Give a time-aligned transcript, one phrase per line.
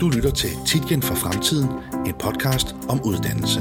[0.00, 1.68] Du lytter til Titgen for Fremtiden,
[2.06, 3.60] en podcast om uddannelse.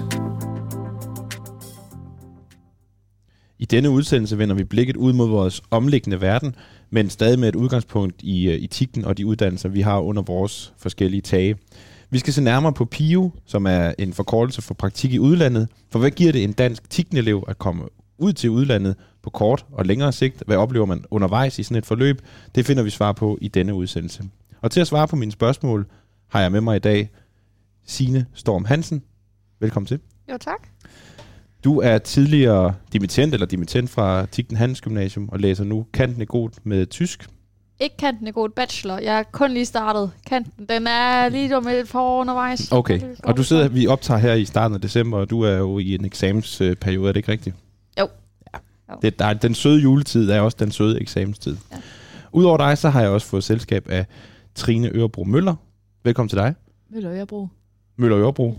[3.57, 6.55] I denne udsendelse vender vi blikket ud mod vores omliggende verden,
[6.89, 10.73] men stadig med et udgangspunkt i øh, etikken og de uddannelser, vi har under vores
[10.77, 11.55] forskellige tage.
[12.09, 15.67] Vi skal se nærmere på PIO, som er en forkortelse for praktik i udlandet.
[15.91, 17.83] For hvad giver det en dansk tikkenelev at komme
[18.17, 20.43] ud til udlandet på kort og længere sigt?
[20.45, 22.21] Hvad oplever man undervejs i sådan et forløb?
[22.55, 24.23] Det finder vi svar på i denne udsendelse.
[24.61, 25.87] Og til at svare på mine spørgsmål
[26.29, 27.09] har jeg med mig i dag
[27.87, 29.03] Sine Storm Hansen.
[29.59, 29.99] Velkommen til.
[30.31, 30.67] Jo, tak.
[31.63, 36.85] Du er tidligere dimittent eller dimittent fra Tigten Gymnasium og læser nu kanten god med
[36.85, 37.27] tysk.
[37.79, 38.97] Ikke kanten er god bachelor.
[38.97, 40.11] Jeg er kun lige startet.
[40.25, 42.71] Kanten, den er lige om et par år undervejs.
[42.71, 45.79] Okay, og du sidder, vi optager her i starten af december, og du er jo
[45.79, 47.55] i en eksamensperiode, er det ikke rigtigt?
[47.99, 48.07] Jo.
[48.53, 48.59] Ja.
[49.01, 51.57] Det, der, er- den søde juletid er også den søde eksamenstid.
[51.71, 51.77] Ja.
[52.31, 54.05] Udover dig, så har jeg også fået selskab af
[54.55, 55.55] Trine Ørebro Møller.
[56.03, 56.55] Velkommen til dig.
[56.89, 57.47] Møller Ørebro.
[57.95, 58.57] Møller Ørebro.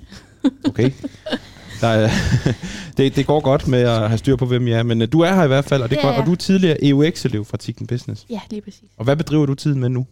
[0.69, 0.91] Okay.
[1.80, 2.08] Der er,
[2.97, 5.20] det, det går godt med at have styr på, hvem jeg er, men øh, du
[5.20, 6.16] er her i hvert fald, og det Ja, godt.
[6.16, 8.27] Og du er tidligere EUX-elev fra Tigten Business.
[8.30, 8.91] Ja, lige præcis.
[8.97, 10.06] Og hvad bedriver du tiden med nu?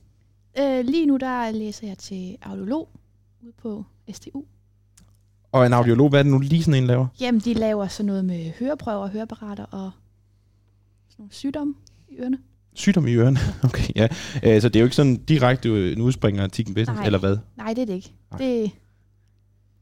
[0.59, 2.89] Øh, lige nu der læser jeg til audiolog
[3.43, 4.43] ude på STU.
[5.53, 7.07] Og en audiolog, hvad er det nu lige sådan en laver?
[7.21, 9.91] Jamen, de laver sådan noget med høreprøver, høreapparater og
[11.09, 11.75] sådan nogle sygdomme
[12.09, 12.39] i ørerne.
[12.79, 13.39] Sygdom i ørerne.
[13.65, 14.09] Okay, ja.
[14.43, 17.07] Øh, Så det er jo ikke sådan direkte øh, en udspringer af Tigten Business, Nej.
[17.07, 17.37] eller hvad?
[17.57, 18.13] Nej, det er det ikke.
[18.31, 18.39] Nej.
[18.39, 18.69] Det er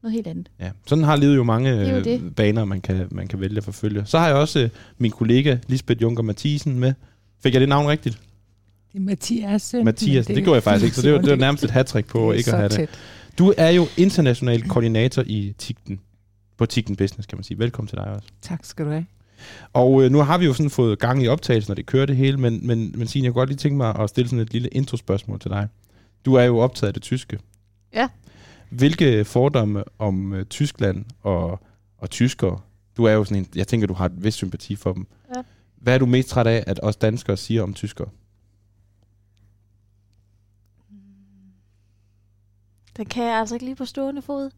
[0.03, 0.49] noget helt andet.
[0.59, 0.71] Ja.
[0.87, 2.35] Sådan har livet jo mange jo øh, det.
[2.35, 4.03] baner, man kan, man kan vælge at forfølge.
[4.05, 6.93] Så har jeg også øh, min kollega Lisbeth Junker Mathisen med.
[7.43, 8.19] Fik jeg det navn rigtigt?
[8.93, 9.75] Det er Mathias.
[9.83, 10.25] Mathias.
[10.25, 12.31] Det, det gjorde jeg faktisk ikke, så det var, det var nærmest et hat på
[12.31, 12.89] ikke at have det.
[13.39, 15.99] Du er jo international koordinator i Tigten.
[16.57, 17.59] På Tigten Business, kan man sige.
[17.59, 18.27] Velkommen til dig også.
[18.41, 19.05] Tak skal du have.
[19.73, 22.15] Og øh, nu har vi jo sådan fået gang i optagelsen, og det kører det
[22.15, 24.53] hele, men, men, men Signe, jeg kunne godt lige tænke mig at stille sådan et
[24.53, 25.67] lille introspørgsmål til dig.
[26.25, 27.39] Du er jo optaget af det tyske.
[27.93, 28.07] Ja.
[28.69, 31.59] Hvilke fordomme om øh, Tyskland og,
[31.97, 32.59] og tyskere,
[32.97, 35.07] du er jo sådan en, jeg tænker, du har et vis sympati for dem.
[35.35, 35.41] Ja.
[35.75, 38.07] Hvad er du mest træt af, at os danskere siger om tyskere?
[42.97, 44.49] Den kan jeg altså ikke lige på stående fod.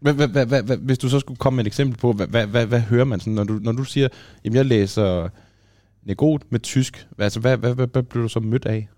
[0.00, 2.26] Hvad, hvad, hvad, hvad, hvad, hvis du så skulle komme med et eksempel på, hvad,
[2.26, 4.08] hvad, hvad, hvad hører man sådan, når du, når du siger,
[4.44, 5.28] jamen jeg læser
[6.02, 8.88] negot med tysk, hvad- altså hvad, hvad, hvad, hvad bliver du så mødt af?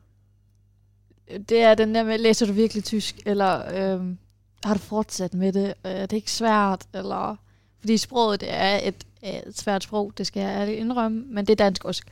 [1.49, 3.19] Det er den der med, læser du virkelig tysk?
[3.27, 3.63] Eller
[3.95, 4.19] øhm,
[4.65, 5.75] har du fortsat med det?
[5.85, 6.85] Er det ikke svært?
[6.95, 7.37] Eller...
[7.81, 11.53] Fordi sproget det er et, et svært sprog, det skal jeg ærligt indrømme, men det
[11.61, 12.03] er dansk også.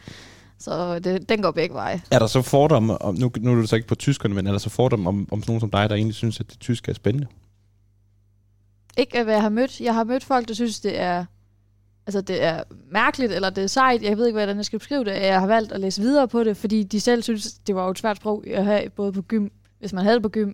[0.59, 2.03] Så det, den går begge veje.
[2.11, 4.51] Er der så fordomme, om, nu, nu er du så ikke på tyskerne, men er
[4.51, 6.95] der så fordomme om, om nogen som dig, der egentlig synes, at det tyske er
[6.95, 7.27] spændende?
[8.99, 9.81] Ikke hvad jeg har mødt.
[9.81, 11.25] Jeg har mødt folk, der synes, det er,
[12.07, 14.03] altså, det er mærkeligt, eller det er sejt.
[14.03, 15.11] Jeg ved ikke, hvordan jeg skal beskrive det.
[15.11, 17.91] Jeg har valgt at læse videre på det, fordi de selv synes, det var jo
[17.91, 19.49] et svært sprog at have både på gym,
[19.79, 20.53] hvis man havde det på gym,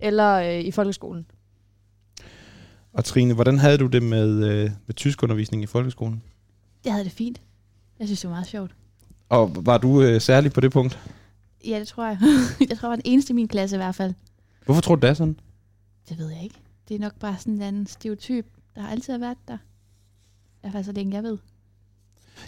[0.00, 1.26] eller øh, i folkeskolen.
[2.92, 6.22] Og Trine, hvordan havde du det med, øh, med tyskundervisning i folkeskolen?
[6.84, 7.40] Jeg havde det fint.
[7.98, 8.70] Jeg synes, det var meget sjovt.
[9.28, 10.98] Og var du øh, særlig på det punkt?
[11.66, 12.18] Ja, det tror jeg.
[12.70, 14.14] jeg tror, jeg var den eneste i min klasse i hvert fald.
[14.64, 15.38] Hvorfor tror du, det er sådan?
[16.08, 16.54] Det ved jeg ikke.
[16.88, 19.54] Det er nok bare sådan en anden stereotyp, der har altid har været der.
[20.54, 21.38] I hvert fald så længe jeg ved.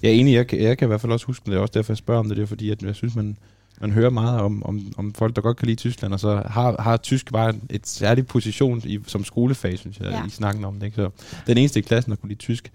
[0.02, 1.92] Er enig, jeg, kan- jeg kan i hvert fald også huske, det er også derfor,
[1.92, 3.36] jeg spørger om det, det er fordi, at jeg synes, man,
[3.80, 6.82] man hører meget om, om, om folk, der godt kan lide Tyskland, og så har,
[6.82, 10.18] har tysk bare et særligt position i, som skolefag, synes jeg, ja.
[10.18, 10.26] Ja.
[10.26, 10.86] i snakken om det.
[10.86, 10.96] Ikke?
[10.96, 11.10] Så
[11.46, 12.72] den eneste i klassen, der kunne lide tysk.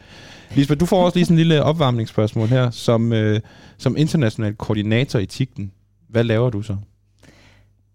[0.55, 2.69] Lisbeth, du får også lige sådan en lille opvarmningsspørgsmål her.
[2.69, 3.39] Som, øh,
[3.77, 5.71] som international koordinator i TIGTEN,
[6.07, 6.77] hvad laver du så?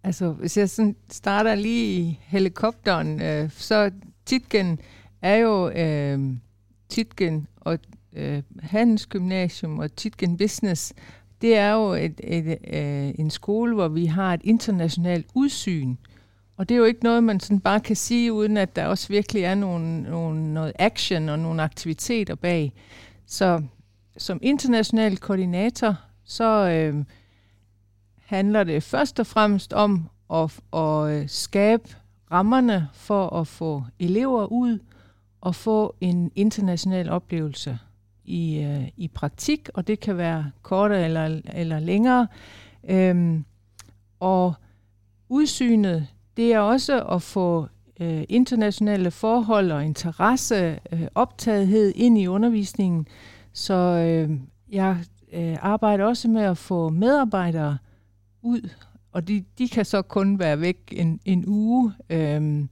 [0.05, 3.91] Altså, hvis jeg sådan starter lige i helikopteren, øh, så
[4.27, 4.79] Titgen
[5.23, 6.37] er jo øh,
[6.89, 7.79] Titgen og
[8.13, 10.93] øh, Handelsgymnasium og Titgen Business.
[11.41, 15.97] Det er jo et, et, øh, en skole, hvor vi har et internationalt udsyn.
[16.57, 19.09] Og det er jo ikke noget, man sådan bare kan sige, uden at der også
[19.09, 22.73] virkelig er nogle, nogle, noget action og nogle aktiviteter bag.
[23.27, 23.63] Så
[24.19, 27.05] som international koordinator, så øh,
[28.31, 31.89] handler det først og fremmest om at, at øh, skabe
[32.33, 34.79] rammerne for at få elever ud
[35.41, 37.79] og få en international oplevelse
[38.25, 42.27] i, øh, i praktik, og det kan være kortere eller, eller længere.
[42.89, 43.45] Øhm,
[44.21, 44.55] og
[45.29, 46.07] udsynet,
[46.37, 47.67] det er også at få
[48.01, 53.07] øh, internationale forhold og interesse, øh, optagethed ind i undervisningen.
[53.53, 54.31] Så øh,
[54.73, 54.97] jeg
[55.33, 57.79] øh, arbejder også med at få medarbejdere
[58.43, 58.69] ud,
[59.13, 61.93] og de, de kan så kun være væk en, en uge.
[62.11, 62.69] Øhm,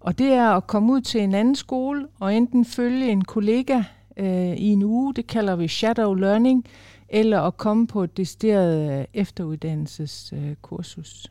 [0.00, 3.82] og det er at komme ud til en anden skole og enten følge en kollega
[4.16, 6.64] øh, i en uge, det kalder vi shadow learning,
[7.08, 11.26] eller at komme på et decideret øh, efteruddannelseskursus.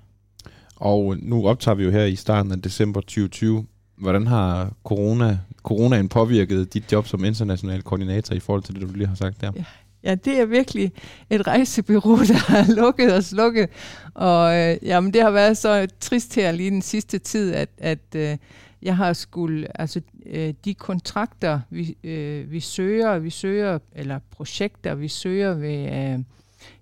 [0.76, 3.66] Og nu optager vi jo her i starten af december 2020.
[3.96, 8.88] Hvordan har corona, coronaen påvirket dit job som international koordinator i forhold til det, du
[8.94, 9.52] lige har sagt der?
[9.56, 9.64] Ja.
[10.04, 10.92] Ja, det er virkelig
[11.30, 13.70] et rejsebyrå, der har lukket og slukket.
[14.14, 18.16] Og øh, jamen, det har været så trist her lige den sidste tid, at, at
[18.16, 18.38] øh,
[18.82, 24.96] jeg har skulle, altså øh, de kontrakter, vi, øh, vi søger, vi søger, eller projekter,
[24.96, 26.20] vi søger ved, øh,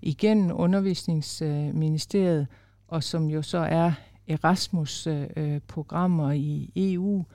[0.02, 2.46] igen undervisningsministeriet, øh,
[2.88, 3.92] og som jo så er
[4.28, 7.26] Erasmus-programmer øh, øh i EU,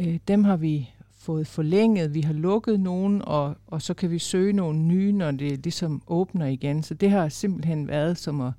[0.00, 0.90] øh, dem har vi
[1.20, 5.30] fået forlænget, vi har lukket nogen, og, og så kan vi søge nogle nye, når
[5.30, 6.82] det ligesom åbner igen.
[6.82, 8.52] Så det har simpelthen været som at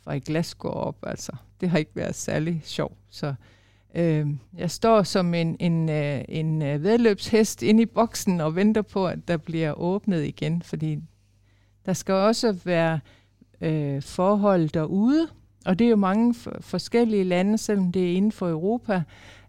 [0.00, 0.96] fra et glas gå op.
[1.02, 2.98] Altså, det har ikke været særlig sjovt.
[3.10, 3.34] Så
[3.94, 4.26] øh,
[4.58, 9.06] jeg står som en, en, øh, en øh, vedløbshest inde i boksen og venter på,
[9.06, 10.98] at der bliver åbnet igen, fordi
[11.86, 13.00] der skal også være
[13.60, 15.28] øh, forhold derude,
[15.64, 19.02] og det er jo mange forskellige lande, selvom det er inden for Europa,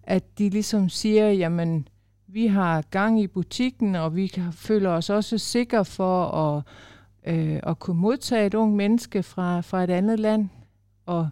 [0.03, 1.87] at de ligesom siger, jamen,
[2.27, 6.63] vi har gang i butikken, og vi kan, føler os også sikre for at,
[7.33, 10.49] øh, at kunne modtage et ung menneske fra, fra et andet land.
[11.05, 11.29] Og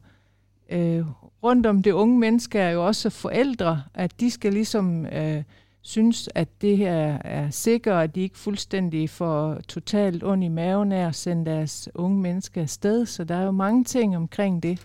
[0.70, 1.06] øh,
[1.44, 5.44] rundt om det unge menneske er jo også forældre, at de skal ligesom øh,
[5.82, 10.92] synes, at det her er sikkert, at de ikke fuldstændig får totalt ondt i maven
[10.92, 13.06] af at sende deres unge menneske afsted.
[13.06, 14.82] Så der er jo mange ting omkring det.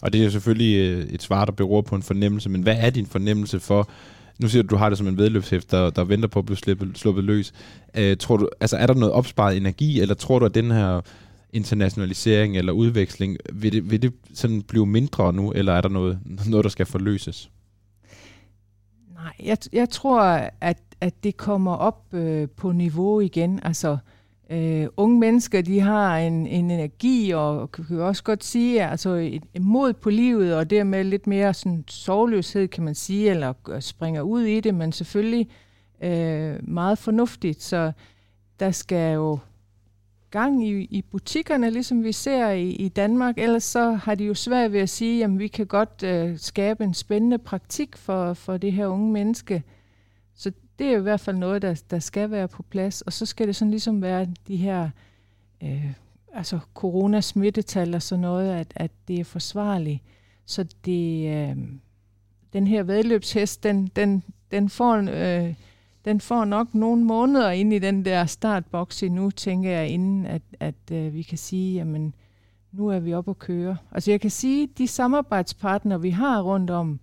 [0.00, 2.76] Og det er jo selvfølgelig øh, et svar, der beror på en fornemmelse, men hvad
[2.78, 3.88] er din fornemmelse for,
[4.42, 6.56] nu siger du, du har det som en vedløbshæft, der, der venter på at blive
[6.56, 7.52] sluppet, sluppet løs.
[7.94, 11.00] Øh, tror du, altså er der noget opsparet energi, eller tror du, at den her
[11.52, 16.18] internationalisering eller udveksling, vil det, vil det sådan blive mindre nu, eller er der noget,
[16.46, 17.50] noget der skal forløses?
[19.14, 20.20] Nej, jeg, jeg tror,
[20.60, 23.60] at, at det kommer op øh, på niveau igen.
[23.62, 23.98] Altså, øh,
[24.50, 29.10] Øh, unge mennesker, de har en, en energi, og kan jo også godt sige, altså
[29.10, 33.52] et, et mod på livet, og dermed lidt mere sådan sovløshed, kan man sige, eller
[33.80, 35.48] springer ud i det, men selvfølgelig
[36.02, 37.62] øh, meget fornuftigt.
[37.62, 37.92] Så
[38.60, 39.38] der skal jo
[40.30, 43.34] gang i, i butikkerne, ligesom vi ser i, i Danmark.
[43.38, 46.84] Ellers så har de jo svært ved at sige, at vi kan godt øh, skabe
[46.84, 49.62] en spændende praktik for, for det her unge menneske.
[50.34, 53.00] Så det er i hvert fald noget, der, der skal være på plads.
[53.00, 54.90] Og så skal det sådan ligesom være de her
[55.62, 55.92] øh,
[56.32, 60.02] altså coronasmittetal og sådan noget, at, at det er forsvarligt.
[60.46, 61.56] Så det, øh,
[62.52, 64.96] den her vedløbshest, den, den, den får...
[64.96, 65.54] Øh,
[66.04, 70.42] den får nok nogle måneder ind i den der startboks nu, tænker jeg, inden at,
[70.60, 72.14] at øh, vi kan sige, jamen,
[72.72, 73.76] nu er vi oppe at køre.
[73.92, 77.00] Altså jeg kan sige, de samarbejdspartnere, vi har rundt om,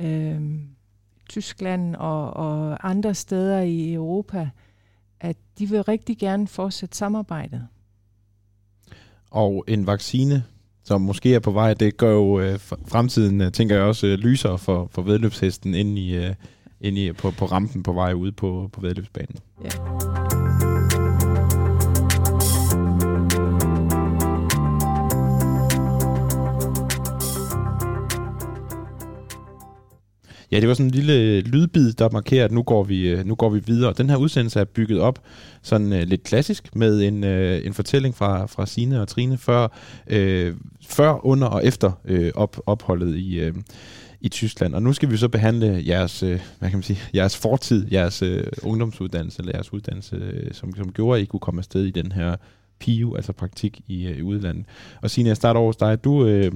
[0.00, 0.40] øh,
[1.28, 4.50] Tyskland og, og andre steder i Europa,
[5.20, 7.66] at de vil rigtig gerne fortsætte samarbejdet.
[9.30, 10.44] Og en vaccine,
[10.84, 12.58] som måske er på vej, det gør jo øh,
[12.88, 16.34] fremtiden, øh, tænker jeg også, øh, lyser for, for vedløbshesten ind i, øh,
[16.80, 19.36] ind i, på, på rampen på vej ud på, på vedløbsbanen.
[19.64, 20.37] Ja.
[30.50, 33.34] Ja, det var sådan en lille lydbid, der markerer, at nu går vi, øh, nu
[33.34, 33.92] går vi videre.
[33.92, 35.22] Den her udsendelse er bygget op
[35.62, 39.64] sådan uh, lidt klassisk med en, uh, en fortælling fra, fra Sine og Trine før,
[40.12, 40.54] uh,
[40.88, 43.54] før under og efter uh, op, opholdet i, uh,
[44.20, 44.74] i Tyskland.
[44.74, 48.22] Og nu skal vi så behandle jeres, uh, hvad kan man sige, jeres fortid, jeres
[48.22, 48.28] uh,
[48.62, 52.12] ungdomsuddannelse, eller jeres uddannelse, uh, som, som gjorde, at I kunne komme afsted i den
[52.12, 52.36] her
[52.80, 54.66] PIU, altså praktik i, uh, i udlandet.
[55.02, 56.04] Og Signe, jeg starter over hos dig.
[56.04, 56.52] Du, uh,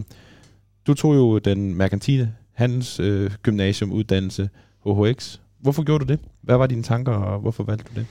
[0.87, 4.51] du tog jo den merkantile Handels øh, gymnasiumuddannelse,
[4.85, 5.39] HHX.
[5.59, 6.21] Hvorfor gjorde du det?
[6.41, 8.07] Hvad var dine tanker, og hvorfor valgte du det?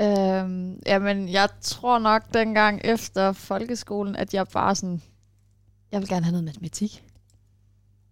[0.00, 5.02] Øhm, jamen, jeg tror nok dengang efter folkeskolen, at jeg bare sådan,
[5.92, 7.04] jeg vil gerne have noget matematik.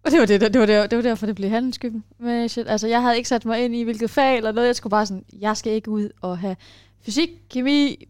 [0.03, 2.67] Og det var, det, det, var, det, det var derfor, det blev handelsgymnasiet.
[2.67, 4.67] Altså, jeg havde ikke sat mig ind i, hvilket fag eller noget.
[4.67, 6.55] Jeg skulle bare sådan, jeg skal ikke ud og have
[7.01, 8.07] fysik, kemi,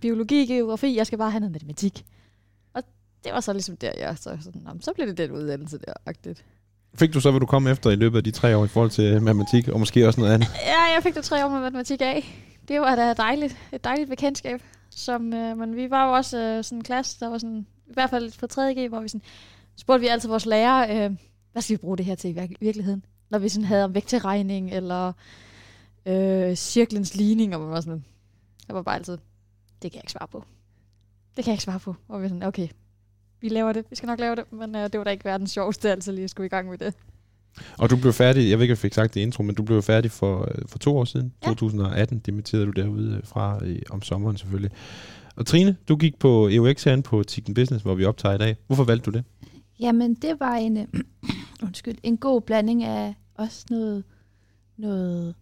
[0.00, 0.96] biologi, geografi.
[0.96, 2.04] Jeg skal bare have noget matematik.
[2.74, 2.82] Og
[3.24, 6.44] det var så ligesom der, jeg så sådan, så blev det den uddannelse der, agtigt.
[6.98, 8.90] Fik du så, hvad du kom efter i løbet af de tre år i forhold
[8.90, 10.48] til øh, matematik, og måske også noget andet?
[10.54, 12.42] Ja, jeg fik det tre år med matematik af.
[12.68, 14.62] Det var da dejligt, et dejligt bekendtskab.
[14.90, 17.92] Som, øh, men vi var jo også øh, sådan en klasse, der var sådan, i
[17.92, 19.22] hvert fald på 3.G, hvor vi sådan,
[19.76, 21.16] spurgte vi altid vores lærer, øh,
[21.52, 23.04] hvad skal vi bruge det her til i virkeligheden?
[23.30, 25.12] Når vi sådan havde om vægtregning, eller
[26.06, 28.04] øh, cirklens ligning, og man var sådan,
[28.68, 29.18] jeg var bare altid,
[29.82, 30.44] det kan jeg ikke svare på.
[31.36, 31.94] Det kan jeg ikke svare på.
[32.08, 32.68] Og vi sådan, okay,
[33.40, 33.84] vi laver det.
[33.90, 36.24] Vi skal nok lave det, men uh, det var da ikke verdens sjoveste, altså lige
[36.24, 36.94] at skulle i gang med det.
[37.78, 39.54] Og du blev færdig, jeg ved ikke, om jeg fik sagt det i intro, men
[39.54, 41.48] du blev færdig for, øh, for to år siden, ja.
[41.48, 44.70] 2018, dimitterede du derude fra i, om sommeren selvfølgelig.
[45.36, 48.56] Og Trine, du gik på EUX herinde på Tikken Business, hvor vi optager i dag.
[48.66, 49.24] Hvorfor valgte du det?
[49.80, 50.86] Jamen, det var en, øh,
[51.66, 54.04] undskyld, en god blanding af også noget,
[54.76, 55.34] noget,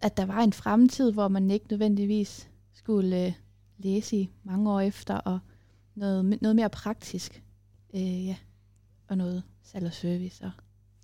[0.00, 3.32] at der var en fremtid, hvor man ikke nødvendigvis skulle øh,
[3.78, 5.38] læse i mange år efter, og
[6.00, 7.42] noget, noget mere praktisk,
[7.94, 8.36] øh, ja,
[9.08, 9.42] og noget
[9.72, 10.44] salg og service.
[10.44, 10.50] Og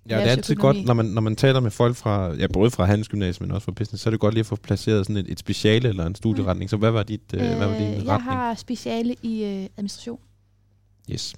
[0.09, 2.71] Ja, det er altid godt, når man, når man taler med folk fra, ja, både
[2.71, 5.17] fra handelsgymnasiet, men også fra business, så er det godt lige at få placeret sådan
[5.17, 6.69] et, et speciale eller en studieretning.
[6.69, 8.07] Så hvad var dit, øh, hvad var din Øh, retning?
[8.07, 10.19] jeg har speciale i øh, administration.
[11.11, 11.35] Yes.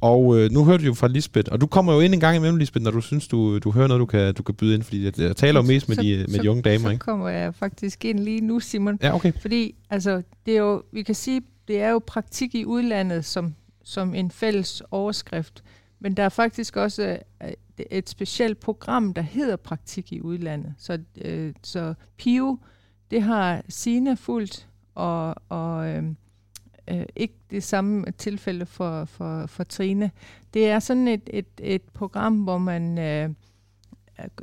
[0.00, 2.36] Og øh, nu hørte vi jo fra Lisbeth, og du kommer jo ind en gang
[2.36, 4.82] imellem, Lisbeth, når du synes, du, du hører noget, du kan, du kan byde ind,
[4.82, 6.90] fordi jeg, jeg taler jo mest med, Så- de, med så- de unge damer, Så
[6.90, 7.00] ikke?
[7.04, 8.98] kommer jeg faktisk ind lige nu, Simon.
[9.02, 9.32] Ja, okay.
[9.40, 13.54] Fordi altså, det er jo, vi kan sige, det er jo praktik i udlandet som,
[13.82, 15.64] som en fælles overskrift.
[16.00, 17.50] Men der er faktisk også øh,
[17.90, 20.74] et specielt program, der hedder praktik i udlandet.
[20.78, 22.58] Så, øh, så PIO,
[23.10, 26.04] det har Sina fuldt, og, og øh,
[26.88, 30.10] øh, ikke det samme tilfælde for, for, for Trine.
[30.54, 32.98] Det er sådan et, et, et program, hvor man...
[32.98, 33.30] Øh,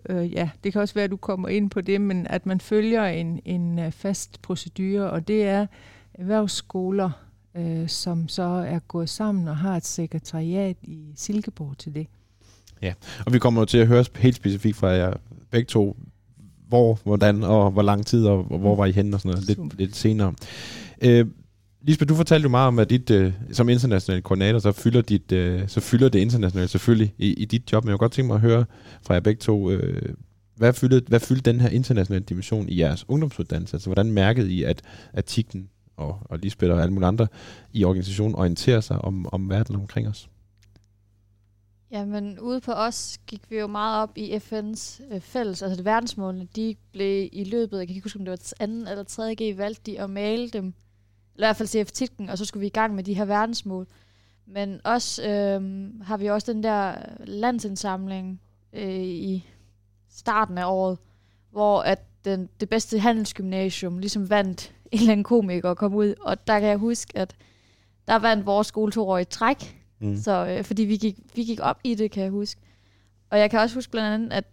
[0.09, 2.59] øh, ja, det kan også være, at du kommer ind på det, men at man
[2.59, 5.67] følger en, en øh, fast procedure, og det er
[6.19, 7.09] erhvervsskoler,
[7.57, 12.07] øh, som så er gået sammen og har et sekretariat i Silkeborg til det.
[13.25, 15.13] Og vi kommer jo til at høre helt specifikt fra jer
[15.51, 15.97] begge to,
[16.67, 19.63] hvor, hvordan og hvor lang tid, og hvor var I henne og sådan noget, Super.
[19.63, 20.33] lidt, lidt senere.
[21.01, 21.25] Øh,
[21.81, 25.31] Lisbeth, du fortalte jo meget om, at dit, øh, som international koordinator, så fylder, dit,
[25.31, 28.27] øh, så fylder det internationale selvfølgelig i, i dit job, men jeg kunne godt tænke
[28.27, 28.65] mig at høre
[29.01, 30.15] fra jer begge to, øh,
[30.55, 33.75] hvad, fyldte, hvad fyldte den her internationale dimension i jeres ungdomsuddannelse?
[33.75, 34.81] Altså, hvordan mærkede I, at,
[35.13, 37.27] at Tigten og, og Lisbeth og alle mulige andre
[37.73, 40.29] i organisationen orienterer sig om, om verden omkring os?
[41.91, 45.85] Jamen, ude på os gik vi jo meget op i FN's øh, fælles, altså det
[45.85, 49.35] verdensmålene, de blev i løbet, jeg kan ikke huske, om det var anden eller tredje
[49.35, 50.73] G, valgte de at male dem,
[51.35, 53.25] eller i hvert fald CF Titken, og så skulle vi i gang med de her
[53.25, 53.87] verdensmål.
[54.45, 58.41] Men også øh, har vi også den der landsindsamling
[58.73, 59.47] øh, i
[60.09, 60.97] starten af året,
[61.51, 66.13] hvor at den, det bedste handelsgymnasium ligesom vandt en eller anden komiker og kom ud,
[66.21, 67.35] og der kan jeg huske, at
[68.07, 70.17] der vandt vores skole to år i træk, Mm.
[70.17, 72.61] så, øh, fordi vi gik, vi gik op i det, kan jeg huske.
[73.29, 74.43] Og jeg kan også huske blandt andet, at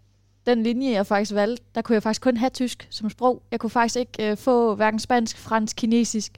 [0.46, 3.42] den linje, jeg faktisk valgte, der kunne jeg faktisk kun have tysk som sprog.
[3.50, 6.32] Jeg kunne faktisk ikke øh, få hverken spansk, fransk, kinesisk.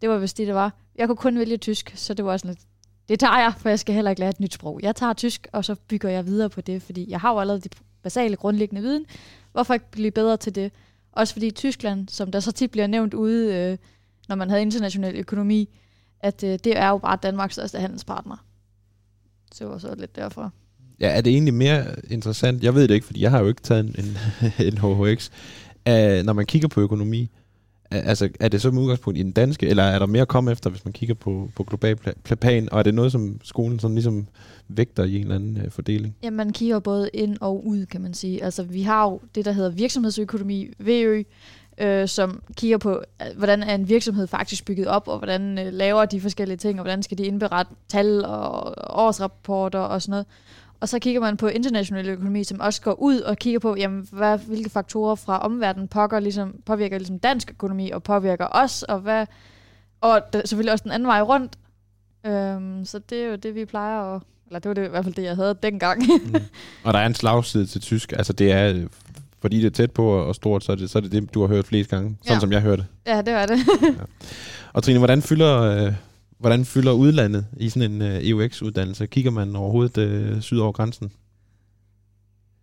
[0.00, 0.72] Det var vist det, det var.
[0.96, 2.60] Jeg kunne kun vælge tysk, så det var sådan lidt,
[3.08, 4.80] det tager jeg, for jeg skal heller ikke lære et nyt sprog.
[4.82, 7.60] Jeg tager tysk, og så bygger jeg videre på det, fordi jeg har jo allerede
[7.60, 7.68] de
[8.02, 9.04] basale grundlæggende viden.
[9.52, 10.72] Hvorfor ikke blive bedre til det?
[11.12, 13.78] Også fordi Tyskland, som der så tit bliver nævnt ude, øh,
[14.28, 15.68] når man havde international økonomi,
[16.20, 18.36] at øh, det er jo bare Danmarks største handelspartner.
[19.52, 20.52] Så det var så lidt derfor.
[21.00, 22.62] Ja, er det egentlig mere interessant?
[22.62, 24.16] Jeg ved det ikke, fordi jeg har jo ikke taget en, en,
[24.66, 25.30] en HHX.
[25.88, 27.30] Uh, når man kigger på økonomi,
[27.90, 30.52] altså, er det så med udgangspunkt i den danske, eller er der mere at komme
[30.52, 33.78] efter, hvis man kigger på, på global pla- plan, og er det noget, som skolen
[33.78, 34.26] sådan ligesom
[34.68, 36.16] vægter i en eller anden øh, fordeling?
[36.22, 38.44] Ja, man kigger både ind og ud, kan man sige.
[38.44, 41.22] Altså, vi har jo det, der hedder virksomhedsøkonomi, VØ,
[41.80, 45.72] øh, som kigger på, øh, hvordan er en virksomhed faktisk bygget op, og hvordan øh,
[45.72, 50.26] laver de forskellige ting, og hvordan skal de indberette tal og årsrapporter og sådan noget.
[50.80, 54.08] Og så kigger man på international økonomi, som også går ud og kigger på, jamen,
[54.12, 58.98] hvad, hvilke faktorer fra omverdenen pågår, ligesom, påvirker ligesom dansk økonomi og påvirker os, og
[59.00, 59.26] hvad
[60.00, 61.56] og der, selvfølgelig også den anden vej rundt.
[62.26, 64.22] Øhm, så det er jo det, vi plejer at...
[64.46, 66.02] Eller det var det, i hvert fald det, jeg havde dengang.
[66.26, 66.34] Mm.
[66.84, 68.86] Og der er en slagside til tysk, altså det er,
[69.40, 71.40] fordi det er tæt på og stort, så er det så er det, det, du
[71.40, 72.40] har hørt flest gange, sådan Ja.
[72.40, 72.86] som jeg hørte.
[73.06, 73.58] ja, det var det.
[74.72, 75.92] Og Trine, hvordan fylder, øh,
[76.40, 79.06] hvordan fylder udlandet i sådan en øh, EUX-uddannelse?
[79.06, 81.12] Kigger man overhovedet øh, syd over grænsen?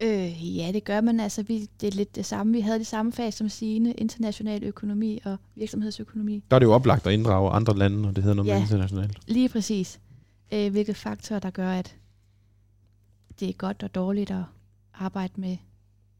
[0.01, 1.19] Øh, ja, det gør man.
[1.19, 2.53] Altså, vi, det er lidt det samme.
[2.53, 6.43] Vi havde det samme fag som sine international økonomi og virksomhedsøkonomi.
[6.51, 8.53] Der er det jo oplagt at inddrage andre lande, og det hedder noget ja.
[8.53, 9.17] Med internationalt.
[9.27, 9.99] Lige præcis.
[10.53, 11.95] Øh, hvilke faktorer, der gør, at
[13.39, 14.43] det er godt og dårligt at
[14.93, 15.57] arbejde med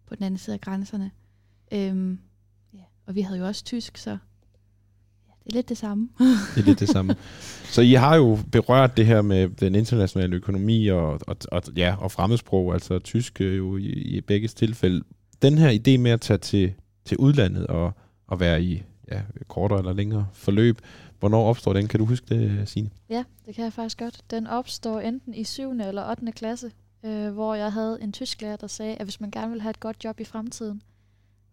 [0.08, 1.12] på den anden side af grænserne.
[1.72, 2.20] Øhm,
[2.74, 2.84] ja.
[3.06, 4.18] Og vi havde jo også tysk, så
[5.48, 6.10] det er lidt det samme.
[6.56, 7.16] Det er lidt det samme.
[7.64, 11.96] Så I har jo berørt det her med den internationale økonomi og, og, og, ja,
[12.00, 15.04] og fremmedsprog, altså tysk øh, jo i, i begge tilfælde.
[15.42, 16.74] Den her idé med at tage til,
[17.06, 17.92] til udlandet og,
[18.28, 20.82] og være i ja, kortere eller længere forløb,
[21.20, 21.88] hvornår opstår den?
[21.88, 22.90] Kan du huske det, Signe?
[23.10, 24.22] Ja, det kan jeg faktisk godt.
[24.32, 25.72] Den opstår enten i 7.
[25.72, 26.32] eller 8.
[26.32, 26.72] klasse,
[27.06, 29.80] øh, hvor jeg havde en tysklærer, der sagde, at hvis man gerne vil have et
[29.80, 30.82] godt job i fremtiden,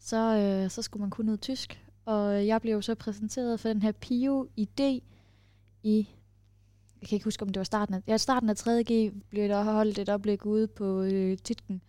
[0.00, 1.83] så, øh, så skulle man kunne noget tysk.
[2.04, 5.00] Og jeg blev så præsenteret for den her PIO-idé
[5.82, 6.08] i,
[7.00, 9.62] jeg kan ikke huske, om det var starten af, ja, starten af 3.G blev der
[9.62, 11.80] holdt et oplæg ude på øh, Titken,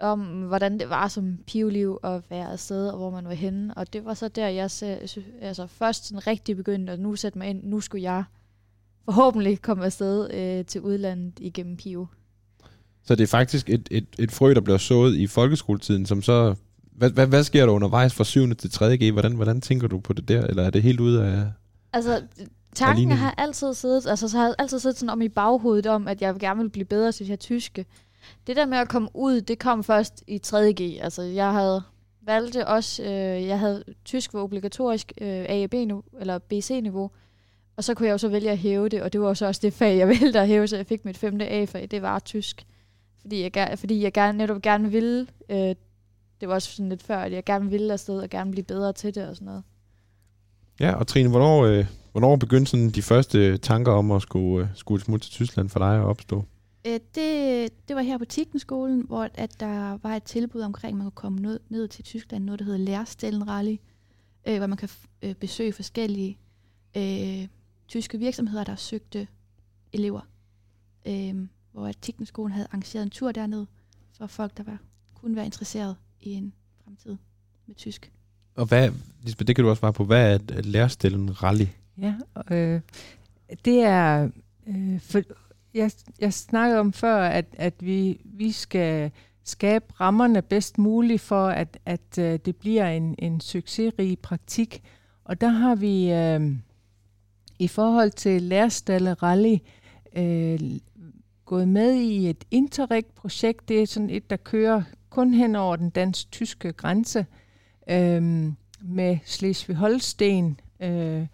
[0.00, 3.74] om hvordan det var som PIO-liv at være afsted, og hvor man var henne.
[3.74, 4.98] Og det var så der, jeg så,
[5.40, 8.24] altså først sådan rigtig begyndte at nu sætte mig ind, nu skulle jeg
[9.04, 12.06] forhåbentlig komme afsted øh, til udlandet igennem PIO.
[13.02, 16.54] Så det er faktisk et, et, et frø, der bliver sået i folkeskoletiden, som så...
[16.94, 18.54] Hvad, hvad, hvad sker der undervejs fra 7.
[18.54, 18.96] til 3.
[18.96, 19.12] G?
[19.12, 20.46] Hvordan, hvordan tænker du på det der?
[20.46, 21.46] Eller er det helt ude af...
[21.92, 22.22] Altså,
[22.74, 23.14] tanken Aline?
[23.14, 26.22] har altid siddet, altså så har jeg altid siddet sådan om i baghovedet om, at
[26.22, 27.86] jeg gerne vil blive bedre til det her tyske.
[28.46, 30.98] Det der med at komme ud, det kom først i 3.G.
[31.02, 31.82] Altså, jeg havde
[32.26, 35.74] valgte også, øh, jeg havde tysk var obligatorisk øh, A og B
[36.20, 37.10] eller BC-niveau,
[37.76, 39.46] og så kunne jeg jo så vælge at hæve det, og det var jo så
[39.46, 42.18] også det fag, jeg valgte at hæve, så jeg fik mit femte A-fag, det var
[42.18, 42.66] tysk.
[43.20, 45.74] Fordi jeg, fordi jeg gerne, netop gerne ville, øh,
[46.44, 48.92] det var også sådan lidt før, at jeg gerne ville afsted og gerne blive bedre
[48.92, 49.62] til det og sådan noget.
[50.80, 54.70] Ja, og Trine, hvornår, øh, hvornår begyndte sådan de første tanker om at skulle, øh,
[54.74, 56.44] skulle smutte til Tyskland for dig at opstå?
[56.86, 60.98] Øh, det, det var her på Tikkenskolen, hvor at der var et tilbud omkring, at
[60.98, 63.76] man kunne komme ned, ned til Tyskland, noget der hedder Lærstellen Rally,
[64.48, 66.38] øh, hvor man kan f- øh, besøge forskellige
[66.96, 67.48] øh,
[67.88, 69.26] tyske virksomheder, der søgte
[69.92, 70.20] elever.
[71.06, 71.34] Øh,
[71.72, 73.66] hvor at Tikkenskolen havde arrangeret en tur derned
[74.18, 74.78] for folk, der var,
[75.14, 76.52] kunne være interesseret i en
[76.84, 77.16] fremtid
[77.66, 78.12] med tysk.
[78.54, 78.90] Og hvad,
[79.22, 81.66] Lisbeth, det kan du også svare på, hvad er et lærestellen rally?
[81.98, 82.14] Ja,
[82.50, 82.80] øh,
[83.64, 84.30] det er...
[84.66, 85.22] Øh, for,
[85.74, 85.90] jeg,
[86.20, 89.10] jeg snakkede om før, at, at vi, vi skal
[89.44, 94.82] skabe rammerne bedst muligt for, at, at øh, det bliver en, en succesrig praktik.
[95.24, 96.56] Og der har vi øh,
[97.58, 99.56] i forhold til Lærstalle Rally
[100.16, 100.60] øh,
[101.44, 103.68] gået med i et Interreg-projekt.
[103.68, 104.82] Det er sådan et, der kører
[105.14, 107.26] kun hen over den dansk-tyske grænse
[107.90, 108.22] øh,
[108.80, 111.26] med Slesvig-Holsten, øh,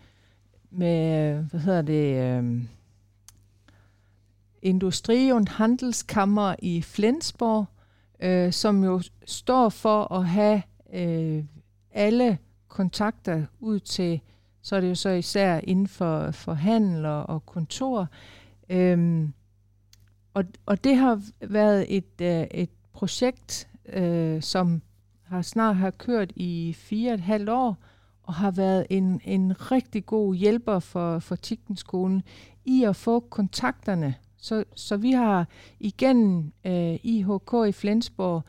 [0.70, 2.62] med, hvad hedder det, øh,
[4.62, 7.66] Industri- und Handelskammer i Flensborg,
[8.20, 11.44] øh, som jo står for at have øh,
[11.92, 14.20] alle kontakter ud til,
[14.62, 18.08] så er det jo så især inden for, for handel og, og kontor.
[18.70, 19.32] Øhm,
[20.34, 24.82] og, og det har været et, øh, et projekt, øh, som
[25.22, 27.76] har snart har kørt i fire og et halvt år,
[28.22, 32.22] og har været en, en rigtig god hjælper for, for Tigtenskolen
[32.64, 34.14] i at få kontakterne.
[34.36, 35.46] Så, så vi har
[35.80, 38.42] igennem øh, IHK i Flensborg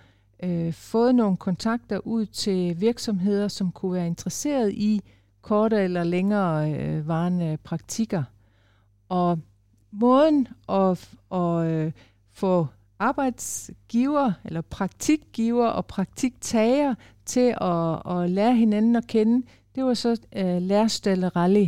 [0.44, 5.02] øh, fået nogle kontakter ud til virksomheder, som kunne være interesseret i
[5.42, 8.24] korte eller længere øh, varende praktikker.
[9.10, 9.40] Og
[9.92, 11.92] måden at, at øh,
[12.32, 12.68] få
[13.02, 20.18] arbejdsgiver eller praktikgiver og praktiktager til at, at lære hinanden at kende, det var så
[20.36, 21.66] øh, Lærstalle Rally,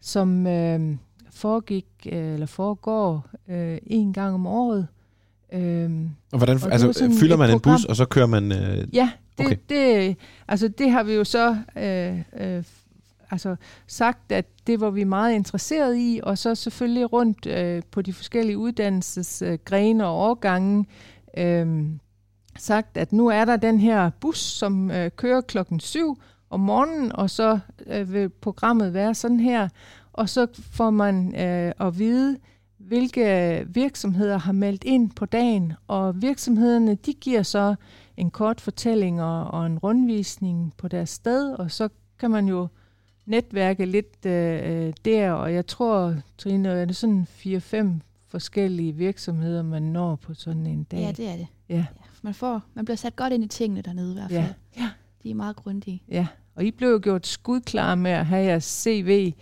[0.00, 0.96] som øh,
[1.30, 4.86] foregik øh, eller foregår øh, en gang om året.
[5.52, 7.76] Øhm, Og hvordan, Og altså, fylder man en program.
[7.78, 8.52] bus, og så kører man...
[8.52, 9.56] Øh, Ja, det, okay.
[9.68, 10.16] det,
[10.48, 12.18] altså det har vi jo så øh,
[12.56, 12.64] øh,
[13.32, 18.02] altså sagt, at det var vi meget interesseret i, og så selvfølgelig rundt øh, på
[18.02, 20.86] de forskellige uddannelsesgrene og årgange
[21.36, 21.86] øh,
[22.58, 27.16] sagt, at nu er der den her bus, som øh, kører klokken 7 om morgenen,
[27.16, 29.68] og så øh, vil programmet være sådan her,
[30.12, 32.38] og så får man øh, at vide,
[32.78, 37.74] hvilke virksomheder har meldt ind på dagen, og virksomhederne de giver så
[38.16, 42.68] en kort fortælling og, og en rundvisning på deres sted, og så kan man jo
[43.26, 47.86] netværke lidt øh, der, og jeg tror, Trine, er det sådan 4-5
[48.28, 50.98] forskellige virksomheder, man når på sådan en dag?
[50.98, 51.46] Ja, det er det.
[51.68, 51.74] Ja.
[51.74, 51.84] Ja,
[52.22, 54.42] man, får, man bliver sat godt ind i tingene dernede i hvert fald.
[54.76, 54.82] Ja.
[54.82, 54.90] Ja.
[55.22, 56.02] De er meget grundige.
[56.08, 59.34] Ja, og I blev jo gjort skudklar med at have jeres CV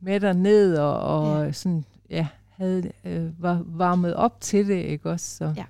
[0.00, 1.52] med derned, og, og ja.
[1.52, 5.36] sådan, ja, havde, øh, var varmet op til det, ikke også?
[5.36, 5.52] Så.
[5.56, 5.64] Ja.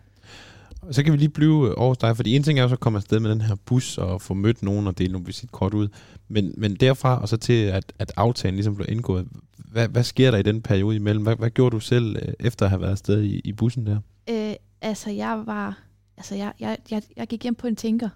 [0.91, 2.81] Så kan vi lige blive over hos dig, fordi en ting er jo så at
[2.81, 5.89] komme afsted med den her bus og få mødt nogen og dele nogle visitkort ud.
[6.29, 10.31] Men, men derfra og så til, at, at aftalen ligesom blev indgået, hvad, hvad sker
[10.31, 11.23] der i den periode imellem?
[11.23, 13.99] Hvad, hvad gjorde du selv øh, efter at have været afsted i, i bussen der?
[14.31, 15.79] Øh, altså, jeg var...
[16.17, 18.09] Altså, jeg, jeg, jeg, jeg gik hjem på en tænker.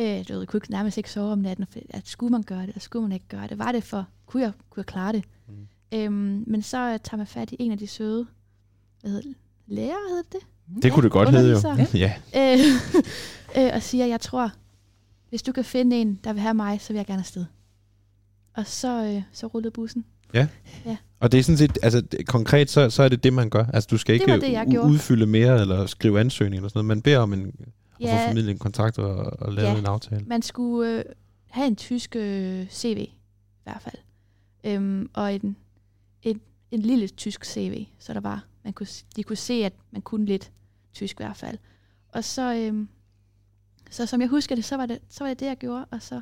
[0.00, 2.42] Øh, du ved, jeg kunne ikke, nærmest ikke sove om natten, for at skulle man
[2.42, 3.58] gøre det, eller skulle man ikke gøre det?
[3.58, 4.06] Var det for...
[4.26, 5.24] Kunne jeg, kunne jeg klare det?
[5.48, 5.66] Mm.
[5.94, 8.26] Øhm, men så øh, tager man fat i en af de søde...
[9.00, 9.36] Hvad hedder det?
[9.66, 10.40] Lærer hedder det?
[10.76, 11.86] Det Ja, kunne det godt hedde jo.
[11.94, 12.12] Ja.
[12.36, 12.58] øh,
[13.66, 14.50] øh, og siger, jeg tror,
[15.28, 17.44] hvis du kan finde en, der vil have mig, så vil jeg gerne afsted.
[18.56, 20.04] Og så, øh, så rullede bussen.
[21.20, 23.64] Og det er sådan set, altså det, konkret, så, så er det det, man gør.
[23.64, 24.88] Altså du skal Det ikke det, gjorde.
[24.90, 26.86] udfylde mere eller skrive ansøgning eller sådan noget.
[26.86, 27.54] Man beder om en, at
[27.96, 29.78] få Ja, formidlet en kontrakt og, og lave Ja.
[29.78, 30.24] en aftale.
[30.26, 31.04] man skulle øh,
[31.50, 33.12] have en tysk øh, CV, i
[33.64, 33.94] hvert fald.
[34.64, 35.56] Øhm, og en,
[36.22, 40.02] en, en lille tysk CV, så der var, man kunne, de kunne se, at man
[40.02, 40.50] kunne lidt
[40.92, 41.58] tysk i hvert fald.
[42.08, 42.88] Og så, øhm,
[43.90, 46.02] så som jeg husker det, så var det, så var det det, jeg gjorde, og
[46.02, 46.20] så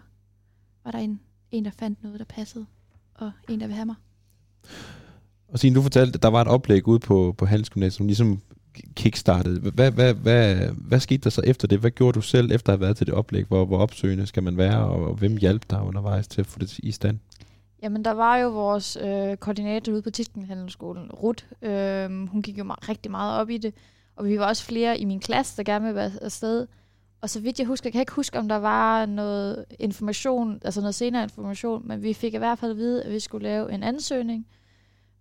[0.84, 2.66] var der en, en, der fandt noget, der passede,
[3.14, 3.96] og en, der vil have mig.
[5.48, 8.40] Og Signe, du fortalte, at der var et oplæg ude på, på Handelsgymnasiet, som ligesom
[8.94, 9.60] kickstartede.
[9.60, 11.78] Hvad, hvad, hvad, hvad skete der så efter det?
[11.78, 13.44] Hvad gjorde du selv efter at have været til det oplæg?
[13.44, 16.78] Hvor, hvor opsøgende skal man være, og hvem hjalp dig undervejs til at få det
[16.78, 17.18] i stand?
[17.82, 21.46] Jamen, der var jo vores øh, koordinator ude på Tiskenhandelsskolen, Rut.
[21.62, 23.74] Øh, hun gik jo meget, rigtig meget op i det.
[24.16, 26.66] Og vi var også flere i min klasse, der gerne ville være afsted.
[27.20, 30.80] Og så vidt jeg husker, jeg kan ikke huske, om der var noget information, altså
[30.80, 33.72] noget senere information, men vi fik i hvert fald at vide, at vi skulle lave
[33.72, 34.46] en ansøgning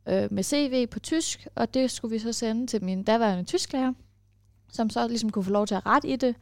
[0.08, 3.94] øh, med CV på tysk, og det skulle vi så sende til min daværende tysklærer,
[4.72, 6.36] som så ligesom kunne få lov til at rette i det.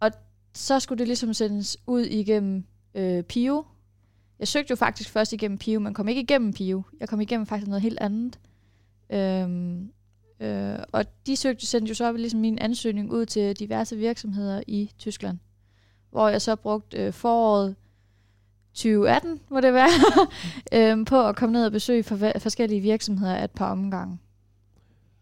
[0.00, 0.10] Og
[0.54, 2.64] så skulle det ligesom sendes ud igennem
[2.94, 3.64] øh, PIO.
[4.38, 6.82] Jeg søgte jo faktisk først igennem PIO, men kom ikke igennem PIO.
[7.00, 8.38] Jeg kom igennem faktisk noget helt andet.
[9.10, 9.92] Øhm,
[10.40, 14.90] øh, og de søgte, sendte jo så ligesom min ansøgning ud til diverse virksomheder i
[14.98, 15.38] Tyskland,
[16.10, 17.76] hvor jeg så brugte øh, foråret
[18.74, 19.88] 2018, må det være,
[20.92, 24.18] øhm, på at komme ned og besøge for, forskellige virksomheder et par omgange.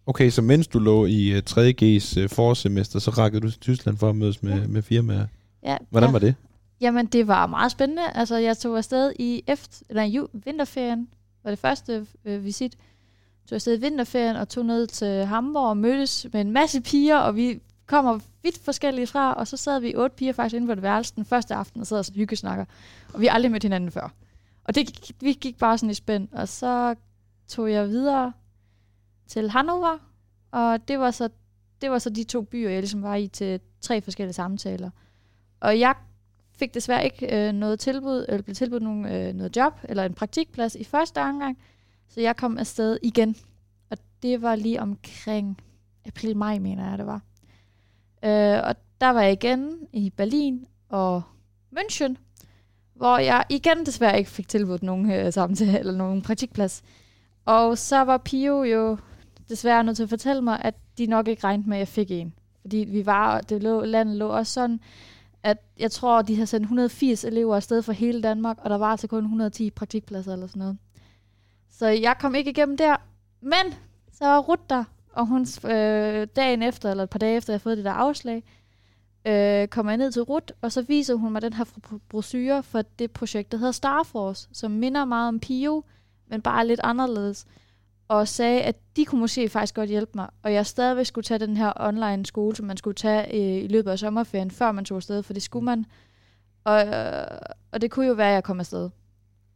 [0.06, 3.96] Okay, så mens du lå i uh, 3G's uh, forsemester, så rakkede du til Tyskland
[3.96, 4.66] for at mødes med, ja.
[4.66, 5.26] med firmaer.
[5.62, 6.12] Ja, Hvordan ja.
[6.12, 6.34] var det?
[6.80, 8.02] Jamen, det var meget spændende.
[8.14, 11.08] Altså, jeg tog afsted i efter, eller vinterferien,
[11.44, 12.76] var det første øh, visit.
[13.46, 16.80] Jeg tog afsted i vinterferien og tog ned til Hamburg og mødtes med en masse
[16.80, 20.66] piger, og vi kommer vidt forskellige fra, og så sad vi otte piger faktisk inde
[20.66, 22.64] på det værelse den første aften og sad og hyggesnakker.
[23.14, 24.12] Og vi har aldrig mødt hinanden før.
[24.64, 26.94] Og det, vi gik bare sådan i spænd, og så
[27.48, 28.32] tog jeg videre
[29.26, 29.98] til Hannover,
[30.50, 31.28] og det var så,
[31.80, 34.90] det var så de to byer, jeg ligesom var i til tre forskellige samtaler.
[35.60, 35.94] Og jeg
[36.58, 40.14] fik desværre ikke øh, noget tilbud, eller blev tilbudt nogen, øh, noget job, eller en
[40.14, 41.58] praktikplads i første omgang,
[42.08, 43.36] så jeg kom afsted igen.
[43.90, 45.60] Og det var lige omkring
[46.06, 47.20] april-maj, mener jeg, det var.
[48.24, 51.22] Øh, og der var jeg igen i Berlin og
[51.76, 52.14] München,
[52.94, 56.82] hvor jeg igen desværre ikke fik tilbudt nogen øh, samtale eller nogen praktikplads.
[57.44, 58.98] Og så var Pio jo
[59.48, 62.10] desværre nødt til at fortælle mig, at de nok ikke regnede med, at jeg fik
[62.10, 62.34] en.
[62.60, 64.80] Fordi vi var, det lå, landet lå også sådan,
[65.42, 68.86] at jeg tror, de har sendt 180 elever afsted fra hele Danmark, og der var
[68.86, 70.78] altså kun 110 praktikpladser eller sådan noget.
[71.78, 72.96] Så jeg kom ikke igennem der.
[73.40, 73.74] Men
[74.12, 77.54] så var Rut der, og hun øh, dagen efter, eller et par dage efter, jeg
[77.54, 78.42] havde fået det der afslag,
[79.26, 81.64] øh, kommer jeg ned til Rut, og så viser hun mig den her
[82.08, 85.84] brochure for det projekt, der hedder Starforce, som minder meget om Pio,
[86.26, 87.46] men bare lidt anderledes.
[88.08, 91.38] Og sagde, at de kunne måske faktisk godt hjælpe mig, og jeg stadigvæk skulle tage
[91.38, 94.84] den her online skole, som man skulle tage øh, i løbet af sommerferien, før man
[94.84, 95.86] tog afsted, for det skulle man.
[96.64, 97.38] Og, øh,
[97.72, 98.90] og det kunne jo være, at jeg kom afsted.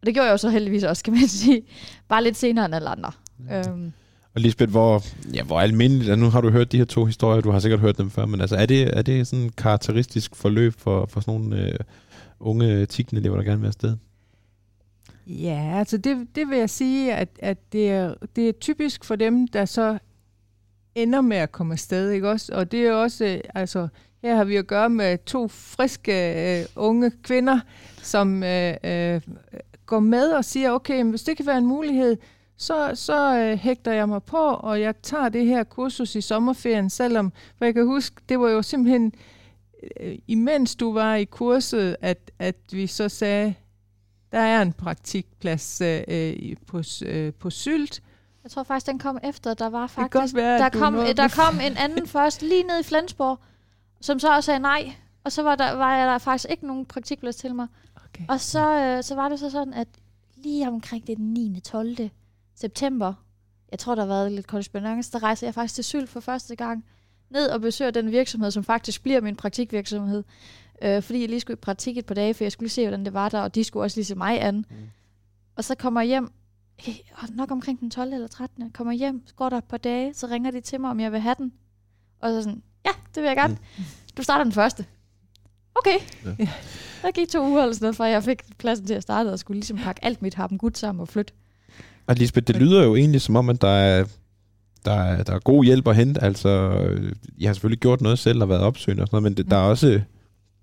[0.00, 1.62] Og det gjorde jeg jo så heldigvis også, kan man sige.
[2.08, 3.12] Bare lidt senere end alle andre.
[3.48, 3.70] Ja.
[3.70, 3.92] Øhm.
[4.34, 5.02] Og Lisbeth, hvor,
[5.34, 7.98] ja, hvor almindeligt, nu har du hørt de her to historier, du har sikkert hørt
[7.98, 11.40] dem før, men altså, er det, er det sådan et karakteristisk forløb for, for sådan
[11.40, 11.78] nogle øh,
[12.40, 13.96] unge elever, der gerne vil afsted?
[15.26, 19.16] Ja, altså det, det vil jeg sige, at, at det, er, det er typisk for
[19.16, 19.98] dem, der så
[20.94, 22.52] ender med at komme afsted, ikke også?
[22.54, 23.88] Og det er også, øh, altså,
[24.22, 27.60] her har vi at gøre med to friske øh, unge kvinder,
[28.02, 29.20] som øh, øh,
[29.90, 32.16] går med og siger, okay, hvis det kan være en mulighed,
[32.57, 36.90] så, så øh, hægter jeg mig på, og jeg tager det her kursus i sommerferien,
[36.90, 39.12] selvom, for jeg kan huske, det var jo simpelthen,
[40.00, 43.55] øh, imens du var i kurset, at, at vi så sagde,
[44.33, 48.03] der er en praktikplads øh, øh på, øh, på Sylt.
[48.44, 49.55] Jeg tror faktisk, den kom efter.
[49.55, 53.38] Der var faktisk, være, der, kom, der kom en anden først lige ned i Flensborg,
[54.00, 54.92] som så også sagde nej.
[55.24, 57.66] Og så var der, var der faktisk ikke nogen praktikplads til mig.
[58.14, 58.25] Okay.
[58.29, 59.88] Og så, øh, så var det så sådan, at
[60.37, 61.61] lige omkring det 9.
[61.64, 61.96] 12
[62.55, 63.14] september,
[63.70, 66.57] jeg tror, der har været lidt korrespondence, der rejser jeg faktisk til Sylt for første
[66.57, 66.85] gang
[67.31, 70.25] ned og besøger den virksomhed, som faktisk bliver min praktikvirksomhed.
[70.83, 72.83] Øh, fordi jeg lige skulle i praktik et par dage, for jeg skulle lige se,
[72.83, 74.57] hvordan det var der, og de skulle også lige se mig an.
[74.57, 74.77] Mm.
[75.57, 76.33] Og så kommer jeg hjem,
[77.35, 78.12] nok omkring den 12.
[78.12, 78.70] eller 13.
[78.70, 81.20] kommer hjem, går der et par dage, så ringer de til mig, om jeg vil
[81.20, 81.53] have den.
[82.20, 83.55] Og så sådan, ja, det vil jeg gerne.
[83.79, 83.85] Mm.
[84.16, 84.87] Du starter den første.
[85.74, 85.98] Okay.
[86.38, 86.48] Ja.
[87.02, 89.38] Der gik to uger eller sådan noget, fra jeg fik pladsen til at starte, og
[89.38, 91.33] skulle ligesom pakke alt mit harpen gut sammen og flytte.
[92.06, 94.04] Og Lisbeth, det lyder jo egentlig som om, at der er,
[94.85, 96.22] der er, der er god hjælp at hente.
[96.22, 96.70] Altså,
[97.38, 99.50] jeg har selvfølgelig gjort noget selv og været opsøgende og sådan noget, men det, mm.
[99.50, 100.00] der er også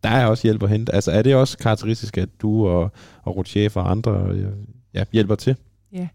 [0.03, 0.95] der er også hjælp at hente.
[0.95, 2.91] Altså, er det også karakteristisk, at du og,
[3.23, 4.35] og Rutschef og andre
[4.93, 5.55] ja, hjælper til?
[5.91, 6.07] Ja,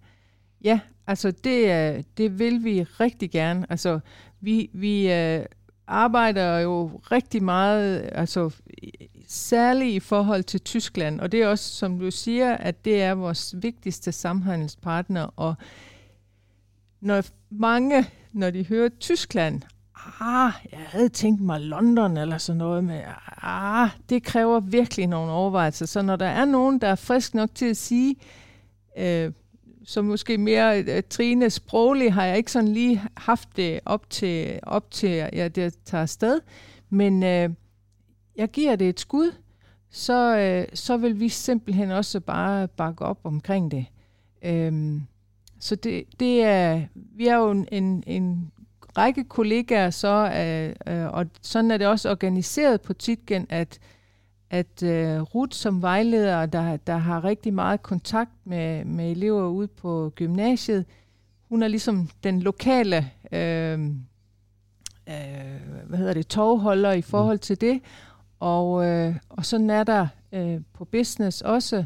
[0.64, 3.66] ja altså det, det vil vi rigtig gerne.
[3.70, 4.00] Altså,
[4.40, 5.44] vi, vi øh,
[5.92, 8.50] arbejder jo rigtig meget, altså
[9.28, 13.14] særligt i forhold til Tyskland, og det er også, som du siger, at det er
[13.14, 15.54] vores vigtigste samhandelspartner, og
[17.00, 19.62] når mange, når de hører Tyskland,
[20.20, 23.00] ah, jeg havde tænkt mig London eller sådan noget, men
[23.42, 25.86] ah, det kræver virkelig nogle overvejelser.
[25.86, 28.16] Så når der er nogen, der er frisk nok til at sige,
[28.98, 29.32] øh,
[29.84, 34.60] så måske mere øh, Trine sproglig har jeg ikke sådan lige haft det op til,
[34.62, 36.40] op til ja, det tager afsted.
[36.90, 37.50] Men øh,
[38.36, 39.32] jeg giver det et skud,
[39.90, 43.86] så, øh, så vil vi simpelthen også bare bakke op omkring det.
[44.44, 45.02] Øhm,
[45.60, 48.52] så det, det er, vi er jo en, en, en
[48.98, 53.78] række kollegaer så, øh, øh, og sådan er det også organiseret på Titgen, at
[54.52, 59.68] at øh, Ruth som vejleder, der, der har rigtig meget kontakt med, med elever ude
[59.68, 60.84] på gymnasiet,
[61.48, 63.80] hun er ligesom den lokale øh,
[65.08, 67.80] øh, hvad hedder det, tovholder i forhold til det.
[68.40, 71.84] Og, øh, og sådan er der øh, på business også.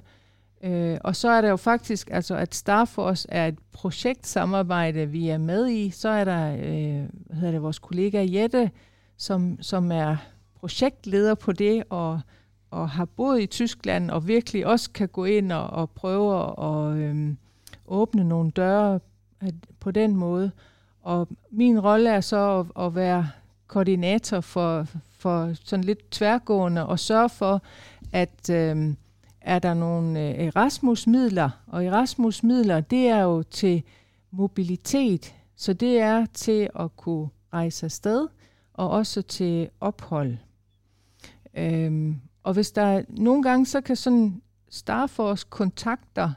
[0.62, 5.38] Øh, og så er der jo faktisk, altså at Starforce er et projektsamarbejde, vi er
[5.38, 5.90] med i.
[5.90, 8.70] Så er der, øh, hvad hedder det, vores kollega Jette,
[9.16, 10.16] som, som er
[10.60, 12.20] projektleder på det, og
[12.76, 16.96] og har boet i Tyskland, og virkelig også kan gå ind og, og prøve at
[16.96, 17.36] øhm,
[17.86, 19.00] åbne nogle døre
[19.80, 20.50] på den måde.
[21.02, 23.28] Og min rolle er så at, at være
[23.66, 24.86] koordinator for,
[25.18, 27.62] for sådan lidt tværgående og sørge for,
[28.12, 28.94] at øh,
[29.40, 33.82] er der nogle øh, Erasmus-midler, og Erasmus-midler, det er jo til
[34.30, 38.28] mobilitet, så det er til at kunne rejse afsted,
[38.74, 40.36] og også til ophold.
[41.54, 46.32] Øhm, og hvis der nogle gange, så kan sådan Starforce kontakter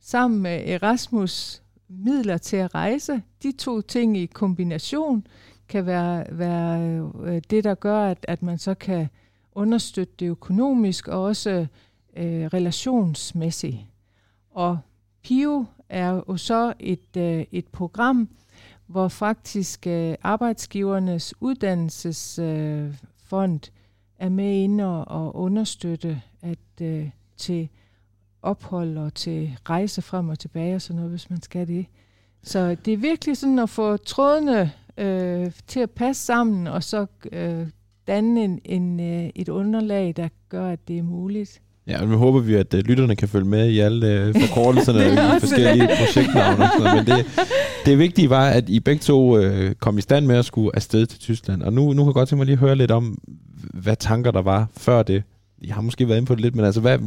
[0.00, 5.26] sammen med Erasmus midler til at rejse, de to ting i kombination,
[5.68, 9.08] kan være, være øh, det, der gør, at, at man så kan
[9.52, 11.66] understøtte det økonomisk og også
[12.16, 13.78] øh, relationsmæssigt.
[14.50, 14.78] Og
[15.22, 18.28] PIO er jo så et, øh, et program,
[18.86, 23.81] hvor faktisk øh, arbejdsgivernes uddannelsesfond øh,
[24.22, 27.68] er med inde og, og understøtte at øh, til
[28.42, 31.86] ophold og til rejse frem og tilbage og sådan noget, hvis man skal det.
[32.42, 37.06] Så det er virkelig sådan at få trådene øh, til at passe sammen, og så
[37.32, 37.68] øh,
[38.06, 41.61] danne en, en, øh, et underlag, der gør, at det er muligt.
[41.86, 45.12] Ja, og nu håber vi, at uh, lytterne kan følge med i alle uh, forkortelserne
[45.12, 46.64] i forskellige projektnavne.
[46.64, 47.08] Og sådan noget.
[47.08, 47.26] Men det,
[47.86, 51.06] det vigtige var, at I begge to uh, kom i stand med at skulle afsted
[51.06, 51.62] til Tyskland.
[51.62, 53.18] Og nu, nu kan jeg godt tænke mig lige at høre lidt om,
[53.74, 55.22] hvad tanker der var før det.
[55.64, 56.98] Jeg har måske været inde på det lidt, men altså, hvad,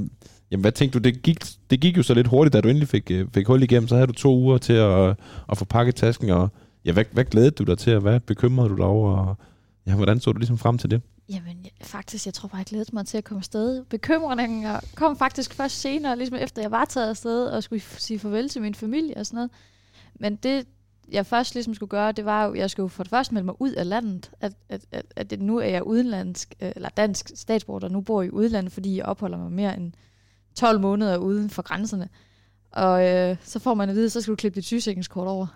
[0.51, 1.03] jamen, hvad tænkte du?
[1.03, 3.88] Det gik, det gik jo så lidt hurtigt, da du endelig fik, fik hul igennem.
[3.88, 5.15] Så havde du to uger til at,
[5.51, 6.29] at få pakket tasken.
[6.29, 6.49] Og,
[6.85, 9.17] ja, hvad, hvad glædede du dig til, og hvad bekymrede du dig over?
[9.17, 9.38] Og,
[9.88, 11.01] ja, hvordan så du ligesom frem til det?
[11.29, 13.85] Jamen, jeg, faktisk, jeg tror bare, jeg glædede mig til at komme afsted.
[13.85, 18.49] Bekymringen kom faktisk først senere, ligesom efter jeg var taget afsted og skulle sige farvel
[18.49, 19.51] til min familie og sådan noget.
[20.19, 20.67] Men det,
[21.11, 23.61] jeg først ligesom skulle gøre, det var jo, jeg skulle for det første melde mig
[23.61, 27.31] ud af landet, at, at, at, at det, nu er jeg udenlandsk, øh, eller dansk
[27.35, 29.93] statsborger, der nu bor i udlandet, fordi jeg opholder mig mere end
[30.55, 32.09] 12 måneder uden for grænserne.
[32.71, 35.47] Og øh, så får man at vide, så skal du klippe dit sygesikringskort over.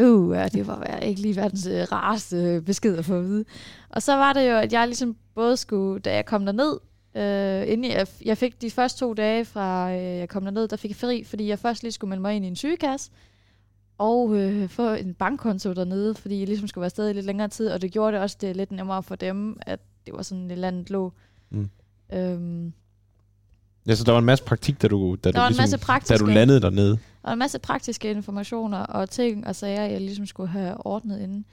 [0.00, 3.44] Uh, ja, det var ikke lige verdens øh, rareste øh, besked at få at vide.
[3.90, 6.78] Og så var det jo, at jeg ligesom både skulle, da jeg kom derned,
[7.16, 10.76] øh, inden jeg, jeg fik de første to dage fra øh, jeg kom derned, der
[10.76, 13.10] fik jeg fri, fordi jeg først lige skulle melde mig ind i en sygekasse,
[13.98, 17.48] og øh, få en bankkonto dernede, fordi jeg ligesom skulle være afsted i lidt længere
[17.48, 20.50] tid, og det gjorde det også det lidt nemmere for dem, at det var sådan,
[20.50, 21.12] et landet lå.
[21.50, 21.70] Mm.
[22.12, 22.72] Øhm,
[23.86, 25.62] Ja, så der var en masse praktik, da du, da der du, var ligesom, en
[25.62, 26.98] masse praktiske, da du landede dernede.
[27.26, 31.44] Var en masse praktiske informationer og ting og sager, jeg ligesom skulle have ordnet inden.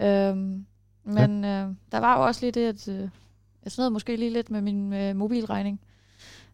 [0.00, 0.66] Øhm,
[1.04, 1.62] men ja.
[1.62, 3.08] øh, der var jo også lige det, at øh,
[3.64, 5.80] jeg snød måske lige lidt med min øh, mobilregning.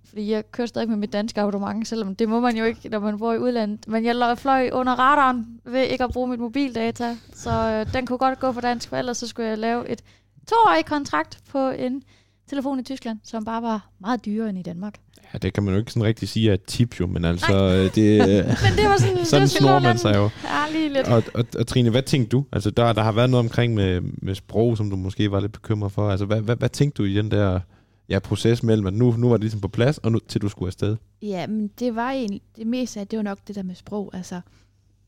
[0.05, 2.99] Fordi jeg kørte stadig med mit danske abonnement, selvom det må man jo ikke, når
[2.99, 3.89] man bor i udlandet.
[3.89, 7.17] Men jeg fløj under radaren ved ikke at bruge mit mobildata.
[7.33, 10.03] Så øh, den kunne godt gå for dansk, for ellers så skulle jeg lave et
[10.47, 12.03] toårig kontrakt på en
[12.49, 14.95] telefon i Tyskland, som bare var meget dyrere end i Danmark.
[15.33, 17.53] Ja, det kan man jo ikke sådan rigtig sige er et tip jo, men altså,
[17.53, 17.77] Nej.
[17.77, 18.19] Øh, det,
[18.65, 20.31] men det var sådan, sådan snor man sig jo.
[20.45, 21.09] Ja, lige lidt.
[21.09, 22.45] Og, og, og, Trine, hvad tænkte du?
[22.53, 25.53] Altså, der, der har været noget omkring med, med sprog, som du måske var lidt
[25.53, 26.11] bekymret for.
[26.11, 27.61] Altså, hvad, hvad, hvad tænkte du i den der
[28.09, 30.49] ja, proces mellem, at nu, nu var det ligesom på plads, og nu til du
[30.49, 30.97] skulle afsted?
[31.23, 34.11] Ja, men det var egentlig, det meste af det var nok det der med sprog.
[34.15, 34.41] Altså,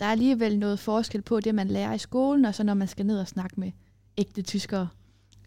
[0.01, 2.89] der er alligevel noget forskel på det, man lærer i skolen, og så når man
[2.89, 3.71] skal ned og snakke med
[4.19, 4.89] ægte tyskere,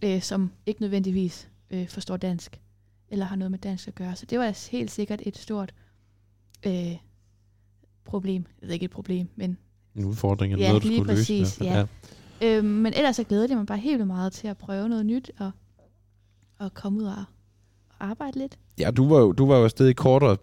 [0.04, 2.62] øh, som ikke nødvendigvis øh, forstår dansk,
[3.10, 4.16] eller har noget med dansk at gøre.
[4.16, 5.74] Så det var helt sikkert et stort
[6.66, 6.96] øh,
[8.06, 8.46] problem.
[8.62, 9.58] Jeg ved ikke et problem, men...
[9.96, 11.72] En udfordring, eller ja, noget, du skulle præcis, løse.
[11.72, 11.86] Ja.
[12.42, 12.58] ja.
[12.58, 15.32] Øh, men ellers så glæder jeg mig bare helt meget til at prøve noget nyt,
[15.40, 15.52] og,
[16.60, 17.24] og komme ud og,
[17.90, 18.60] og arbejde lidt.
[18.80, 20.38] Ja, du var jo, du var jo afsted i kortere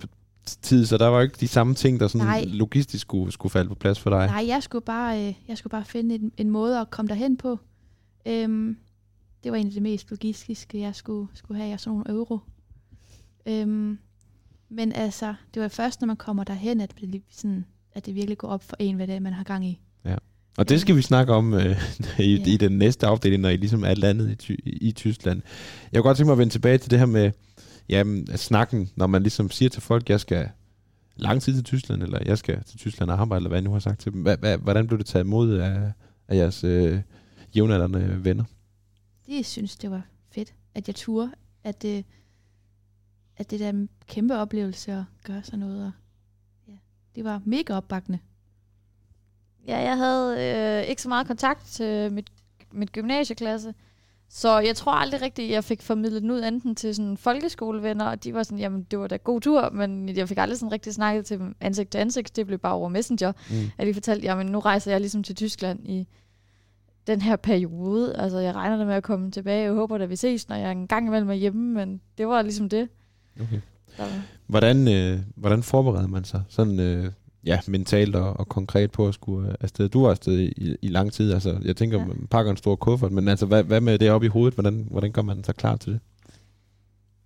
[0.62, 2.44] tid, så der var jo ikke de samme ting, der sådan Nej.
[2.48, 4.26] logistisk skulle, skulle falde på plads for dig.
[4.26, 7.36] Nej, jeg skulle bare, øh, jeg skulle bare finde en, en måde at komme derhen
[7.36, 7.58] på.
[8.26, 8.76] Øhm,
[9.46, 11.70] det var egentlig det mest logistiske, jeg skulle, skulle have.
[11.70, 12.38] Jeg sådan nogle euro.
[13.46, 13.98] Øhm,
[14.68, 18.38] Men altså, det var først, når man kommer derhen, at det, sådan, at det virkelig
[18.38, 19.80] går op for en, hvad det er, man har gang i.
[20.58, 21.64] Og det skal vi snakke om øh,
[22.18, 22.44] i, Ja.
[22.46, 25.42] i den næste afdeling, når I ligesom er landet i, Ty- i Tyskland.
[25.92, 27.30] Jeg kunne godt tænke mig at vende tilbage til det her med
[27.88, 30.48] jamen, snakken, når man ligesom siger til folk, jeg skal
[31.16, 33.72] lang tid til Tyskland, eller jeg skal til Tyskland og arbejde, eller hvad jeg nu
[33.72, 34.22] har sagt til dem.
[34.22, 35.92] Hva, hva, hvordan blev det taget imod af,
[36.28, 37.00] af jeres øh,
[37.56, 38.44] jævnaldrende venner?
[39.26, 41.32] De synes, det var fedt, at jeg turde,
[41.64, 42.04] at det,
[43.36, 45.84] at det der en kæmpe oplevelse at gøre sådan noget.
[45.86, 45.92] Og,
[46.68, 46.72] ja,
[47.14, 48.18] det var mega opbakkende.
[49.66, 50.36] Ja, jeg havde
[50.82, 52.26] øh, ikke så meget kontakt til mit,
[52.72, 53.74] mit gymnasieklasse,
[54.28, 58.24] så jeg tror aldrig rigtigt, jeg fik formidlet den ud enten til sådan folkeskolevenner, og
[58.24, 60.94] de var sådan, jamen det var da god tur, men jeg fik aldrig sådan rigtig
[60.94, 63.70] snakket til dem ansigt til ansigt, det blev bare over Messenger, Mm.
[63.78, 66.08] at de fortalte, jamen nu rejser jeg ligesom til Tyskland i
[67.06, 70.16] den her periode, altså jeg regner da med at komme tilbage, og håber at vi
[70.16, 72.88] ses, når jeg en gang imellem er hjemme, men det var ligesom det.
[73.40, 73.60] Okay.
[73.98, 74.22] Var.
[74.46, 77.12] Hvordan, øh, hvordan forbereder man sig sådan øh,
[77.44, 79.88] ja, mentalt og, og konkret på at skulle øh, afsted?
[79.88, 82.04] Du var afsted i, i lang tid, altså jeg tænker, Ja.
[82.06, 84.54] man pakker en stor kuffert, men altså hvad, hvad med det oppe i hovedet?
[84.54, 86.00] Hvordan, hvordan gør man sig klar til det?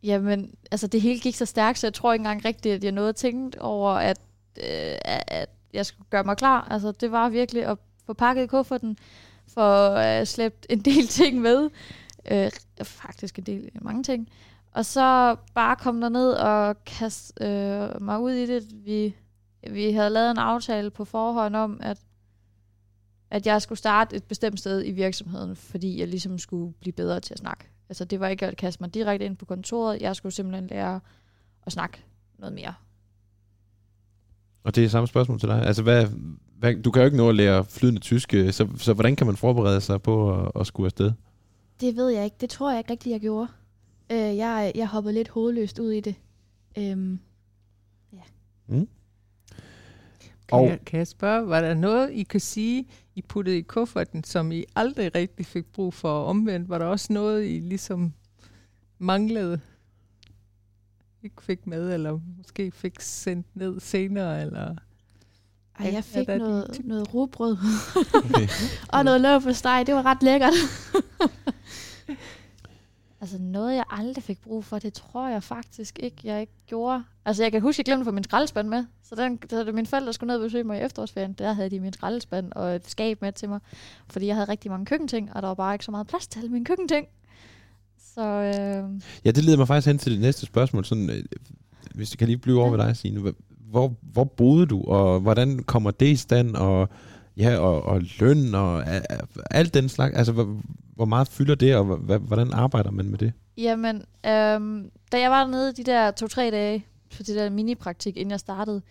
[0.03, 2.93] Jamen, altså det hele gik så stærkt, så jeg tror ikke engang rigtigt, at jeg
[2.93, 4.19] nåede at tænke over, at,
[4.57, 6.69] øh, at jeg skulle gøre mig klar.
[6.71, 8.47] Altså det var virkelig at få pakket i
[9.55, 11.71] for at øh, slæbt en del ting med.
[12.31, 12.51] Øh,
[12.83, 14.29] faktisk en del, mange ting.
[14.73, 18.87] Og så bare kom der ned og kaste øh, mig ud i det.
[18.87, 19.17] Vi,
[19.71, 21.99] vi havde lavet en aftale på forhånd om, at,
[23.31, 27.21] at jeg skulle starte et bestemt sted i virksomheden, fordi jeg ligesom skulle blive bedre
[27.21, 27.65] til at snakke.
[27.89, 30.01] Altså det var ikke at kaste mig direkte ind på kontoret.
[30.01, 31.01] Jeg skulle simpelthen lære
[31.67, 32.05] at snakke
[32.39, 32.75] noget mere.
[34.65, 35.63] Og det er samme spørgsmål til dig.
[35.63, 36.07] Altså hvad,
[36.61, 39.27] hvad, du kan jo ikke nå at lære flydende tysk, øh, så, så hvordan kan
[39.27, 41.13] man forberede sig på at, at skulle afsted?
[41.81, 42.37] Det ved jeg ikke.
[42.41, 43.49] Det tror jeg ikke rigtigt, jeg gjorde.
[44.13, 46.15] Øh, jeg, jeg hoppede lidt hovedløst ud i det.
[46.79, 47.19] Øhm,
[50.49, 53.63] Kan, Og- jeg, kan jeg spørge, var der noget, I kan sige, I puttede i
[53.63, 56.09] kufferten, som I aldrig rigtig fik brug for?
[56.09, 58.13] Og Omvendt var der også noget, I ligesom
[58.99, 59.61] manglede,
[61.23, 64.77] ikke fik med, eller måske fik sendt ned senere, eller...
[65.81, 67.57] ej, Ja, jeg fik et noget, noget rugbrød
[68.15, 68.49] Okay.
[68.95, 69.85] og noget løb for steg.
[69.87, 70.53] Det var ret lækkert.
[73.23, 77.05] Altså noget, jeg aldrig fik brug for, det tror jeg faktisk ikke, jeg ikke gjorde.
[77.25, 78.85] Altså jeg kan huske, at jeg glemte at få min skraldespand med.
[79.03, 81.81] Så den, da mine forældre skulle ned og besøge mig i efterårsferien, der havde de
[81.81, 83.61] min skraldespand og et skab med til mig.
[84.09, 86.39] Fordi jeg havde rigtig mange køkkenting, og der var bare ikke så meget plads til
[86.39, 87.07] alle mine køkkenting.
[88.15, 90.85] Så øh, Ja, det leder mig faktisk hen til det næste spørgsmål.
[90.85, 91.25] Sådan, øh,
[91.95, 93.33] hvis du kan lige blive over ved dig, Signe.
[93.71, 96.89] Hvor- Hvor, boede du, og hvordan kommer det i stand, og,
[97.37, 100.17] ja, og, og løn, og a- a- alt den slags?
[100.17, 100.61] Altså, hvor,
[100.97, 101.85] hvor meget fylder det, og
[102.19, 103.33] hvordan arbejder man med det?
[103.57, 108.31] Jamen, øhm, da jeg var nede de der to-tre dage på det der mini-praktik, inden
[108.31, 108.83] jeg startede,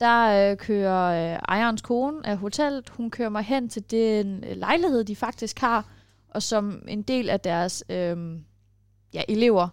[0.00, 4.56] der øh, kører øh, ejerens kone af hotellet, hun kører mig hen til den øh,
[4.56, 5.88] lejlighed, de faktisk har,
[6.30, 8.16] og som en del af deres øh,
[9.14, 9.68] ja, elever,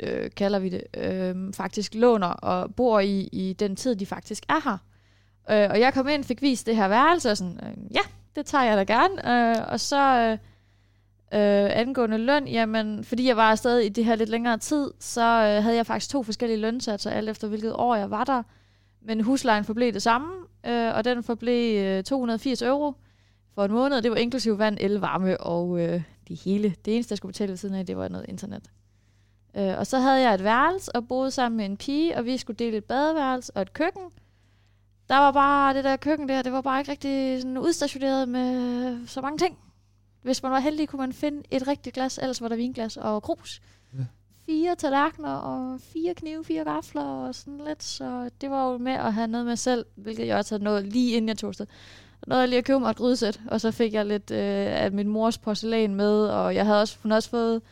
[0.00, 4.44] øh, kalder vi det, øh, faktisk låner og bor i, i den tid, de faktisk
[4.48, 4.78] er her.
[5.50, 8.00] Øh, og jeg kom ind, fik vist det her værelse, og sådan, øh, ja,
[8.36, 9.50] det tager jeg da gerne.
[9.50, 10.18] Øh, og så...
[10.18, 10.38] Øh,
[11.34, 15.20] Øh, angående løn, jamen, fordi jeg var afsted i det her lidt længere tid, så
[15.20, 18.42] øh, havde jeg faktisk to forskellige lønsatser, alt efter hvilket år jeg var der.
[19.02, 20.32] Men huslejen forblev det samme,
[20.66, 22.94] øh, og den forblev øh, 280 euro
[23.54, 24.02] for en måned.
[24.02, 26.74] Det var inklusiv vand, el, varme og øh, det hele.
[26.84, 28.62] Det eneste, jeg skulle betale ved siden af, det var noget internet.
[29.56, 32.36] Øh, og så havde jeg et værelse og boede sammen med en pige, og vi
[32.36, 34.02] skulle dele et badeværelse og et køkken.
[35.08, 39.06] Der var bare det der køkken der, det var bare ikke rigtig sådan udstationeret med
[39.06, 39.58] så mange ting.
[40.22, 43.22] Hvis man var heldig, kunne man finde et rigtigt glas, ellers var der vinglas og
[43.22, 43.60] krus.
[43.98, 44.04] Ja.
[44.46, 47.82] Fire tallerkener og fire knive, fire gafler og sådan lidt.
[47.82, 50.86] Så det var jo med at have noget med selv, hvilket jeg også havde noget
[50.86, 51.66] lige inden jeg tog afsted.
[52.26, 55.08] Noget lige at købe mig et grydesæt, og så fik jeg lidt øh, af min
[55.08, 57.62] mors porcelæn med, og jeg havde også, hun havde også fået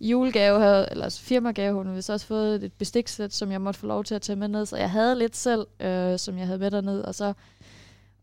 [0.00, 3.86] julegave, havde, eller altså firmagave, hun havde også fået et bestiksæt, som jeg måtte få
[3.86, 6.58] lov til at tage med ned, så jeg havde lidt selv, øh, som jeg havde
[6.58, 7.32] med derned, og så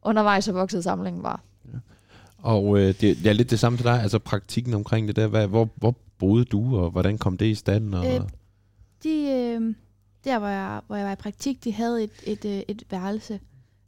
[0.01, 1.39] undervejs så voksede samlingen bare.
[2.37, 5.27] Og øh, det, det er lidt det samme til dig, altså praktikken omkring det der.
[5.27, 7.95] Hvad, hvor, hvor boede du, og hvordan kom det i stand?
[7.95, 8.21] Og, Øh,
[9.03, 9.75] De, øh,
[10.23, 13.39] der hvor jeg, hvor jeg var i praktik, de havde et, et, øh, et værelse,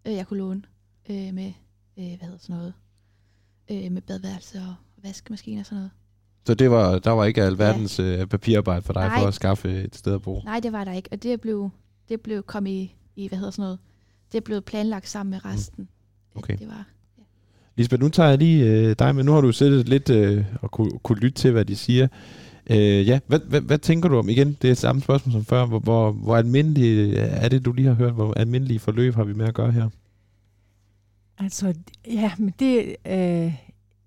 [0.05, 0.61] øh, jeg kunne låne
[1.09, 1.53] øh, med,
[1.97, 2.73] øh, hvad hedder sådan noget,
[3.71, 5.91] øh, med badeværelse og vaskemaskine og sådan noget.
[6.45, 9.19] Så det var, der var ikke alverdens øh, papirarbejde for dig Nej.
[9.19, 10.41] for at skaffe et sted at bo?
[10.45, 11.69] Nej, det var der ikke, og det blev,
[12.09, 13.79] det blev kom i, i, hvad hedder sådan noget,
[14.33, 15.83] det blev planlagt sammen med resten.
[15.83, 16.39] Mm.
[16.39, 16.57] Okay.
[16.57, 16.85] Det var,
[17.77, 19.23] Lisbeth, nu tager jeg lige øh, dig med.
[19.23, 22.07] Nu har du siddet lidt øh, og kunne, kunne lytte til, hvad de siger.
[22.69, 25.65] Øh, ja, hvad, hvad, hvad tænker du om, igen, det er samme spørgsmål som før,
[25.65, 29.33] hvor, hvor, hvor almindelige er det, du lige har hørt, hvor almindelige forløb har vi
[29.33, 29.89] med at gøre her?
[31.37, 31.73] Altså,
[32.07, 33.53] ja, men det, øh,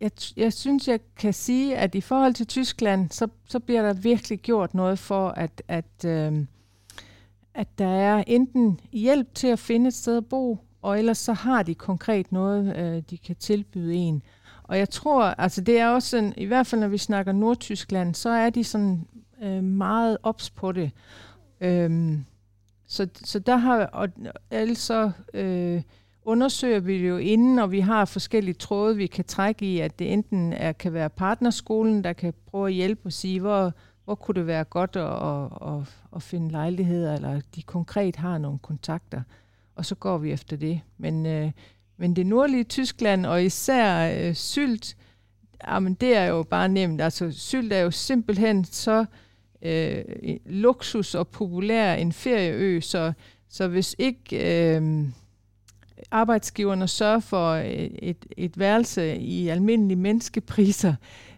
[0.00, 3.92] jeg, jeg synes, jeg kan sige, at i forhold til Tyskland, så, så bliver der
[3.92, 6.44] virkelig gjort noget for, at, at, øh,
[7.54, 11.32] at der er enten hjælp til at finde et sted at bo, og ellers så
[11.32, 14.22] har de konkret noget, øh, de kan tilbyde en.
[14.62, 18.14] Og jeg tror, altså det er også sådan, i hvert fald når vi snakker Nordtyskland,
[18.14, 19.06] så er de sådan
[19.42, 20.90] øh, meget ops på det.
[21.60, 22.24] Øhm,
[22.86, 24.08] så, så der har, og
[24.50, 25.82] altså øh,
[26.28, 29.98] undersøger vi det jo inden, og vi har forskellige tråde, vi kan trække i, at
[29.98, 33.72] det enten er, kan være partnerskolen, der kan prøve at hjælpe og sige, hvor,
[34.04, 38.38] hvor kunne det være godt at, at, at, at finde lejligheder, eller de konkret har
[38.38, 39.22] nogle kontakter,
[39.74, 40.80] og så går vi efter det.
[40.98, 41.50] Men, øh,
[41.96, 44.96] men det nordlige Tyskland, og især øh, Sylt,
[45.68, 47.00] jamen det er jo bare nemt.
[47.00, 49.04] Altså Sylt er jo simpelthen så
[49.62, 50.04] øh,
[50.46, 53.12] luksus og populær en ferieø, så,
[53.48, 54.76] så hvis ikke...
[54.76, 55.08] Øh,
[56.10, 60.94] arbejdsgiverne sørger for øh, et, et værelse i almindelige menneskepriser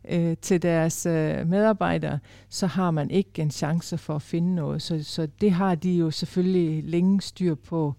[0.08, 4.82] øh, til deres øh, medarbejdere, så har man ikke en chance for at finde noget.
[4.82, 7.94] Så, så det har de jo selvfølgelig længe styr på,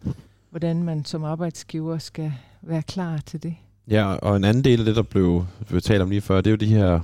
[0.49, 3.55] hvordan man som arbejdsgiver skal være klar til det.
[3.87, 6.47] Ja, og en anden del af det, der blev, blev talt om lige før, det
[6.47, 6.99] er jo de her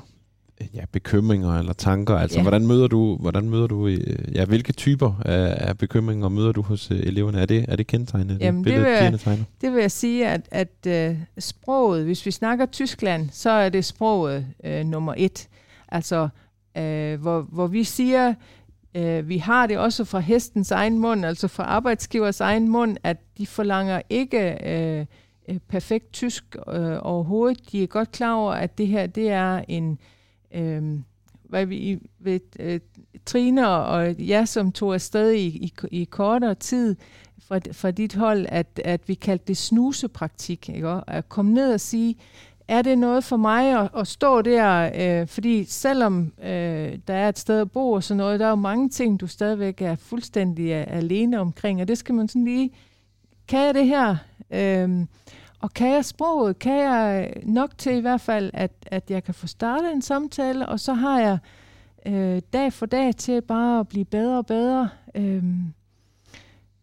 [0.73, 2.15] ja, bekymringer eller tanker?
[2.15, 2.41] Altså, ja.
[2.41, 6.61] hvordan møder du, hvordan møder du, øh, ja, hvilke typer af, af bekymringer møder du
[6.61, 7.41] hos uh, eleverne?
[7.41, 8.41] Er det, er det kendetegnet?
[8.41, 9.19] Jamen, det, det, vil, jeg,
[9.61, 13.85] det vil jeg sige, at, at uh, sproget, hvis vi snakker Tyskland, så er det
[13.85, 15.47] sproget uh, nummer et.
[15.89, 16.29] Altså,
[16.79, 18.33] uh, hvor, hvor vi siger,
[18.97, 23.17] uh, vi har det også fra hestens egen mund, altså fra arbejdsgivers egen mund, at
[23.37, 24.57] de forlanger ikke
[25.49, 27.71] uh, perfekt tysk uh, overhovedet.
[27.71, 29.99] De er godt klar over, at det her, det er en
[30.53, 30.99] øh,
[31.43, 32.79] hvad vi ved øh,
[33.25, 36.95] Trine og jeg, som tog afsted i, i, i kortere tid
[37.47, 40.69] fra, fra dit hold, at, at vi kaldte det snusepraktik.
[40.69, 41.01] Ikke?
[41.07, 42.15] At komme ned og sige,
[42.67, 44.91] er det noget for mig at, at stå der?
[44.95, 48.49] Øh, fordi selvom øh, der er et sted at bo og sådan noget, der er
[48.49, 52.45] jo mange ting, du stadigvæk er fuldstændig øh, alene omkring, og det skal man sådan
[52.45, 52.71] lige,
[53.47, 54.15] kan jeg det her?
[54.51, 55.05] Øh,
[55.59, 59.23] og kan jeg sproget, kan jeg øh, nok til i hvert fald, at, at jeg
[59.23, 61.37] kan få startet en samtale, og så har jeg
[62.05, 64.89] øh, dag for dag til bare at blive bedre og bedre.
[65.15, 65.73] Øhm,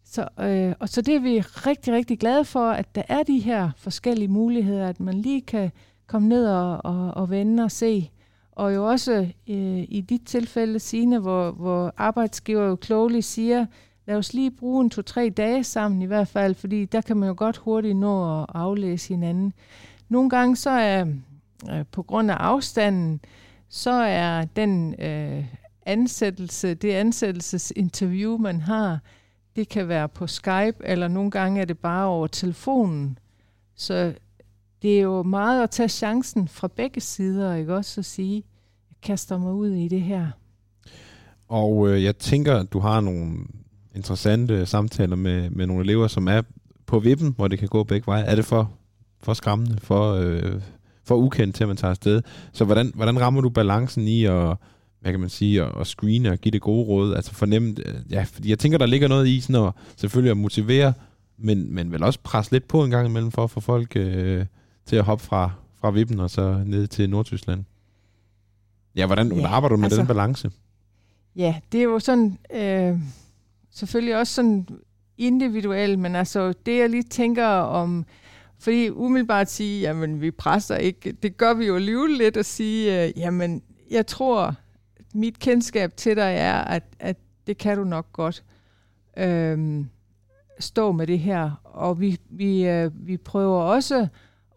[0.03, 3.39] så, øh, og så det er vi rigtig, rigtig glade for, at der er de
[3.39, 5.71] her forskellige muligheder, at man lige kan
[6.07, 8.11] komme ned og, og, og vende og se.
[8.51, 9.13] Og jo også
[9.49, 13.65] øh, i dit tilfælde, Signe, hvor, hvor arbejdsgiver jo klogeligt siger,
[14.07, 17.29] lad os lige bruge en to-tre dage sammen i hvert fald, fordi der kan man
[17.29, 19.53] jo godt hurtigt nå at aflæse hinanden.
[20.09, 21.05] Nogle gange så er
[21.71, 23.19] øh, på grund af afstanden,
[23.69, 25.45] så er den øh,
[25.85, 28.99] ansættelse, det ansættelsesinterview, man har,
[29.55, 33.19] det kan være på Skype, eller nogle gange er det bare over telefonen.
[33.75, 34.13] Så
[34.81, 38.35] det er jo meget at tage chancen fra begge sider, ikke også at sige,
[38.89, 40.27] jeg kaster mig ud i det her.
[41.47, 43.37] Og øh, jeg tænker, du har nogle
[43.95, 46.41] interessante samtaler med, med nogle elever, som er
[46.85, 48.23] på vippen, hvor det kan gå begge veje.
[48.23, 48.71] Er det for,
[49.23, 50.61] for skræmmende, for, øh,
[51.03, 52.21] for ukendt til, at man tager afsted?
[52.53, 54.57] Så hvordan, hvordan rammer du balancen i at,
[55.01, 57.15] hvad kan man sige, at, at screene og give det gode råd?
[57.15, 57.75] Altså fornemme,
[58.09, 60.93] ja, fordi jeg tænker, der ligger noget i sådan at selvfølgelig at motivere,
[61.37, 64.45] men, men vel også presse lidt på en gang imellem for at få folk øh,
[64.85, 67.63] til at hoppe fra, fra vippen og så ned til Nordtyskland.
[68.95, 70.51] Ja, hvordan ja, arbejder du med altså, den balance?
[71.35, 72.37] Ja, det er jo sådan...
[72.55, 72.99] Øh
[73.75, 74.67] selvfølgelig også sådan
[75.17, 78.05] individuelt, men altså det jeg lige tænker om,
[78.59, 83.03] fordi umiddelbart sige, jamen vi presser ikke, det gør vi jo alligevel lidt at sige,
[83.03, 83.61] øh, jamen
[83.91, 84.55] jeg tror,
[85.13, 87.17] mit kendskab til dig er, at, at
[87.47, 88.43] det kan du nok godt
[89.17, 89.89] øhm,
[90.59, 91.51] stå med det her.
[91.63, 94.07] Og vi, vi, øh, vi prøver også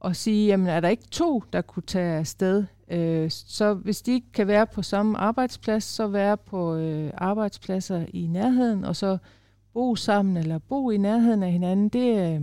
[0.05, 2.65] at sige, jamen er der ikke to, der kunne tage afsted?
[2.91, 8.07] Øh, så hvis de ikke kan være på samme arbejdsplads, så være på øh, arbejdspladser
[8.13, 9.19] i nærheden, og så
[9.73, 12.43] bo sammen eller bo i nærheden af hinanden, det, øh,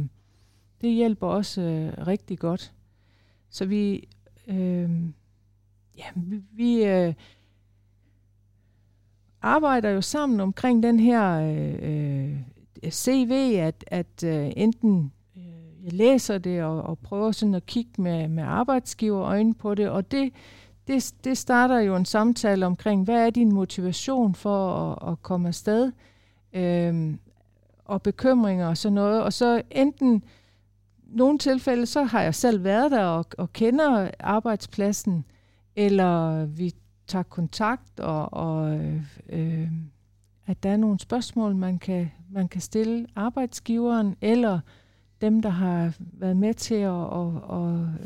[0.81, 2.73] det hjælper også øh, rigtig godt.
[3.49, 4.07] Så vi,
[4.47, 4.89] øh,
[5.97, 7.13] ja, vi, vi øh,
[9.41, 12.37] arbejder jo sammen omkring den her øh, øh
[12.89, 15.11] CV, at, at øh, enten
[15.85, 19.89] jeg læser det og, og prøver sådan at kigge med, med arbejdsgiver øjne på det,
[19.89, 20.33] og det,
[20.87, 25.47] det, det starter jo en samtale omkring, hvad er din motivation for at, at komme
[25.47, 25.91] afsted,
[26.53, 27.19] øhm,
[27.85, 30.23] og bekymringer og sådan noget, og så enten
[31.07, 35.25] nogle tilfælde, så har jeg selv været der og, og kender arbejdspladsen,
[35.75, 36.73] eller vi
[37.07, 38.79] tager kontakt, og, og
[39.29, 39.67] øh,
[40.47, 44.59] at der er nogle spørgsmål, man kan, man kan stille arbejdsgiveren, eller
[45.21, 47.57] dem, der har været med til at, at,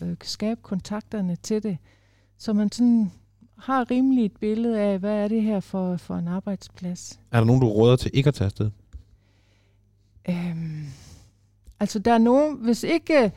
[0.02, 1.78] at, at skabe kontakterne til det.
[2.38, 3.12] Så man sådan
[3.58, 7.20] har rimelig et billede af, hvad er det her for, for en arbejdsplads.
[7.32, 8.72] Er der nogen, du råder til ikke at tage afsted?
[10.30, 10.86] Øhm,
[11.80, 13.32] altså der er nogen, hvis ikke,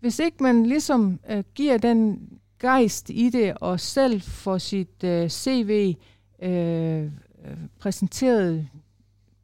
[0.00, 2.28] hvis ikke man ligesom øh, giver den
[2.60, 5.96] gejst i det, og selv får sit øh, CV
[6.42, 7.10] øh,
[7.78, 8.68] præsenteret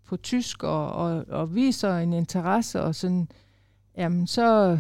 [0.05, 3.29] på tysk, og, og, og viser en interesse, og sådan,
[4.01, 4.79] jamen så,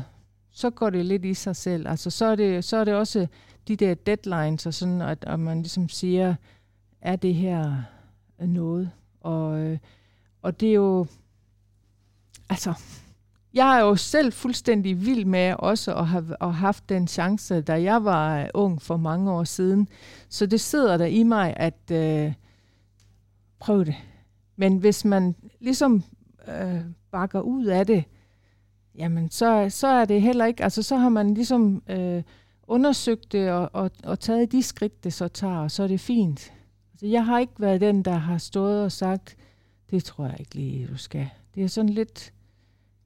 [0.51, 1.89] så går det lidt i sig selv.
[1.89, 3.27] Altså så er det, så er det også
[3.68, 6.35] de der deadlines, og sådan, at, at man ligesom siger,
[7.01, 7.83] er det her
[8.39, 8.91] noget?
[9.21, 9.79] Og, øh,
[10.43, 11.07] og det er jo,
[12.49, 12.75] altså,
[13.55, 17.83] jeg er jo selv fuldstændig vild med også at have at haft den chance, da
[17.83, 19.89] jeg var øh, ung for mange år siden.
[20.29, 22.33] Så det sidder der i mig, at øh,
[23.59, 23.95] prøv det.
[24.57, 26.03] Men hvis man ligesom
[26.49, 28.05] øh, bakker ud af det,
[28.95, 32.22] jamen så, så er det heller ikke, altså så har man ligesom øh,
[32.62, 36.01] undersøgt det og, og, og taget de skridt, det så tager, og så er det
[36.01, 36.53] fint.
[36.93, 39.36] Altså, jeg har ikke været den, der har stået og sagt,
[39.91, 41.28] det tror jeg ikke lige, du skal.
[41.55, 42.32] Det er sådan lidt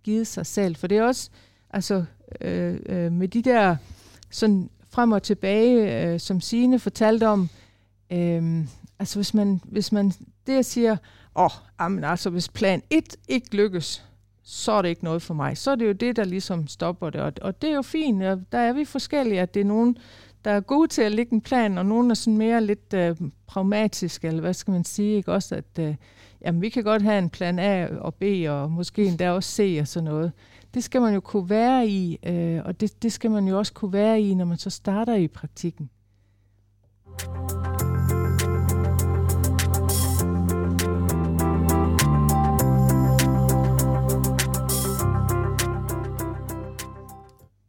[0.03, 1.31] givet sig selv, for det er også,
[1.71, 2.05] altså
[2.41, 3.77] øh, øh, med de der
[4.31, 7.49] sådan frem og tilbage, øh, som Sine fortalte om,
[8.11, 8.67] øh,
[8.99, 10.13] altså hvis man, hvis man
[10.47, 10.97] det siger,
[11.37, 11.45] åh,
[11.79, 14.05] oh, altså hvis plan 1 ikke lykkes,
[14.45, 15.59] så er det ikke noget for mig.
[15.59, 17.21] Så er det jo det, der ligesom stopper det.
[17.21, 18.23] Og, og det er jo fint.
[18.23, 19.97] Og der er vi forskellige, at det er nogen,
[20.45, 23.17] der er gode til at lægge en plan, og nogen er sådan mere lidt øh,
[23.47, 25.33] pragmatiske, eller hvad skal man sige, ikke?
[25.33, 25.95] Også at, øh,
[26.45, 29.79] jamen vi kan godt have en plan A og B, og måske endda også C
[29.81, 30.33] og sådan noget.
[30.75, 33.73] Det skal man jo kunne være i, øh, og det, det skal man jo også
[33.73, 35.91] kunne være i, når man så starter i praktikken.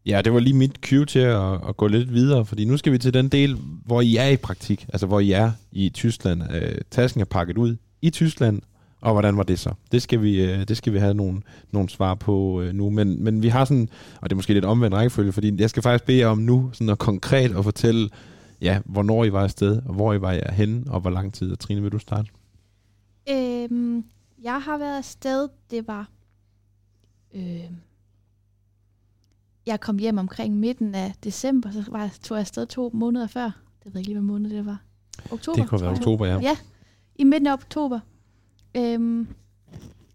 [0.05, 2.91] Ja, det var lige mit cue til at, at gå lidt videre, fordi nu skal
[2.93, 6.41] vi til den del, hvor I er i praktik, altså hvor I er i Tyskland.
[6.55, 8.61] Øh, tasken er pakket ud i Tyskland,
[9.01, 9.73] og hvordan var det så?
[9.91, 11.41] Det skal vi, øh, det skal vi have nogle,
[11.71, 13.89] nogle svar på øh, nu, men, men vi har sådan,
[14.21, 16.69] og det er måske lidt omvendt rækkefølge, fordi jeg skal faktisk bede jer om nu
[16.73, 18.09] sådan at konkret at fortælle,
[18.61, 21.51] ja, hvornår I var afsted, og hvor I var henne, og hvor lang tid.
[21.51, 22.29] Og Trine, vil du starte?
[23.29, 24.03] Øhm,
[24.43, 26.09] jeg har været afsted, det var...
[27.35, 27.69] Øh,
[29.65, 33.43] jeg kom hjem omkring midten af december, så var tog jeg afsted to måneder før.
[33.43, 33.51] Det
[33.85, 34.81] ved jeg ikke lige, hvad måned det var.
[35.31, 35.61] Oktober?
[35.61, 36.39] Det kunne være oktober, ja.
[36.39, 36.57] Ja,
[37.15, 37.99] i midten af oktober.
[38.77, 39.27] Øhm,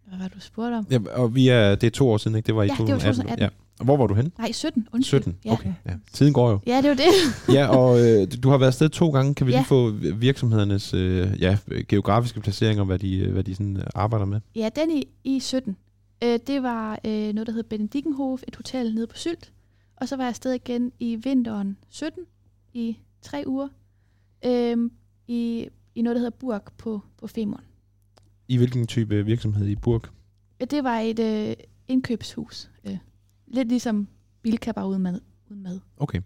[0.09, 0.87] hvad var det, du spurgte om?
[0.91, 0.99] ja.
[1.15, 2.47] og vi er, det er to år siden, ikke?
[2.47, 3.39] Det var i Ja, det var 2018.
[3.39, 3.49] Ja.
[3.79, 4.33] Og hvor var du hen?
[4.39, 4.89] Nej, 17.
[4.93, 5.21] Undskyld.
[5.23, 5.53] 17, Ja.
[5.53, 5.73] okay.
[5.87, 5.93] Ja.
[6.13, 6.59] Tiden går jo.
[6.67, 7.05] Ja, det var det.
[7.57, 9.35] ja, og øh, du har været afsted to gange.
[9.35, 9.59] Kan vi Ja.
[9.59, 14.41] lige få virksomhedernes øh, ja, geografiske placeringer, hvad de, hvad de sådan, arbejder med?
[14.57, 15.77] Ja, den i, i 17.
[16.25, 19.53] Øh, det var øh, noget, der hed Benedikkenhof, et hotel nede på Sylt.
[19.97, 22.25] Og så var jeg afsted igen i vinteren 17
[22.73, 23.69] i tre uger.
[24.45, 24.91] Øh,
[25.29, 27.65] i, I noget, der hedder Burg på, på Femern.
[28.49, 30.03] I hvilken type virksomhed i Burg?
[30.71, 31.57] Det var et øh,
[31.89, 32.71] indkøbshus.
[32.85, 32.99] Øh,
[33.47, 34.09] lidt ligesom
[34.43, 35.21] Bilka, bare uden mad.
[35.51, 35.81] Uden mad.
[35.97, 36.21] Okay.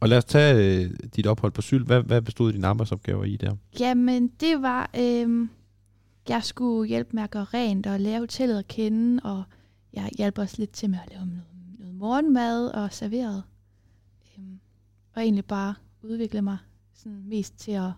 [0.00, 1.86] Og lad os tage øh, dit ophold på Sylt.
[1.86, 3.56] Hvad, hvad bestod dine arbejdsopgaver i der?
[3.80, 4.90] Jamen, det var...
[4.98, 5.48] Øh,
[6.28, 9.42] jeg skulle hjælpe med at gøre rent og lære hotellet at kende, og
[9.92, 11.42] jeg hjalp også lidt til med at lave noget,
[11.78, 13.42] noget morgenmad og serveret.
[14.38, 14.58] Øhm,
[15.14, 16.58] og egentlig bare udvikle mig
[16.94, 17.90] sådan mest til at,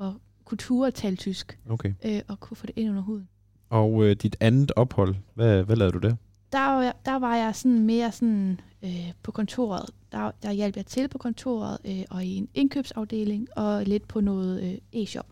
[0.00, 0.12] at
[0.44, 1.94] kunne ture at tale tysk, Okay.
[2.04, 3.28] øh, og kunne få det ind under huden.
[3.70, 6.16] Og øh, dit andet ophold, hvad, hvad lavede du der?
[6.52, 9.90] Der var, jeg, der var jeg sådan mere sådan øh, på kontoret.
[10.12, 14.20] Der, der hjalp jeg til på kontoret, øh, og i en indkøbsafdeling, og lidt på
[14.20, 15.26] noget øh, e-shop.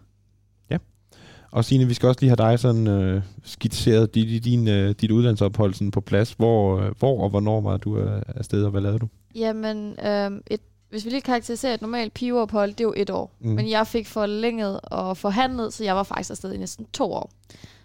[1.53, 5.11] Og Signe, vi skal også lige have dig sådan øh, skitseret dit, din, øh, dit
[5.11, 6.32] udlandsophold sådan på plads.
[6.32, 9.09] Hvor, øh, hvor og hvornår var du øh, afsted, og hvad lavede du?
[9.34, 13.32] Jamen, øhm, et, hvis vi lige karakteriserer et normalt pigeophold, det er jo et år.
[13.40, 13.50] Mm.
[13.50, 17.30] Men jeg fik forlænget og forhandlet, så jeg var faktisk afsted i næsten to år.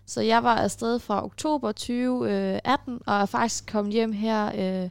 [0.06, 4.52] Så jeg var afsted fra oktober 2018, og er faktisk kommet hjem her
[4.84, 4.90] øh,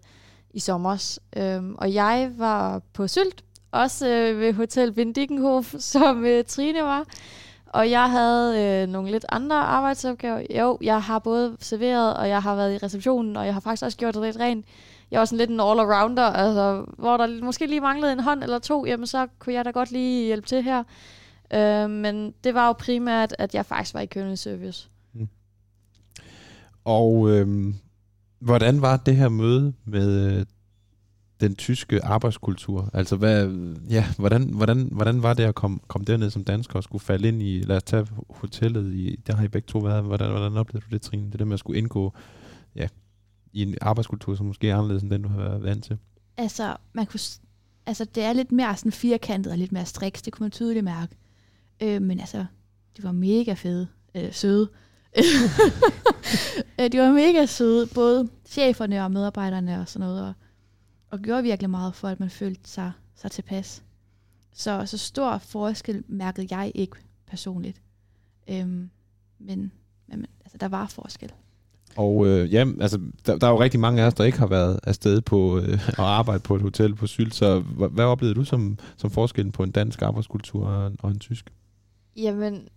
[0.50, 1.18] i sommer.
[1.36, 7.04] Øhm, og jeg var på Sylt, også øh, ved Hotel Benedikkenhof, som øh, Trine var.
[7.76, 10.42] Og jeg havde øh, nogle lidt andre arbejdsopgaver.
[10.60, 13.84] Jo, jeg har både serveret, og jeg har været i receptionen, og jeg har faktisk
[13.84, 14.66] også gjort det lidt rent.
[15.10, 18.58] Jeg var sådan lidt en all-arounder, altså, hvor der måske lige manglede en hånd eller
[18.58, 20.82] to, jamen så kunne jeg da godt lige hjælpe til her.
[21.54, 24.88] Øh, men det var jo primært, at jeg faktisk var i køkkenservice.
[25.12, 25.28] Mm.
[26.84, 27.74] Og øh,
[28.38, 30.46] hvordan var det her møde med øh,
[31.40, 32.90] den tyske arbejdskultur?
[32.92, 33.48] Altså, hvad,
[33.90, 37.28] ja, hvordan, hvordan, hvordan var det at komme, komme derned som dansker og skulle falde
[37.28, 40.56] ind i, lad os tage hotellet, i, der har I begge to været, hvordan, hvordan
[40.56, 41.30] oplevede du det, Trine?
[41.30, 42.12] Det der med at skulle indgå
[42.76, 42.88] ja,
[43.52, 45.98] i en arbejdskultur, som måske er anderledes end den, du har været vant til?
[46.36, 47.20] Altså, man kunne,
[47.86, 50.84] altså, det er lidt mere sådan firkantet og lidt mere striks, det kunne man tydeligt
[50.84, 51.16] mærke.
[51.82, 52.44] Øh, men altså,
[52.96, 54.68] de var mega fede, øh, søde.
[56.80, 60.32] Øh, de var mega søde, både cheferne og medarbejderne og sådan noget, og,
[61.10, 63.82] og gjorde virkelig meget for, at man følte sig, sig tilpas.
[64.52, 66.96] Så, så stor forskel mærkede jeg ikke
[67.26, 67.82] personligt.
[68.48, 68.90] Øhm,
[69.38, 69.72] men,
[70.06, 71.32] men altså, der var forskel.
[71.96, 74.46] Og øh, ja, altså, der, der er jo rigtig mange af os, der ikke har
[74.46, 78.34] været afsted på øh, at arbejde på et hotel på Sylt, så hvad, hvad oplevede
[78.34, 81.52] du som, som forskellen på en dansk arbejdskultur og en, og en tysk?
[82.16, 82.68] Jamen,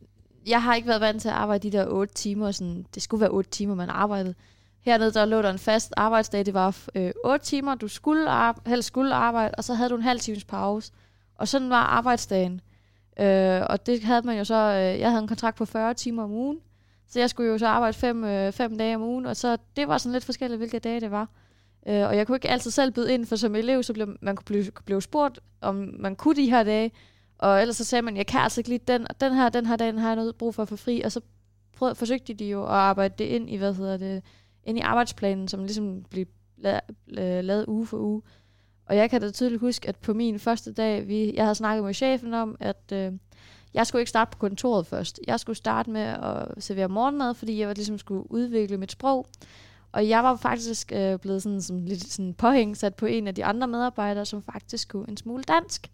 [0.48, 2.52] jeg har ikke været vant til at arbejde de der 8 timer.
[2.52, 4.36] Sådan, det skulle være 8 timer, man arbejdede.
[4.82, 6.46] Hernede der lå der en fast arbejdsdag.
[6.46, 9.96] Det var øh, 8 timer, du skulle arbejde, helst skulle arbejde, og så havde du
[9.96, 10.92] en halv times pause.
[11.36, 12.62] Og sådan var arbejdsdagen.
[13.20, 14.56] Øh, og det havde man jo så...
[14.56, 16.60] Øh, jeg havde en kontrakt på 40 timer om ugen.
[17.08, 19.88] Så jeg skulle jo så arbejde fem, øh, fem dage om ugen, og så det
[19.88, 21.30] var sådan lidt forskelligt, hvilke dage det var.
[21.88, 24.36] Øh, og jeg kunne ikke altid selv byde ind, for som elev, så blev man
[24.36, 26.92] kunne blive, blev spurgt, om man kunne de her dage,
[27.38, 29.66] og ellers så sagde man, jeg kan altså ikke lige den, og den her, den
[29.66, 31.22] her dag, den har jeg noget brug for at få fri, og så
[31.78, 34.24] prøv, forsøgte de jo at arbejde det ind i, hvad hedder det,
[34.64, 36.26] ind i arbejdsplanen, som ligesom blev
[36.57, 38.22] lavet, lavet uge for uge.
[38.86, 41.86] Og jeg kan da tydeligt huske, at på min første dag, vi, jeg havde snakket
[41.86, 43.12] med chefen om, at øh,
[43.74, 45.20] jeg skulle ikke starte på kontoret først.
[45.28, 49.28] Jeg skulle starte med at servere morgenmad, fordi jeg var ligesom skulle udvikle mit sprog.
[49.91, 53.45] Og jeg var faktisk øh, blevet sådan, sådan lidt sådan påhængsat på en af de
[53.45, 55.91] andre medarbejdere, som faktisk kunne en smule dansk.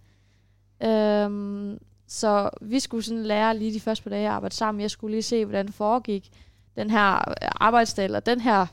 [0.83, 4.81] Øhm, så vi skulle sådan lære lige de første par dage at arbejde sammen.
[4.81, 6.29] Jeg skulle lige se, hvordan det foregik
[6.75, 8.65] den her øh, arbejdsdag, eller den her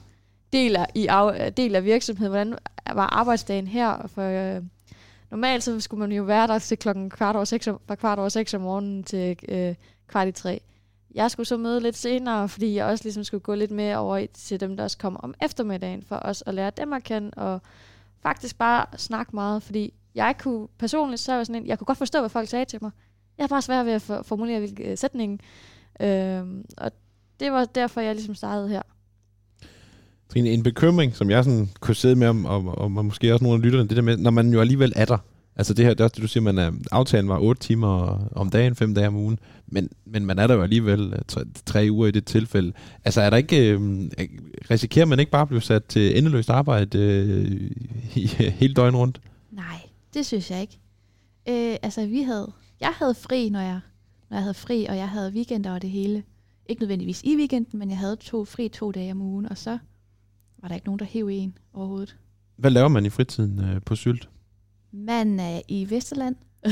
[0.52, 2.30] del af, i af, del af virksomheden.
[2.32, 2.56] Hvordan
[2.92, 4.06] var arbejdsdagen her?
[4.14, 4.62] For øh,
[5.30, 8.28] normalt så skulle man jo være der til klokken kvart over seks, fra kvart over
[8.28, 9.74] seks om morgenen til øh,
[10.08, 10.60] kvart i tre.
[11.14, 14.16] Jeg skulle så møde lidt senere, fordi jeg også ligesom skulle gå lidt mere over
[14.16, 17.30] i- til dem, der også kommer om eftermiddagen, for os at lære dem at kende,
[17.36, 17.60] og
[18.22, 21.86] faktisk bare snakke meget, fordi jeg kunne personligt, så var jeg sådan en, jeg kunne
[21.86, 22.90] godt forstå, hvad folk sagde til mig.
[23.38, 25.40] Jeg har bare svært ved at formulere hvilke øh, sætningen.
[26.00, 26.90] Øhm, og
[27.42, 28.82] det var derfor, jeg ligesom startede her.
[30.28, 33.58] Trine, en bekymring, som jeg sådan kunne sidde med om, og, og måske også nogle
[33.58, 35.18] af lytterne, det der med, når man jo alligevel er der.
[35.56, 37.88] Altså det her, det er også det, du siger, man er, aftalen var 8 timer
[38.36, 41.44] om dagen, 5 dage om ugen, men, men man er der jo alligevel øh, tre,
[41.66, 42.72] tre uger i det tilfælde.
[43.04, 43.80] Altså er der ikke, øh,
[44.70, 47.70] risikerer man ikke bare at blive sat til endeløst arbejde øh,
[48.14, 48.26] i,
[48.60, 49.20] hele døgnet rundt?
[49.50, 49.80] Nej,
[50.14, 50.78] det synes jeg ikke.
[51.48, 53.80] Øh, altså, vi havde, jeg havde fri, når jeg,
[54.30, 56.22] når jeg havde fri, og jeg havde weekender og det hele.
[56.66, 59.78] Ikke nødvendigvis i weekenden, men jeg havde to fri to dage om ugen, og så
[60.58, 62.16] var der ikke nogen, der hæv en overhovedet.
[62.56, 64.28] Hvad laver man i fritiden øh, på Sylt?
[64.92, 66.36] Man er i Vesterland.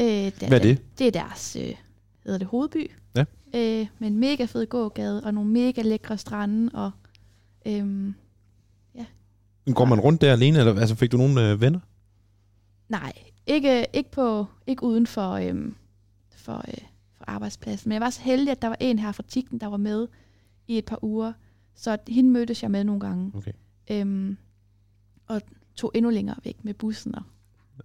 [0.00, 0.98] øh, der, Hvad er det?
[0.98, 1.74] Det er deres, øh,
[2.24, 2.90] hedder det, hovedby.
[3.16, 3.24] Ja.
[3.54, 6.90] Øh, med en mega fed gågade, og nogle mega lækre strande, og
[7.66, 8.14] øhm,
[9.72, 11.80] Går man rundt der alene, eller altså, fik du nogle øh, venner?
[12.88, 13.12] Nej,
[13.46, 15.74] ikke, ikke, på, ikke uden for, øhm,
[16.36, 16.84] for, øh,
[17.24, 17.88] for arbejdspladsen.
[17.88, 20.06] Men jeg var så heldig, at der var en her fra Tigten, der var med
[20.68, 21.32] i et par uger.
[21.76, 23.32] Så hende mødtes jeg med nogle gange.
[23.34, 23.52] Okay.
[23.90, 24.36] Øhm,
[25.28, 25.40] og
[25.76, 27.22] tog endnu længere væk med bussen og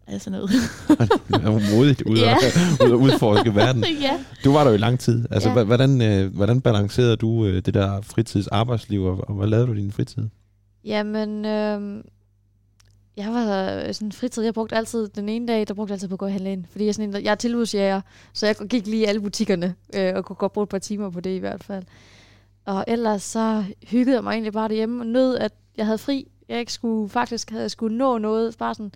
[0.07, 0.49] alt sådan noget.
[1.29, 2.35] Det var modigt ud, Ja.
[2.35, 3.83] at, ud at udforske verden.
[4.01, 4.19] ja.
[4.43, 5.25] Du var der jo i lang tid.
[5.31, 5.57] Altså, Ja.
[5.57, 5.63] ja.
[5.63, 9.77] hvordan, øh, hvordan balancerede du øh, det der fritidsarbejdsliv, og, og hvad lavede du i
[9.81, 10.23] din fritid?
[10.85, 12.03] Jamen, øh,
[13.19, 14.43] jeg var øh, sådan fritid.
[14.43, 16.51] Jeg brugte altid den ene dag, der brugte jeg altid på at gå og handle
[16.51, 16.65] ind.
[16.71, 18.01] Fordi jeg er, sådan en, jeg er tilbudsjæger,
[18.33, 21.09] så jeg gik lige i alle butikkerne, øh, og kunne godt bruge et par timer
[21.09, 21.83] på det i hvert fald.
[22.65, 26.31] Og ellers så hyggede jeg mig egentlig bare derhjemme og nød, at jeg havde fri.
[26.49, 28.91] Jeg ikke skulle, faktisk havde jeg skulle nå noget, bare sådan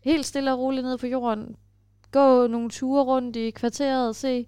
[0.00, 1.56] helt stille og roligt ned på jorden.
[2.12, 4.46] Gå nogle ture rundt i kvarteret og se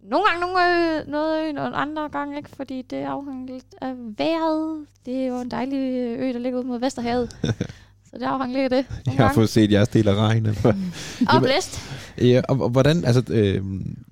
[0.00, 3.94] nogle gange nogle øh, noget øen, og andre gange ikke, fordi det afhænger lidt af
[3.96, 4.86] vejret.
[5.06, 7.36] Det er jo en dejlig øh, ø, der ligger ud mod Vesterhavet.
[8.18, 8.96] så det afhænger lidt af det.
[9.06, 9.34] Jeg har gange.
[9.34, 10.56] fået set jeres del af regnen.
[11.34, 11.80] Og blæst.
[12.20, 13.62] ja, og, og hvordan, altså, øh,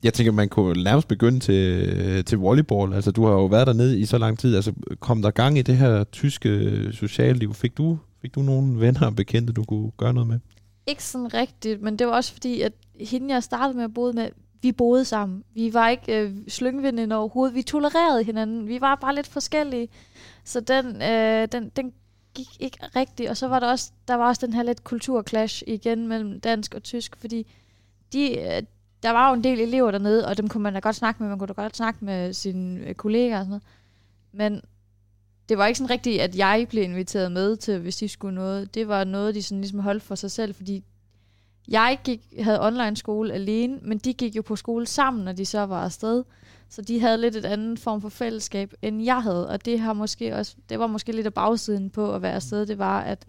[0.05, 2.95] jeg tænker, man kunne nærmest begynde til, til volleyball.
[2.95, 4.57] Altså, du har jo været dernede i så lang tid.
[4.57, 7.55] Altså, kom der gang i det her tyske socialliv?
[7.55, 10.39] Fik du, fik du nogle venner og bekendte, du kunne gøre noget med?
[10.87, 14.13] Ikke sådan rigtigt, men det var også fordi, at hende, jeg startede med at bo
[14.13, 14.29] med,
[14.63, 15.43] vi boede sammen.
[15.55, 17.55] Vi var ikke øh, slyngvindende overhovedet.
[17.55, 18.69] Vi tolererede hinanden.
[18.69, 19.89] Vi var bare lidt forskellige.
[20.45, 21.93] Så den, øh, den, den
[22.37, 23.31] gik ikke rigtigt.
[23.31, 26.75] Og så var der også, der var også den her lidt kulturclash igen mellem dansk
[26.75, 27.47] og tysk, fordi
[28.13, 28.63] de, øh,
[29.03, 31.29] der var jo en del elever dernede, og dem kunne man da godt snakke med.
[31.29, 33.63] Man kunne da godt snakke med sine øh, kollegaer og sådan noget.
[34.33, 34.63] Men
[35.49, 38.75] det var ikke sådan rigtigt, at jeg blev inviteret med til, hvis de skulle noget.
[38.75, 40.85] Det var noget, de sådan ligesom holdt for sig selv, fordi
[41.69, 45.47] jeg gik, havde online skole alene, men de gik jo på skole sammen, når de
[45.47, 46.25] så var afsted.
[46.69, 49.49] Så de havde lidt et andet form for fællesskab, end jeg havde.
[49.49, 52.67] Og det, har måske også, det var måske lidt af bagsiden på at være afsted.
[52.67, 53.27] Det var, at,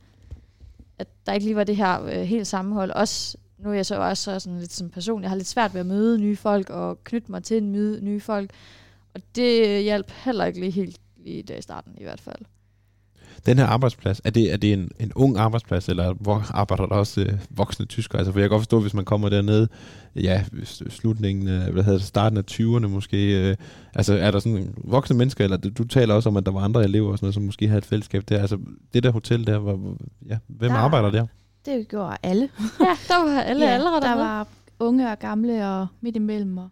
[0.99, 2.91] at der ikke lige var det her øh, helt sammenhold.
[2.91, 5.79] Også, nu er jeg så også sådan lidt som person, jeg har lidt svært ved
[5.79, 8.51] at møde nye folk og knytte mig til møde nye folk.
[9.13, 12.45] Og det hjalp heller ikke lige helt lige der i starten i hvert fald.
[13.47, 16.95] Den her arbejdsplads, er det, er det en, en ung arbejdsplads, eller hvor arbejder der
[16.95, 18.19] også øh, voksne tyskere?
[18.19, 19.67] Altså, for jeg kan godt forstå, hvis man kommer dernede,
[20.15, 20.43] ja,
[20.89, 23.55] slutningen, øh, hvad hedder det, starten af 20'erne måske, øh,
[23.95, 26.59] altså er der sådan voksne mennesker, eller du, du taler også om, at der var
[26.61, 28.57] andre elever og sådan noget, som måske havde et fællesskab der, altså
[28.93, 29.97] det der hotel der, hvor,
[30.29, 31.25] ja, hvem Der- arbejder der?
[31.65, 32.49] Det gjorde alle.
[32.79, 34.25] Ja, der var alle ja, aldre der dernede.
[34.25, 34.47] var
[34.79, 36.57] unge og gamle og midt imellem.
[36.57, 36.69] Og,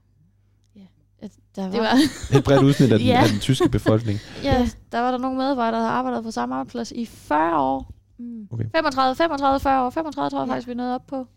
[1.55, 1.93] der var, det var,
[2.37, 3.21] Et bredt udsnit af den, Ja.
[3.23, 4.19] af den tyske befolkning.
[4.43, 7.91] ja, der var der nogle medarbejdere, der havde arbejdet på samme arbejdsplads i 40 år.
[8.19, 9.89] mm, 35, 35, 40 år.
[9.89, 10.53] 35 tror jeg Ja.
[10.53, 11.27] faktisk, vi nåede op på.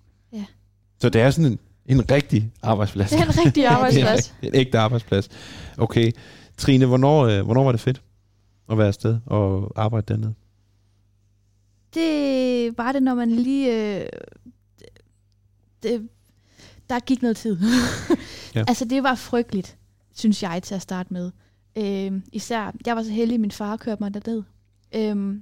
[1.00, 3.10] Så det er sådan en, en rigtig arbejdsplads.
[3.10, 4.34] Det er en rigtig arbejdsplads.
[4.42, 5.28] en ægte arbejdsplads.
[5.78, 6.12] Okay.
[6.56, 8.02] Trine, hvornår, øh, hvornår var det fedt
[8.70, 10.34] at være afsted og arbejde dernede?
[11.94, 13.96] det var det, når man lige...
[14.00, 14.06] Øh,
[15.82, 16.08] det,
[16.90, 17.58] der gik noget tid.
[18.54, 18.60] Ja.
[18.60, 18.64] ja.
[18.68, 19.76] Altså, det var frygteligt,
[20.18, 21.30] synes jeg, til at starte med.
[21.76, 24.42] Øh, især, jeg var så heldig, at min far kørte mig derned.
[24.94, 25.40] Øh,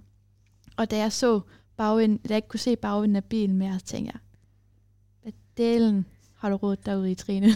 [0.77, 1.41] og da jeg så
[1.77, 4.20] bagvind, da jeg ikke kunne se bagvinden af bilen mere, så tænkte jeg,
[5.22, 7.49] hvad delen har du råd derude i, Trine?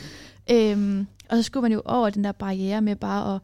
[0.52, 3.40] øhm, og så skulle man jo over den der barriere med bare at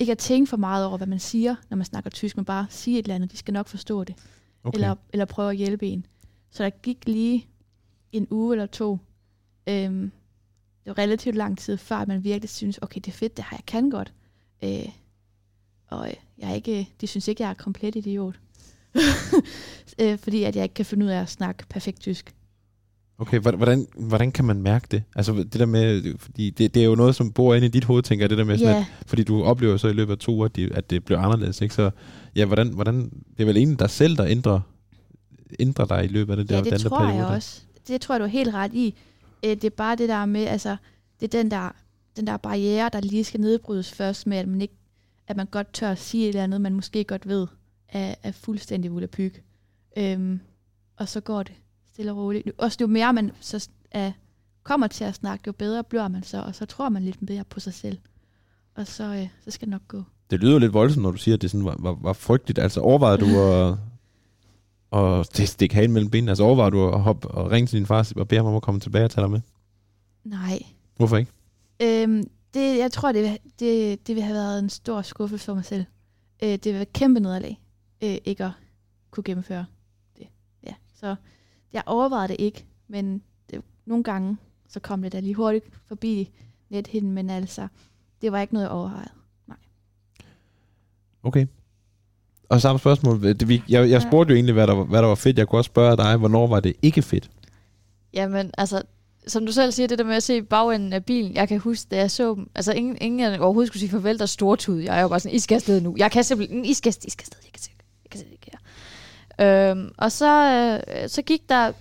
[0.00, 2.66] ikke at tænke for meget over, hvad man siger, når man snakker tysk, men bare
[2.70, 3.32] sige et eller andet.
[3.32, 4.14] De skal nok forstå det.
[4.64, 4.76] Okay.
[4.76, 6.06] Eller, eller prøve at hjælpe en.
[6.50, 7.46] Så der gik lige
[8.12, 8.98] en uge eller to.
[9.66, 10.12] Øhm,
[10.84, 13.44] det var relativt lang tid før, at man virkelig synes, okay, det er fedt, det
[13.50, 14.12] her, jeg kan godt.
[14.64, 14.88] Øh,
[15.90, 16.08] og
[16.38, 18.34] jeg er ikke, de synes ikke, jeg er komplet idiot.
[20.00, 22.34] øh, fordi at jeg ikke kan finde ud af at snakke perfekt tysk.
[23.18, 25.02] Okay, hvordan- hvordan, kan man mærke det?
[25.16, 27.84] Altså det der med, fordi det, det er jo noget, som bor inde i dit
[27.84, 30.12] hoved, tænker jeg, det der med sådan, Ja, at, fordi du oplever så i løbet
[30.12, 31.74] af to uger, at, de, at det bliver anderledes, ikke?
[31.74, 31.90] Så
[32.36, 34.60] ja, hvordan, hvordan, det er vel egentlig dig selv, der ændrer,
[35.60, 37.60] ændrer dig i løbet af det der ja, det tror periode jeg også.
[37.88, 38.94] Det tror jeg, du er helt ret i.
[39.44, 40.76] Øh, det er bare det der med, altså,
[41.20, 41.70] det er den der,
[42.16, 44.74] den der barriere, der lige skal nedbrydes først med, at man, ikke,
[45.26, 47.46] at man godt tør at sige et eller andet, man måske godt ved,
[47.88, 49.34] er, er fuldstændig volapyg.
[49.96, 50.40] Øhm,
[50.96, 51.54] og så går det
[51.92, 52.50] stille og roligt.
[52.58, 54.12] Også jo mere man så er,
[54.62, 57.44] kommer til at snakke, jo bedre bliver man så, og så tror man lidt mere
[57.44, 57.98] på sig selv.
[58.74, 60.02] Og så, øh, så skal det nok gå.
[60.30, 62.58] Det lyder lidt voldsomt, når du siger, at det sådan var, var, var frygteligt.
[62.58, 63.78] Altså overvejede du at,
[65.36, 66.30] det stikke hagen mellem benene?
[66.30, 68.62] Altså overvejede du at hoppe og ringe til din far og bede ham om at
[68.62, 69.40] komme tilbage og tage dig med?
[70.24, 70.62] Nej,
[70.96, 71.32] Hvorfor ikke?
[71.82, 72.24] Øhm,
[72.54, 75.84] det, jeg tror, det, det, det vil have været en stor skuffelse for mig selv.
[76.42, 77.60] Øh, det vil være kæmpe nederlag,
[78.02, 78.50] øh, ikke at
[79.10, 79.66] kunne gennemføre
[80.18, 80.26] det.
[80.66, 81.16] Ja, så
[81.72, 84.36] jeg overvejede det ikke, men det, nogle gange,
[84.68, 86.30] så kom det da lige hurtigt forbi
[86.70, 87.68] nethinden, men altså,
[88.22, 89.10] det var ikke noget, jeg overvejede.
[91.22, 91.46] Okay.
[92.48, 93.22] Og samme spørgsmål.
[93.22, 95.38] Det, vi, jeg, jeg spurgte jo egentlig, hvad der, var- hvad der var fedt.
[95.38, 97.30] Jeg kunne også spørge dig, hvornår var det ikke fedt?
[98.14, 98.82] Jamen, altså,
[99.26, 101.86] som du selv siger, det der med at se bagenden af bilen, jeg kan huske,
[101.90, 104.78] da jeg så dem, altså ingen, ingen overhovedet skulle sige farvel, der stortud.
[104.80, 105.94] Jeg er jo bare sådan, I skal afsted nu.
[105.98, 107.70] Jeg kan simpelthen, I skal, I skal afsted, jeg kan, se-
[108.04, 108.50] jeg kan se det ikke
[109.38, 109.70] her.
[109.70, 110.44] Øhm, og så,
[111.02, 111.72] øh, så gik der,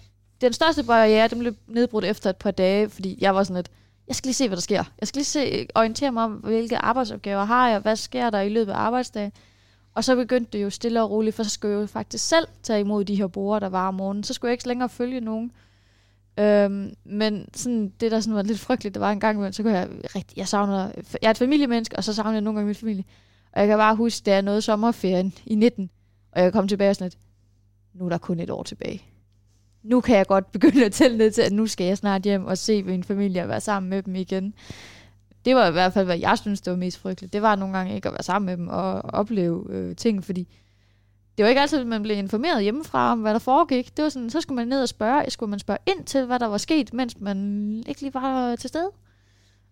[0.42, 3.70] den største barriere, den blev nedbrudt efter et par dage, fordi jeg var sådan lidt,
[4.08, 4.84] jeg skal lige se, hvad der sker.
[5.02, 8.50] Jeg skal lige se, orientere mig om, hvilke arbejdsopgaver har jeg, hvad sker der i
[8.50, 9.32] løbet af arbejdsdagen.
[9.94, 12.48] Og så begyndte det jo stille og roligt, for så skulle jeg jo faktisk selv
[12.64, 14.24] tage imod de her borer, der var om morgenen.
[14.24, 15.52] Så skulle jeg ikke længere følge nogen.
[16.40, 19.64] Øhm, men sådan, det, der sådan var lidt frygteligt, det var en gang imellem, så
[19.64, 20.92] kunne jeg rigtig, jeg savner,
[21.22, 23.04] jeg er et familiemenneske, og så savner jeg nogle gange min familie.
[23.52, 25.90] Og jeg kan bare huske, da jeg nåede sommerferien i 19,
[26.32, 27.18] og jeg kom tilbage og sådan lidt,
[27.94, 29.02] nu er der kun et år tilbage.
[29.84, 32.46] Nu kan jeg godt begynde at tælle ned til, at nu skal jeg snart hjem
[32.46, 34.54] og se min familie og være sammen med dem igen.
[35.46, 37.34] Det var i hvert fald, hvad jeg synes, det var mest frygteligt.
[37.34, 40.48] Det var nogle gange ikke at være sammen med dem og opleve øh, ting, fordi
[41.38, 43.98] det var ikke altid, at man blev informeret hjemmefra om, hvad der foregik.
[43.98, 46.40] Det var sådan, så skulle man ned og spørge, skulle man spørge ind til, hvad
[46.40, 48.90] der var sket, mens man ikke lige var til stede.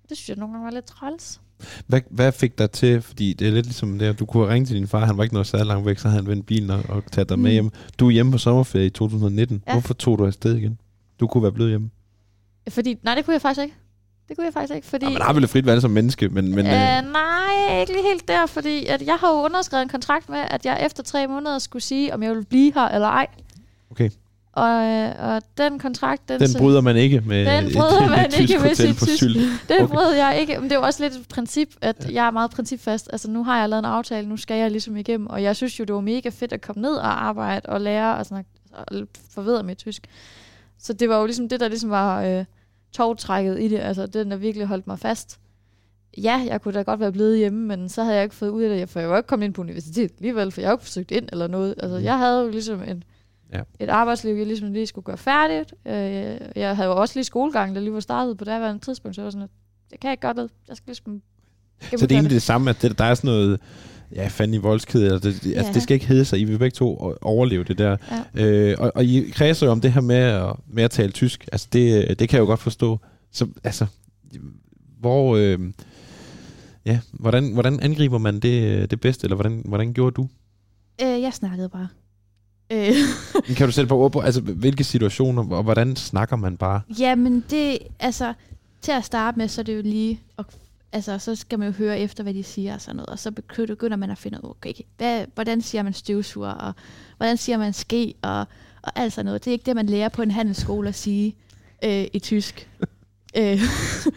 [0.09, 1.41] Det synes jeg nogle gange var lidt træls.
[1.87, 4.65] Hvad, hvad fik dig til, fordi det er lidt ligesom det, at du kunne ringe
[4.65, 6.69] til din far, han var ikke noget særlig langt væk, så havde han vendt bilen
[6.69, 7.53] og, og taget dig med Mm.
[7.53, 7.69] hjem.
[7.99, 9.63] Du er hjemme på sommerferie i 2019.
[9.67, 9.71] Ja.
[9.71, 10.79] Hvorfor tog du afsted igen?
[11.19, 11.89] Du kunne være blevet hjemme.
[12.69, 13.75] Fordi, nej, det kunne jeg faktisk ikke.
[14.31, 15.05] Det kunne jeg faktisk ikke, fordi...
[15.05, 16.55] Ja, man har vel et frit valg som menneske, men...
[16.55, 19.89] men øh, øh, nej, ikke lige helt der, fordi at jeg har jo underskrevet en
[19.89, 23.07] kontrakt med, at jeg efter tre måneder skulle sige, om jeg ville blive her eller
[23.07, 23.27] ej.
[23.91, 24.09] Okay.
[24.53, 28.25] Og, øh, og den kontrakt, den, Den bryder man ikke med Den bryder et, man
[28.25, 29.23] et, ikke med sit på tysk-.
[29.69, 29.87] Det Okay.
[29.87, 30.55] brød jeg ikke.
[30.55, 33.09] Men det er jo også lidt et princip, at jeg er meget principfast.
[33.13, 35.27] Altså nu har jeg lavet en aftale, nu skal jeg ligesom igennem.
[35.27, 38.17] Og jeg synes jo, det var mega fedt at komme ned og arbejde og lære
[38.17, 38.85] og, snakke, og
[39.33, 40.07] forvedre mit tysk.
[40.79, 42.45] Så det var jo ligesom det, der ligesom var øh,
[42.91, 43.77] togtrækket i det.
[43.79, 45.39] Altså den, der virkelig holdt mig fast.
[46.17, 48.63] Ja, jeg kunne da godt være blevet hjemme, men så havde jeg ikke fået ud
[48.63, 48.89] af det.
[48.89, 51.29] For jeg var ikke kommet ind på universitetet alligevel, for jeg har ikke forsøgt ind
[51.31, 51.75] eller noget.
[51.77, 52.03] Altså Mm.
[52.03, 53.03] jeg havde jo ligesom en,
[53.53, 53.61] Ja.
[53.79, 55.73] et arbejdsliv, jeg ligesom lige skulle gøre færdigt.
[55.85, 55.93] Øh,
[56.55, 59.25] jeg havde jo også lige skolegang, der lige var startet på daværende tidspunkt, så jeg
[59.25, 59.49] var sådan, at
[59.91, 60.49] det kan jeg ikke godt lide.
[60.67, 61.21] Jeg skal ligesom...
[61.81, 63.59] Så det er egentlig det samme, at det, der er sådan noget,
[64.15, 65.73] ja, fandme i voldsked, eller det, det- altså, Ja.
[65.73, 67.97] det skal ikke hedde sig, I vil begge to overleve det der.
[68.35, 68.43] Ja.
[68.45, 71.47] Øh, og, og I kredser jo om det her med at, med at tale tysk,
[71.51, 72.99] altså det, det kan jeg jo godt forstå.
[73.31, 73.85] Så altså,
[74.99, 75.59] hvor, øh,
[76.85, 80.27] ja, hvordan, hvordan angriber man det, det bedste, eller hvordan, hvordan gjorde du?
[81.01, 81.87] Øh, jeg snakkede bare.
[82.71, 82.93] Øh,
[83.57, 86.81] Kan du sætte på ord på, altså hvilke situationer, og hvordan snakker man bare?
[86.99, 88.33] Jamen det, altså,
[88.81, 90.45] til at starte med, så er det jo lige, og,
[90.93, 93.31] altså, så skal man jo høre efter, hvad de siger og sådan noget, og så
[93.31, 96.73] begynder man at finde ud af, okay, hvad, hvordan siger man støvsuger, og
[97.17, 98.39] hvordan siger man ske, og,
[98.81, 99.45] og alt sådan noget.
[99.45, 101.35] Det er ikke det, man lærer på en handelsskole at sige
[101.83, 102.69] øh, i tysk.
[103.37, 103.61] øh,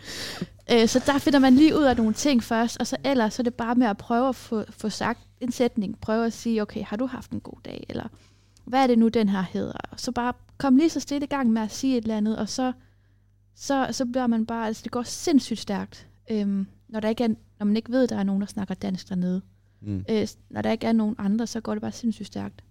[0.73, 3.43] øh, så der finder man lige ud af nogle ting først, og så ellers så
[3.43, 6.63] er det bare med at prøve at få, få sagt en sætning, prøve at sige,
[6.63, 8.09] okay, har du haft en god dag, eller
[8.65, 9.79] hvad er det nu, den her hedder?
[9.91, 12.39] Og så bare kom lige så stille i gang med at sige et eller andet,
[12.39, 12.73] og så,
[13.55, 17.29] så, så bliver man bare, altså det går sindssygt stærkt, øhm, når, der ikke er,
[17.59, 19.41] når man ikke ved, at der er nogen, der snakker dansk dernede.
[19.83, 20.05] Mm.
[20.11, 22.65] Øh, når der ikke er nogen andre, så går det bare sindssygt stærkt.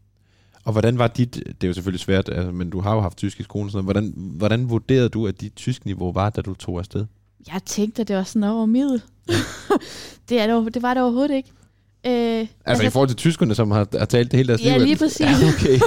[0.65, 3.17] Og hvordan var dit, det er jo selvfølgelig svært, altså, men du har jo haft
[3.17, 6.53] tysk i skolen, sådan hvordan, hvordan vurderede du, at dit tysk niveau var, da du
[6.53, 7.05] tog afsted?
[7.53, 9.01] Jeg tænkte, at det var sådan over middel.
[10.29, 11.49] det, er det, det var det overhovedet ikke.
[12.05, 14.85] Øh, Altså i forhold til tyskerne, som har, har talt det hele deres Ja, liv?
[14.85, 15.19] lige præcis.
[15.21, 15.79] Ja, okay.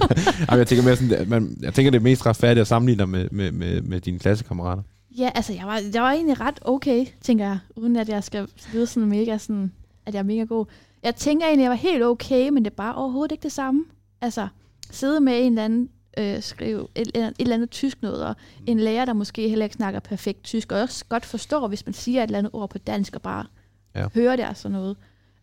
[0.50, 3.08] Jamen, jeg tænker mere sådan, man, jeg tænker, det er mest retfærdigt at sammenligne dig
[3.08, 4.82] med, med, med, med dine klassekammerater.
[5.18, 8.48] Ja, altså, jeg var, jeg var egentlig ret okay, tænker jeg, uden at jeg skal
[8.72, 9.72] lyde sådan mega sådan,
[10.06, 10.66] at jeg er mega god.
[11.02, 13.52] Jeg tænker egentlig, at jeg var helt okay, men det er bare overhovedet ikke det
[13.52, 13.84] samme.
[14.20, 14.48] Altså,
[14.90, 18.34] sidde med en eller anden, øh, skrive et, et, et eller andet tysk noget, og
[18.66, 21.92] en lærer, der måske heller ikke snakker perfekt tysk, og også godt forstår, hvis man
[21.92, 23.46] siger et eller andet ord på dansk, og bare
[23.94, 24.06] Ja.
[24.14, 24.96] hører det og sådan noget.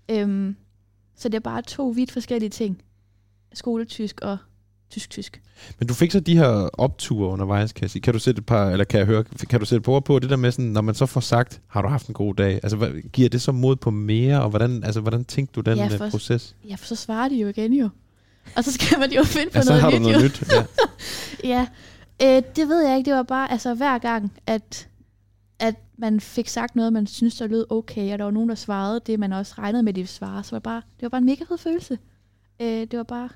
[0.09, 0.55] Øhm,
[1.15, 2.81] så det er bare to vidt forskellige ting.
[3.53, 4.37] Skoletysk og
[4.91, 5.41] tysk-tysk.
[5.79, 8.01] Men du fik så de her opture undervejs, sige.
[8.01, 10.29] Kan du sætte et par, eller kan jeg høre, kan du sætte på på det
[10.29, 12.53] der med sådan, når man så får sagt, har du haft en god dag?
[12.63, 15.77] Altså, hvad, giver det så mod på mere, og hvordan, altså, hvordan tænkte du den
[15.77, 16.55] Ja, ja, for- proces?
[16.69, 17.89] Ja, for så svarer de jo igen jo.
[18.55, 20.23] Og så skal man jo finde på Ja, så noget har nyt du noget jo.
[20.23, 20.43] nyt.
[20.51, 20.63] Ja.
[22.23, 23.09] Ja, øh, det ved jeg ikke.
[23.09, 24.87] Det var bare, altså hver gang, at,
[25.59, 28.55] at man fik sagt noget, man synes der lød okay, og der var nogen, der
[28.55, 31.09] svarede det, man også regnede med, de ville svare, så var det bare, det var
[31.09, 31.97] bare en mega fed følelse.
[32.61, 33.29] Øh, det var bare,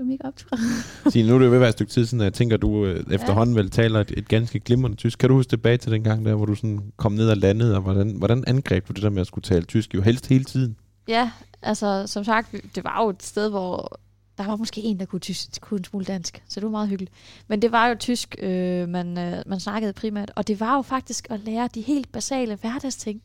[0.00, 1.10] det var mega optur.
[1.10, 2.62] Signe, nu er det jo ved at være et stykke tid siden, jeg tænker, at
[2.62, 5.18] du øh, efterhånden vel taler et, et ganske glimrende tysk.
[5.18, 7.76] Kan du huske tilbage til den gang der, hvor du sådan kom ned og landede,
[7.76, 9.94] og hvordan, hvordan angreb du det der med at skulle tale tysk?
[9.94, 10.76] Jo helst hele tiden.
[11.08, 11.30] Ja,
[11.62, 14.00] altså som sagt, det var jo et sted, hvor
[14.38, 16.88] der var måske en, der kunne, tysk, kunne en smule dansk, så det var meget
[16.88, 17.12] hyggeligt.
[17.48, 20.82] Men det var jo tysk, øh, man, øh, man snakkede primært, og det var jo
[20.82, 23.22] faktisk at lære de helt basale hverdagsting.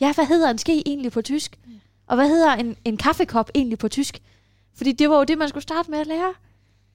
[0.00, 1.58] Ja, hvad hedder en ske egentlig på tysk?
[2.06, 4.20] Og hvad hedder en, en kaffekop egentlig på tysk?
[4.74, 6.34] Fordi det var jo det, man skulle starte med at lære.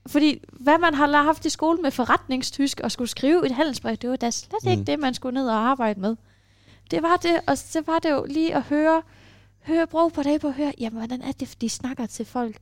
[0.08, 4.10] Fordi hvad man har haft i skole med forretningstysk og skulle skrive et handelsbrev, det
[4.10, 4.72] var da slet Mm.
[4.72, 6.16] ikke det, man skulle ned og arbejde med.
[6.92, 9.02] Det var det, og så var det jo lige at høre,
[9.62, 12.62] høre brug på det på at høre, jamen hvordan er det, de snakker til folk?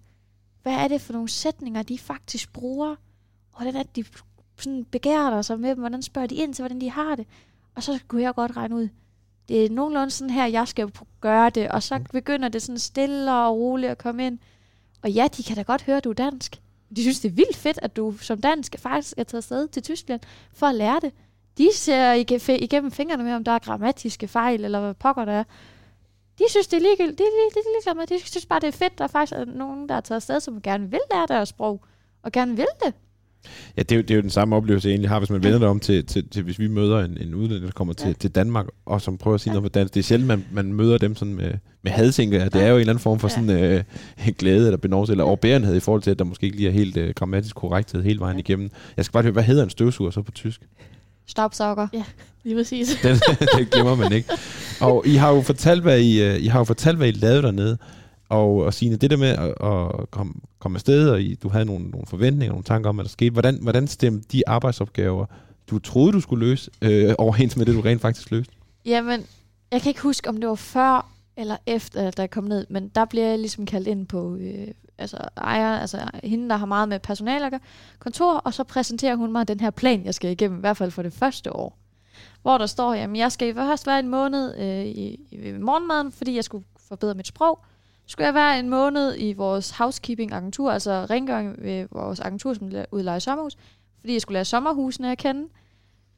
[0.63, 2.89] Hvad er det for nogle sætninger, de faktisk bruger?
[3.53, 4.03] Og hvordan er det, de
[4.59, 5.79] sådan begærer sig med dem?
[5.79, 7.27] Hvordan spørger de ind til, hvordan de har det?
[7.75, 8.89] Og så kunne jeg godt regne ud,
[9.49, 10.91] det er nogenlunde sådan her, jeg skal
[11.21, 11.71] gøre det.
[11.71, 14.39] Og så begynder det sådan stille og roligt at komme ind.
[15.01, 16.61] Og ja, de kan da godt høre, at du er dansk.
[16.95, 19.83] De synes, det er vildt fedt, at du som dansk faktisk er taget afsted til
[19.83, 20.21] Tyskland
[20.53, 21.11] for at lære det.
[21.57, 22.13] De ser
[22.53, 25.43] igennem fingrene med, om der er grammatiske fejl, eller hvad pokker der er.
[26.39, 27.19] De synes, det er ligegyldigt.
[27.19, 29.89] De, de, de, de, de, de synes bare, det er fedt, der faktisk er nogen,
[29.89, 31.81] der er taget afsted, som gerne vil lære deres sprog,
[32.23, 32.93] og gerne vil det.
[33.77, 35.43] Ja, det er, jo, det er jo den samme oplevelse, jeg egentlig har, hvis man
[35.43, 38.07] vender det om til, til, til hvis vi møder en, en udlænding, der kommer til,
[38.07, 38.13] Ja.
[38.13, 39.59] til Danmark, og som prøver at sige Ja.
[39.59, 39.93] noget på dansk.
[39.93, 41.51] Det er sjældent, man, man møder dem sådan med,
[41.83, 42.49] med hadtænker.
[42.49, 43.35] Det er jo en eller anden form for Ja.
[43.35, 43.83] sådan
[44.19, 46.73] øh, glæde eller benovelse, eller overbærenhed i forhold til, at der måske ikke lige er
[46.73, 48.39] helt øh, grammatisk korrekthed hele vejen Ja.
[48.39, 48.69] igennem.
[48.97, 50.61] Jeg skal bare høre, hvad hedder en støvsuger så på tysk?
[51.25, 51.87] Stopsauger.
[52.43, 52.97] Lige præcis.
[53.03, 53.15] Den,
[53.57, 54.29] det glemmer man ikke.
[54.81, 57.41] Og I har jo fortalt, hvad I, øh, I har jo fortalt, hvad I lavede
[57.41, 57.77] dernede.
[58.29, 59.49] Og, og Signe, det der med at,
[60.01, 63.05] at komme, komme afsted, og I, du havde nogle, nogle forventninger, nogle tanker om, hvad
[63.05, 63.31] der skete.
[63.31, 65.25] Hvordan, hvordan stemte de arbejdsopgaver,
[65.69, 68.53] du troede, du skulle løse, øh, overens med det, du rent faktisk løste?
[68.85, 69.25] Jamen,
[69.71, 72.87] jeg kan ikke huske, om det var før eller efter, da jeg kom ned, men
[72.87, 74.67] der bliver jeg ligesom kaldt ind på, øh,
[74.97, 77.59] altså ejer, altså hende, der har meget med personal at gøre,
[77.99, 80.91] kontor, og så præsenterer hun mig den her plan, jeg skal igennem, i hvert fald
[80.91, 81.77] for det første år.
[82.41, 86.11] Hvor der står, jamen jeg skal i først være en måned øh, i, i morgenmaden,
[86.11, 87.59] fordi jeg skulle forbedre mit sprog.
[88.07, 93.19] Skulle jeg være en måned i vores housekeeping-agentur, altså rengøring ved vores agentur, som udlejer
[93.19, 93.57] sommerhus,
[93.99, 95.47] fordi jeg skulle lære sommerhusene at kende.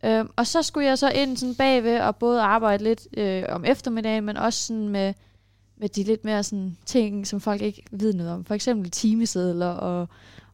[0.06, 3.66] Øhm, og så skulle jeg så ind sådan bagved og både arbejde lidt øh, om
[3.66, 5.14] eftermiddagen, men også sådan med,
[5.78, 8.46] med de lidt mere sådan ting, som folk ikke ved noget om.
[8.46, 10.08] For eksempel timesedler og,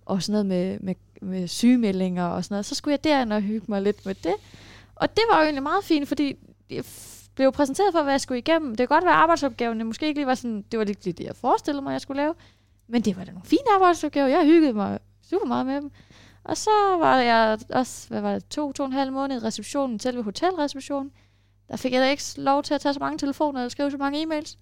[0.06, 2.66] og sådan noget med, med, med sygemeldinger og sådan noget.
[2.66, 4.36] Så skulle jeg derind og hygge mig lidt med det.
[4.96, 6.36] Og det var jo egentlig meget fint, fordi
[7.36, 8.70] blev præsenteret for, hvad jeg skulle igennem.
[8.70, 11.20] Det kan godt være, at arbejdsopgaverne måske ikke lige var sådan, det var ikke det,
[11.20, 12.34] jeg forestillede mig, jeg skulle lave.
[12.88, 14.28] Men det var da nogle fine arbejdsopgaver.
[14.28, 15.92] Jeg hyggede mig super meget med dem.
[16.44, 16.70] Og så
[17.00, 20.24] var jeg også, hvad var det, to, to og en halv måned i receptionen, selve
[20.24, 21.12] hotelreceptionen.
[21.70, 23.98] Der fik jeg da ikke lov til at tage så mange telefoner eller skrive så
[23.98, 24.58] mange e-mails.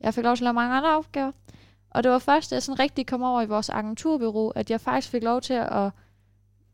[0.00, 1.32] Jeg fik lov til at lave mange andre opgaver.
[1.90, 4.80] Og det var først, da jeg sådan rigtig kom over i vores agenturbureau, at jeg
[4.80, 5.90] faktisk fik lov til at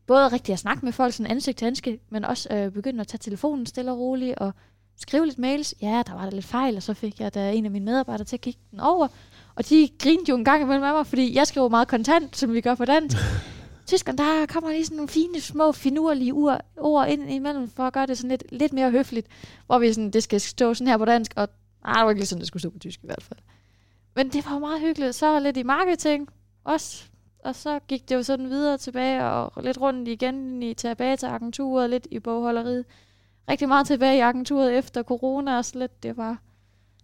[0.07, 3.07] både rigtig at snakke med folk sådan ansigt til ansigt, men også øh, begynde at
[3.07, 4.53] tage telefonen stille og roligt og
[4.97, 5.75] skrive lidt mails.
[5.81, 8.25] Ja, der var der lidt fejl, og så fik jeg da en af mine medarbejdere
[8.25, 9.07] til at kigge den over.
[9.55, 12.53] Og de grinede jo en gang imellem med mig, fordi jeg skriver meget kontant, som
[12.53, 13.17] vi gør på dansk.
[13.87, 17.93] Tyskerne, der kommer lige sådan nogle fine, små, finurlige ord, ord ind imellem, for at
[17.93, 19.27] gøre det sådan lidt, lidt mere høfligt.
[19.65, 21.49] Hvor vi sådan, det skal stå sådan her på dansk, og
[21.83, 23.39] nej, det var ikke lige sådan, det skulle stå på tysk i hvert fald.
[24.15, 25.15] Men det var meget hyggeligt.
[25.15, 26.29] Så lidt i marketing
[26.63, 27.03] også.
[27.43, 31.25] Og så gik det jo sådan videre tilbage, og lidt rundt igen i, tilbage til
[31.25, 32.85] agenturet, lidt i bogholderiet.
[33.49, 36.03] Rigtig meget tilbage i agenturet efter corona og så lidt.
[36.03, 36.29] Det var,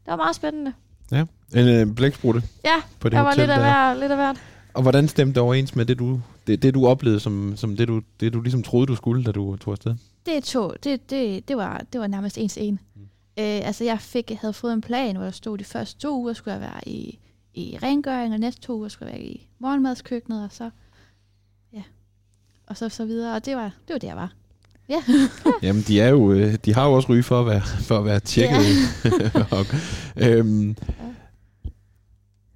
[0.06, 0.74] det var meget spændende.
[1.12, 1.26] Ja,
[1.56, 2.42] en øh, blæksprutte.
[2.66, 3.64] Ja, på det jeg var hotel, lidt af, der.
[3.64, 4.42] hver, lidt af hvert.
[4.74, 7.88] Og hvordan stemte det overens med det, du, det, det, du oplevede, som, som det,
[7.88, 9.96] du, det, du ligesom troede, du skulle, da du tog afsted?
[10.26, 12.80] Det, tog, det, det, det, var, det var nærmest ens en.
[12.96, 13.02] Mm.
[13.38, 16.34] Øh, altså jeg fik, havde fået en plan, hvor der stod, de første to uger
[16.34, 17.20] skulle jeg være i,
[17.54, 20.70] i rengøring, og næste to uger skulle jeg være i morgenmadskøkkenet, og så,
[21.74, 21.84] ja,
[22.68, 23.36] og så, så videre.
[23.36, 24.34] Og det var, det var det, jeg var.
[24.92, 25.04] Ja.
[25.68, 28.06] Jamen, de, er jo, øh, de har jo også ryge for at være, for at
[28.06, 28.58] være tjekket.
[30.16, 30.28] Ja.
[30.38, 30.76] øhm,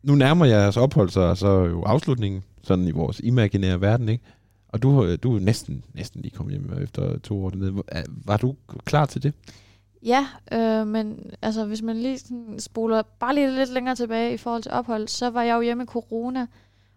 [0.04, 4.24] nu nærmer jeres ophold sig så jo afslutningen, sådan i vores imaginære verden, ikke?
[4.68, 7.84] Og du, du er næsten, næsten lige kommet hjem efter to år dernede.
[8.26, 8.56] Var du
[8.86, 9.34] klar til det?
[10.04, 14.38] Ja, øh, men altså, hvis man lige sådan spoler bare lige lidt længere tilbage i
[14.38, 16.48] forhold til ophold, så var jeg jo hjemme i corona,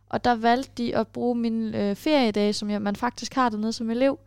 [0.09, 3.72] og der valgte de at bruge min øh, feriedag, som jeg, man faktisk har dernede
[3.72, 4.18] som elev,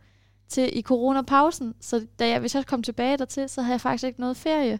[0.48, 1.74] til i coronapausen.
[1.80, 4.78] Så da jeg, hvis jeg kom tilbage dertil, så havde jeg faktisk ikke noget ferie,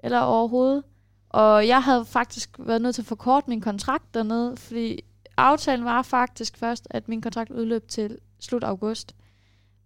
[0.00, 0.82] eller overhovedet.
[1.28, 5.00] Og jeg havde faktisk været nødt til at forkorte min kontrakt dernede, fordi
[5.36, 9.14] aftalen var faktisk først, at min kontrakt udløb til slut august.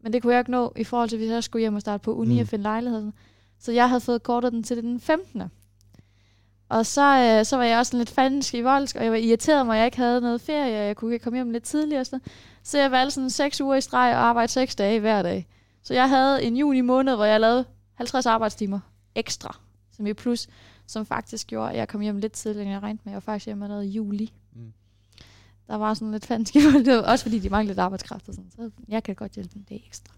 [0.02, 2.02] Men det kunne jeg ikke nå i forhold til, hvis jeg skulle hjem og starte
[2.02, 2.40] på uni mm.
[2.40, 3.12] og finde lejligheden.
[3.58, 5.42] Så jeg havde fået kortet den til den 15.
[6.68, 9.18] Og så, øh, så var jeg også sådan lidt fansk i voldsk, og jeg var
[9.18, 11.64] irriteret mig, at jeg ikke havde noget ferie, og jeg kunne ikke komme hjem lidt
[11.64, 12.04] tidligere.
[12.04, 12.18] Så,
[12.64, 15.46] så jeg valgte sådan seks uger i streg og arbejde seks dage hver dag.
[15.82, 18.80] Så jeg havde en juni måned, hvor jeg lavede 50 arbejdstimer
[19.14, 19.56] ekstra,
[19.92, 20.48] som i plus,
[20.86, 23.12] som faktisk gjorde, at jeg kom hjem lidt tidligere, end jeg regnede med.
[23.12, 24.32] Jeg var faktisk hjemme allerede i juli.
[25.68, 25.72] Mm.
[25.72, 26.58] Der var sådan lidt fansk i
[27.04, 28.50] også fordi de manglede arbejdskraft og sådan.
[28.56, 30.12] Så jeg kan godt hjælpe en dag ekstra.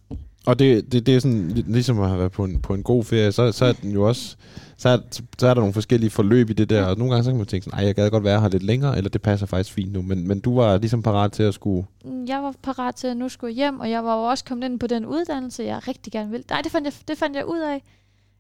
[0.47, 3.05] Og det, det, det er sådan, ligesom at have været på en, på en god
[3.05, 4.37] ferie, så, så er den jo også,
[4.77, 4.99] så er,
[5.39, 7.47] så er der nogle forskellige forløb i det der, og nogle gange så kan man
[7.47, 10.03] tænke sådan, jeg gad godt være her lidt længere, eller det passer faktisk fint nu,
[10.03, 11.87] men, men du var ligesom parat til at skulle...
[12.27, 14.81] Jeg var parat til at nu skulle hjem, og jeg var jo også kommet ind
[14.81, 16.45] på den uddannelse, jeg rigtig gerne ville.
[16.51, 17.83] Nej, det fandt jeg, det fandt jeg ud af.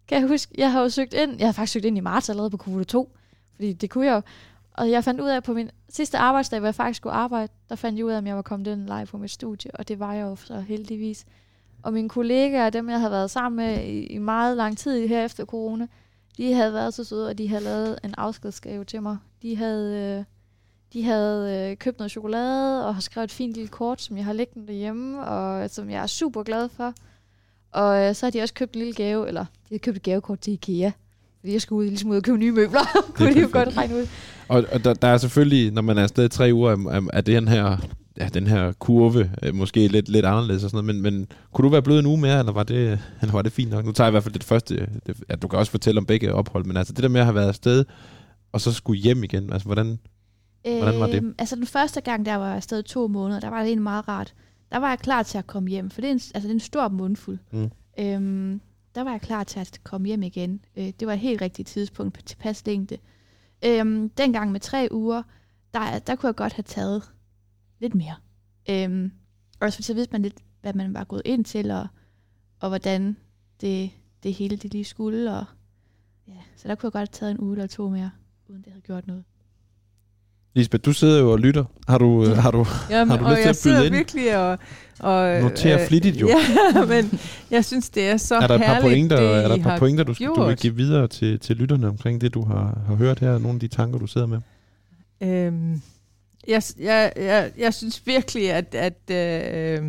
[0.09, 2.30] Kan jeg huske, jeg har jo søgt ind, jeg har faktisk søgt ind i marts
[2.30, 3.16] allerede på kvote 2,
[3.54, 4.20] fordi det kunne jeg jo.
[4.77, 7.77] Og jeg fandt ud af på min sidste arbejdsdag, hvor jeg faktisk skulle arbejde, der
[7.77, 9.99] fandt jeg ud af, om jeg var kommet ind live på mit studie, og det
[9.99, 11.24] var jeg jo så heldigvis.
[11.83, 15.24] Og mine kollegaer, dem jeg havde været sammen med i, i meget lang tid her
[15.24, 15.87] efter corona,
[16.37, 19.18] de havde været så søde, og de havde lavet en afskedsgave til mig.
[19.43, 20.24] De havde, øh,
[20.93, 24.24] de havde øh, købt noget chokolade og har skrevet et fint lille kort, som jeg
[24.24, 26.95] har liggende derhjemme, og som jeg er super glad for.
[27.72, 30.03] Og øh, så har de også købt en lille gave, eller de har købt et
[30.03, 30.91] gavekort til IKEA.
[31.53, 32.80] Jeg skulle ud, ligesom ud og købe nye møbler,
[33.14, 34.07] kunne de jo godt regne ud.
[34.49, 37.49] Og, og der, der er selvfølgelig, når man er afsted tre uger, er, er den
[37.49, 37.76] her
[38.18, 41.62] ja, den her kurve øh, måske lidt, lidt anderledes og sådan noget, men, men kunne
[41.64, 43.84] du være blevet en uge mere, eller var det, eller var det fint nok?
[43.84, 46.07] Nu tager jeg i hvert fald det første, det, ja, du kan også fortælle om
[46.07, 47.84] begge ophold, men altså det der med at have været afsted,
[48.53, 49.99] og så skulle hjem igen, altså hvordan,
[50.66, 51.16] øh, hvordan var det?
[51.16, 53.82] Øhm, altså den første gang, der var jeg afsted to måneder, der var det egentlig
[53.82, 54.34] meget rart.
[54.72, 56.55] Der var jeg klar til at komme hjem, for det er en, altså, det er
[56.55, 57.38] en stor mundfuld.
[57.53, 57.70] Mm.
[57.99, 58.61] Øhm,
[58.97, 60.64] der var jeg klar til at komme hjem igen.
[60.76, 62.99] Øh, det var et helt rigtigt tidspunkt til pas længde.
[63.64, 65.22] Øhm, dengang med tre uger,
[65.74, 67.12] der, der kunne jeg godt have taget
[67.78, 68.14] lidt mere.
[68.70, 69.12] Øhm,
[69.62, 71.86] fordi så vidste man lidt, hvad man var gået ind til, og,
[72.61, 73.16] og hvordan
[73.61, 73.90] det,
[74.22, 75.32] det hele det lige skulle.
[75.32, 75.44] Og,
[76.28, 78.11] ja, så der kunne jeg godt have taget en uge eller to mere,
[78.49, 79.24] uden det havde gjort noget.
[80.57, 81.64] Lisbeth, du sidder jo og lytter.
[81.88, 83.94] Har du, øh, har du Jamen, Har du lyst til jeg at byde sidder ind?
[83.94, 84.59] virkelig og...
[85.00, 86.28] og Noterer flittigt jo.
[86.74, 89.54] Ja, men jeg synes, det er så er der et par pointer, det, er der
[89.54, 90.59] et par pointer du, skal, du vil gjort.
[90.59, 93.38] give videre til, til lytterne omkring det, du har, har hørt her?
[93.38, 94.38] Nogle af de tanker, du sidder med?
[95.20, 95.82] Øhm,
[96.48, 99.82] jeg, jeg, jeg, jeg synes virkelig, at, at øh,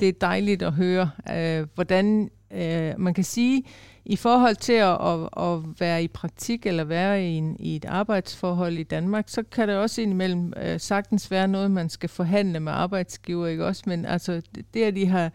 [0.00, 3.62] det er dejligt at høre, øh, hvordan øh, man kan sige,
[4.04, 7.84] i forhold til at, at, at være i praktik eller være i, en, i et
[7.84, 12.60] arbejdsforhold i Danmark, så kan det også indimellem øh, sagtens være noget, man skal forhandle
[12.60, 13.82] med arbejdsgiver, ikke også?
[13.86, 14.42] Men altså,
[14.74, 15.30] det, at de har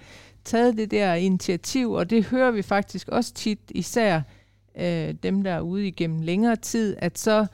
[0.45, 4.21] taget det der initiativ, og det hører vi faktisk også tit, især
[4.77, 7.45] øh, dem, der er ude igennem længere tid, at så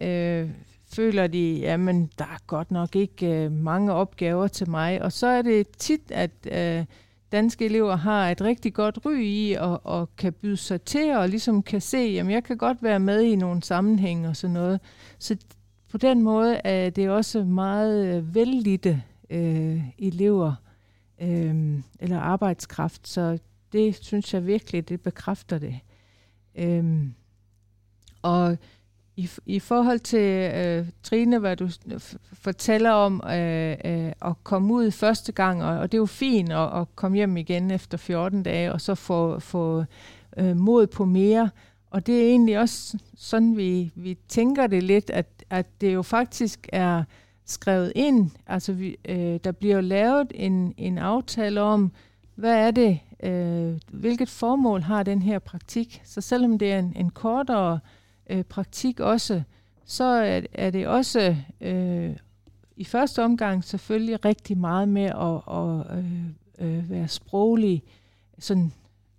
[0.00, 0.50] øh,
[0.92, 5.02] føler de, jamen, der er godt nok ikke øh, mange opgaver til mig.
[5.02, 6.84] Og så er det tit, at øh,
[7.32, 11.28] danske elever har et rigtig godt ry i og, og kan byde sig til og
[11.28, 14.80] ligesom kan se, jamen jeg kan godt være med i nogle sammenhæng og sådan noget.
[15.18, 15.36] Så
[15.90, 20.54] på den måde er det også meget øh, vellidte øh, elever
[21.22, 23.38] øh, eller arbejdskraft, så
[23.72, 25.78] det synes jeg virkelig, det bekræfter det.
[26.54, 27.06] Øh,
[28.22, 28.58] og
[29.16, 31.68] i, I forhold til, øh, Trine, hvad du
[32.32, 36.52] fortæller om øh, øh, at komme ud første gang, og, og det er jo fint
[36.52, 39.84] at, at komme hjem igen efter 14 dage, og så få, få
[40.36, 41.50] øh, mod på mere.
[41.90, 46.02] Og det er egentlig også sådan, vi, vi tænker det lidt, at, at det jo
[46.02, 47.04] faktisk er
[47.44, 48.30] skrevet ind.
[48.46, 51.92] Altså, vi, øh, der bliver jo lavet en, en aftale om,
[52.34, 56.02] hvad er det, øh, hvilket formål har den her praktik.
[56.04, 57.80] Så selvom det er en, en kortere øh,
[58.48, 59.42] praktik også,
[59.84, 62.16] så er, er det også øh,
[62.76, 67.82] i første omgang selvfølgelig rigtig meget med at, at øh, øh, være sproglig,
[68.38, 68.72] sådan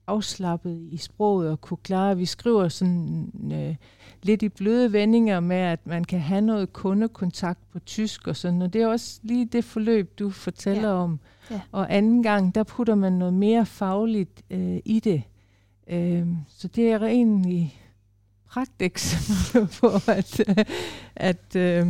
[0.08, 2.18] afslappet i sproget og kunne klare.
[2.18, 3.76] Vi skriver sådan øh,
[4.24, 8.62] lidt i bløde vendinger med, at man kan have noget kundekontakt på tysk og sådan,
[8.62, 10.96] og det er også lige det forløb, du fortæller Ja.
[10.96, 11.20] om.
[11.52, 11.62] Ja.
[11.72, 15.24] Og anden gang, der putter man noget mere fagligt øh, i det.
[15.90, 17.82] Øh, så det er egentlig
[18.58, 20.42] pragteksempel på, at,
[21.16, 21.88] at, øh,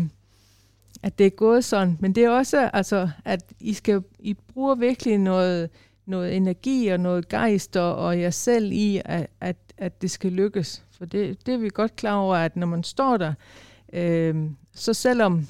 [1.04, 1.98] at det er gået sådan.
[2.00, 5.70] Men det er også, altså, at I, skal, I bruger virkelig noget,
[6.06, 10.32] noget energi og noget gejst og, og jer selv i, at, at, at det skal
[10.32, 10.84] lykkes.
[10.98, 13.34] For det, det er vi godt klar over, at når man står der,
[13.94, 14.36] øh,
[14.74, 15.48] så selvom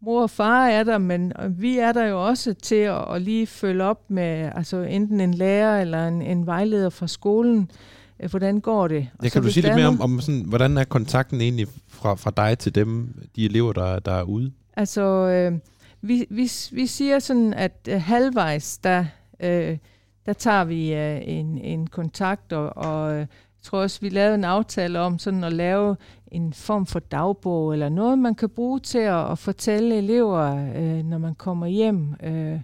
[0.00, 3.46] mor og far er der, men vi er der jo også til at, at lige
[3.46, 7.70] følge op med altså enten en lærer eller en, en vejleder fra skolen.
[7.70, 9.08] Øh, Hvordan går det?
[9.18, 11.66] Og Ja, kan du sige lidt er mere om, om sådan, hvordan er kontakten egentlig
[11.88, 14.52] fra, fra dig til dem, de elever, der, der er ude?
[14.76, 15.58] Altså, øh,
[16.02, 19.04] vi, vi, vi siger sådan, at øh, halvvejs, der,
[19.40, 19.78] øh,
[20.26, 23.26] der tager vi øh, en, en kontakt, og, og øh, jeg
[23.62, 25.96] tror også, vi lavede en aftale om sådan at lave
[26.32, 31.04] en form for dagbog, eller noget, man kan bruge til at, at fortælle elever, øh,
[31.04, 32.14] når man kommer hjem.
[32.22, 32.60] Øh,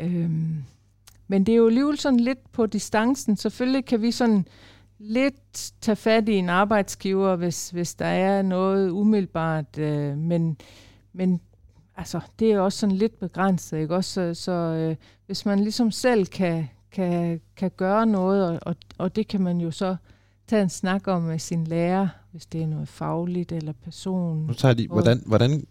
[0.00, 0.30] øh,
[1.28, 3.36] men det er jo alligevel sådan lidt på distancen.
[3.36, 4.46] Selvfølgelig kan vi sådan
[4.98, 10.56] lidt tage fat i en arbejdsgiver, hvis, hvis der er noget umiddelbart, øh, men,
[11.12, 11.40] men
[11.96, 14.10] altså, det er også sådan lidt begrænset, ikke også?
[14.34, 19.16] Så, så øh, hvis man ligesom selv kan, kan, kan gøre noget, og, og, og
[19.16, 19.96] det kan man jo så
[20.48, 24.46] tage en snak om med sin lærer, hvis det er noget fagligt eller person.
[24.46, 25.66] Nu tager lige, hvordan, hvordan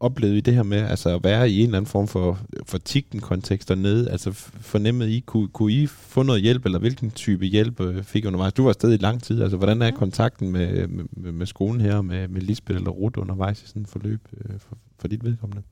[0.00, 2.78] oplevede I det her med altså at være i en eller anden form for, for
[2.78, 4.10] tigten-kontekst dernede?
[4.10, 8.24] Altså fornemmede I, kunne, kunne I få noget hjælp, eller hvilken type hjælp øh, fik
[8.24, 8.52] I undervejs?
[8.52, 12.02] Du var afsted i lang tid, altså hvordan er kontakten med, med, med skolen her,
[12.02, 15.62] med, med Lisbeth eller Ruth undervejs i sådan et forløb øh, for, for dit vedkommende?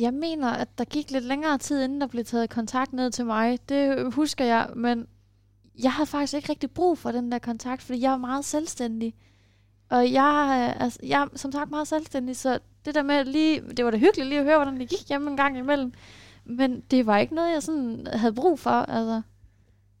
[0.00, 3.26] Jeg mener, at der gik lidt længere tid, inden der blev taget kontakt ned til
[3.26, 3.58] mig.
[3.68, 5.06] Det husker jeg, men
[5.82, 9.14] jeg havde faktisk ikke rigtig brug for den der kontakt, fordi jeg er meget selvstændig.
[9.90, 13.60] Og jeg, er- altså, jeg er som sagt meget selvstændig, så det der med lige,
[13.76, 15.92] det var da hyggeligt lige at høre, hvordan det gik hjemme en gang imellem.
[16.44, 18.70] Men det var ikke noget, jeg sådan havde brug for.
[18.70, 19.22] Altså,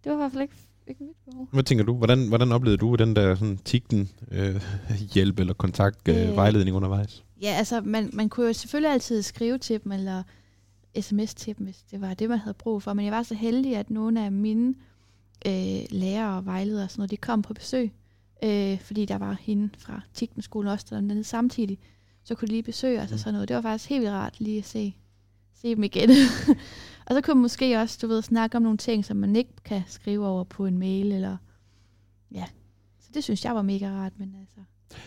[0.04, 0.54] det var i hvert fald ikke,
[0.86, 1.48] ikke mit behov.
[1.52, 1.94] Hvad tænker du?
[1.94, 4.62] Hvordan, hvordan oplevede du den der sådan tigten øh,
[5.14, 6.36] hjælp eller kontakt, øh, Øh.
[6.36, 7.24] vejledning undervejs?
[7.42, 10.22] Ja, altså, man, man kunne jo selvfølgelig altid skrive til dem, eller
[11.00, 12.92] sms til dem, hvis det var det, man havde brug for.
[12.92, 14.74] Men jeg var så heldig, at nogle af mine
[15.46, 17.92] øh, lærere og vejledere, og sådan noget, de kom på besøg.
[18.44, 21.78] Øh, fordi der var hende fra Tigtenskolen også dernede samtidig.
[22.24, 23.48] Så kunne de lige besøge os og sådan noget.
[23.48, 24.94] Det var faktisk helt vildt rart lige at se,
[25.60, 26.10] se dem igen.
[27.06, 29.50] og så kunne man måske også, du ved, snakke om nogle ting, som man ikke
[29.64, 31.36] kan skrive over på en mail, eller
[32.34, 32.44] ja.
[33.00, 34.60] Så det synes jeg var mega rart, men altså...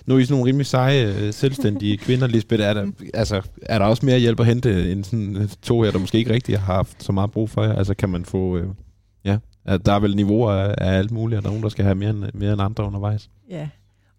[0.05, 2.63] Nu er I sådan nogle rimelig seje, øh, selvstændige kvinder, Lisbeth.
[2.63, 5.91] Er der, altså, er der også mere hjælp at hente end sådan øh, to her,
[5.91, 7.73] der måske ikke rigtig har haft så meget brug for jer?
[7.73, 8.57] Altså kan man få...
[8.57, 8.67] Øh,
[9.25, 11.69] ja, at der er vel niveauer af, af alt muligt, og der er nogen, der
[11.69, 13.29] skal have mere end, mere end andre undervejs.
[13.49, 13.69] Ja,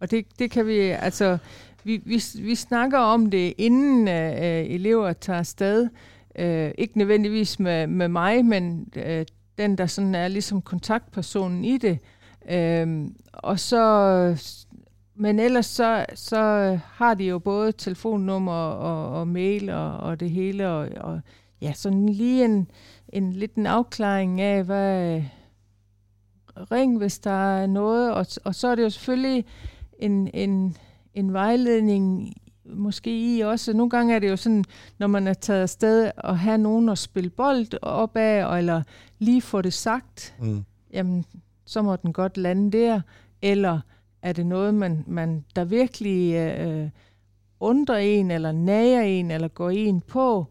[0.01, 1.39] Og det, det kan vi, altså,
[1.85, 5.89] vi, vi, vi snakker om det, inden øh, øh, elever tager afsted.
[6.39, 9.27] Øh, ikke nødvendigvis med, med mig, men øh,
[9.59, 11.99] den, der sådan er ligesom kontaktpersonen i det.
[12.51, 14.47] Øh, og så,
[15.15, 16.39] men ellers så, så
[16.93, 21.21] har de jo både telefonnummer og, og mail og, og det hele, og, og
[21.61, 22.71] ja, sådan lige en,
[23.09, 25.23] en lidt en afklaring af, hvad
[26.57, 29.45] ring, hvis der er noget, og, og så er det jo selvfølgelig
[29.99, 30.77] en, en,
[31.15, 32.35] en vejledning
[32.65, 33.73] måske i også.
[33.73, 34.65] Nogle gange er det jo sådan,
[34.99, 38.83] når man er taget afsted og have nogen at spille bold op af, eller
[39.19, 40.65] lige få det sagt, mm.
[40.93, 41.25] jamen,
[41.65, 43.01] så må den godt lande der.
[43.43, 43.81] Eller
[44.23, 46.89] er det noget, man, man der virkelig øh,
[47.61, 50.47] undrer en, eller nager en, eller går en på?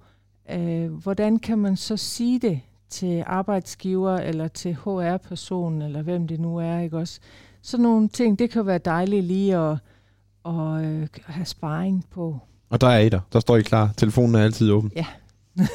[0.52, 2.60] Øh, hvordan kan man så sige det
[2.90, 7.20] til arbejdsgiver, eller til HR-personen, eller hvem det nu er, ikke også?
[7.62, 9.78] Sådan nogle ting, det kan være dejligt lige at,
[10.46, 12.40] at øh, have sparring på.
[12.70, 13.20] Og der er I der.
[13.34, 13.94] Der står I klar.
[13.98, 14.92] Telefonen er altid åben.
[14.96, 15.06] Ja.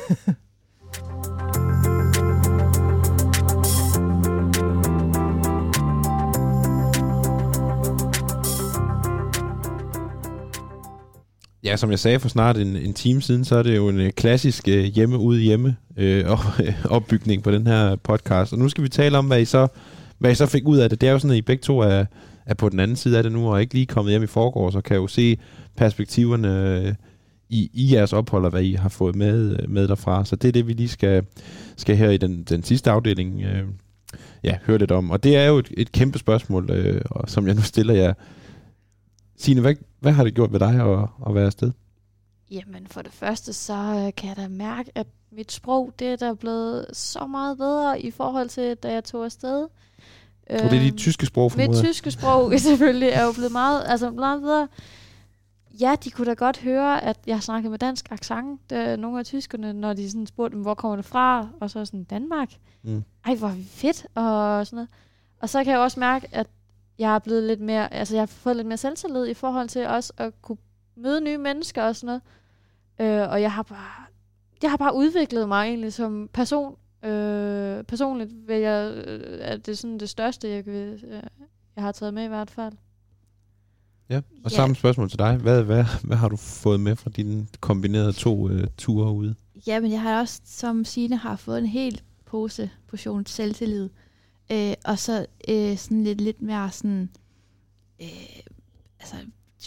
[11.64, 14.00] Ja, som jeg sagde for snart en, en time siden, så er det jo en
[14.00, 16.38] øh, klassisk øh, hjemme ude hjemme øh, op,
[16.84, 18.52] opbygning på den her podcast.
[18.52, 19.66] Og nu skal vi tale om, hvad I så,
[20.18, 21.00] hvad I så fik ud af det.
[21.00, 22.04] Det er jo sådan, at I begge to er,
[22.48, 24.72] er på den anden side af det nu, og ikke lige kommet hjem i forgårs,
[24.72, 25.38] så kan jo se
[25.76, 26.94] perspektiverne øh,
[27.48, 30.24] i, i jeres ophold, og hvad I har fået med, øh, med derfra.
[30.24, 31.26] Så det er det, vi lige skal,
[31.76, 33.64] skal her i den, den sidste afdeling øh,
[34.44, 35.10] ja, høre lidt om.
[35.10, 38.14] Og det er jo et, et kæmpe spørgsmål, øh, og som jeg nu stiller jer.
[39.36, 41.72] Signe, hvad, hvad har det gjort ved dig at, at være afsted?
[42.50, 46.16] Jamen for det første, så øh, kan jeg da mærke, at mit sprog, det er
[46.16, 49.66] da blevet så meget bedre i forhold til, da jeg tog afsted.
[50.50, 53.82] Og det er dit øhm, tyske sprog, Mit tyske sprog selvfølgelig er jo blevet meget,
[53.86, 54.68] altså meget bedre.
[55.80, 58.70] Ja, de kunne da godt høre, at jeg snakkede med dansk accent.
[58.70, 61.48] Nogle af tyskerne, når de sådan spurgte dem, hvor kommer det fra?
[61.60, 62.52] Og så sådan, Danmark.
[62.82, 63.04] Mm.
[63.26, 64.88] Ej, hvor fedt, og sådan noget.
[65.40, 66.46] Og så kan jeg også mærke, at
[66.98, 69.86] jeg er blevet lidt mere, altså jeg har fået lidt mere selvtillid i forhold til
[69.86, 70.58] også at kunne
[70.96, 72.20] møde nye mennesker og sådan
[72.98, 73.22] noget.
[73.22, 74.04] Øh, og jeg har bare,
[74.62, 76.76] jeg har bare udviklet mig egentlig som person.
[77.04, 81.22] Øh, personligt vil jeg, øh, at det er sådan det største, jeg, vil, øh,
[81.76, 82.72] jeg har taget med i hvert fald.
[84.10, 84.56] Ja, og ja.
[84.56, 85.36] samme spørgsmål til dig.
[85.36, 89.34] Hvad, hvad, hvad har du fået med fra dine kombinerede to øh, ture ude?
[89.66, 93.88] Ja, men jeg har også, som Signe har fået en hel pose portion selvtillid.
[94.52, 97.10] Øh, og så øh, sådan lidt, lidt mere sådan,
[98.02, 98.40] øh,
[99.00, 99.16] altså,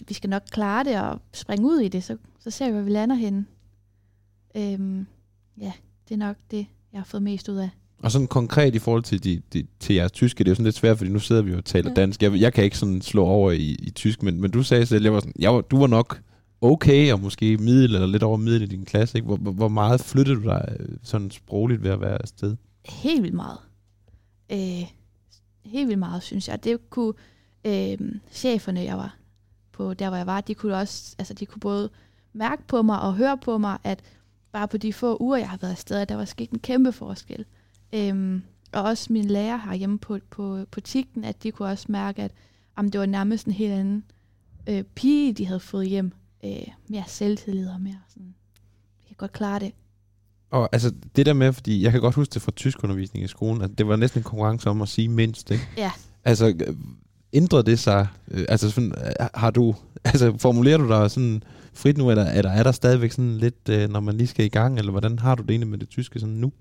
[0.07, 2.81] vi skal nok klare det og springe ud i det, så, så ser vi, hvor
[2.81, 3.45] vi lander henne.
[4.55, 5.05] Øh,
[5.57, 5.73] ja,
[6.09, 7.69] det er nok det, jeg har fået mest ud af.
[7.99, 10.63] Og sådan konkret i forhold til, de, de, til jeres tyske, det er jo sådan
[10.63, 11.93] lidt svært, fordi nu sidder vi jo og taler ja.
[11.93, 12.23] dansk.
[12.23, 15.03] Jeg, jeg kan ikke sådan slå over i, i tysk, men, men du sagde selv,
[15.03, 16.21] jeg var sådan, jeg var, du var nok
[16.61, 19.17] okay, og måske middel eller lidt over middel i din klasse.
[19.17, 19.25] Ikke?
[19.25, 22.55] Hvor, hvor meget flyttede du dig øh, sådan sprogligt ved at være afsted?
[22.85, 23.57] Helt vildt meget
[24.51, 24.87] øh,
[25.65, 26.63] helt vildt meget, synes jeg.
[26.63, 27.13] Det kunne
[27.65, 27.97] øh,
[28.31, 29.15] cheferne, jeg var
[29.71, 31.89] på, der hvor jeg var, de kunne også, altså de kunne både
[32.33, 33.99] mærke på mig og høre på mig, at
[34.51, 37.45] bare på de få uger, jeg har været afsted, der var sket en kæmpe forskel.
[37.93, 38.41] Øh,
[38.71, 42.21] og også min lærer her hjemme på, på, på TIGten, at de kunne også mærke,
[42.21, 42.31] at
[42.75, 44.03] om det var nærmest en helt anden
[44.67, 46.11] øh, pige, de havde fået hjem.
[46.45, 48.35] Øh, mere selvtillid og mere sådan,
[48.99, 49.71] jeg kan godt klare det.
[50.49, 53.61] Og altså det der med, fordi jeg kan godt huske det fra tyskundervisning i skolen,
[53.61, 55.67] at det var næsten en konkurrence om at sige mindst, ikke?
[55.77, 55.91] Ja.
[56.23, 56.53] Altså
[57.33, 58.07] ændrer det sig?
[58.31, 59.75] Øh, altså sådan, øh, har du,
[60.11, 63.89] altså formulerer du dig sådan frit nu, eller, eller er der stadigvæk sådan lidt, øh,
[63.89, 66.19] når man lige skal i gang, eller hvordan har du det egentlig med det tyske
[66.19, 66.51] sådan nu?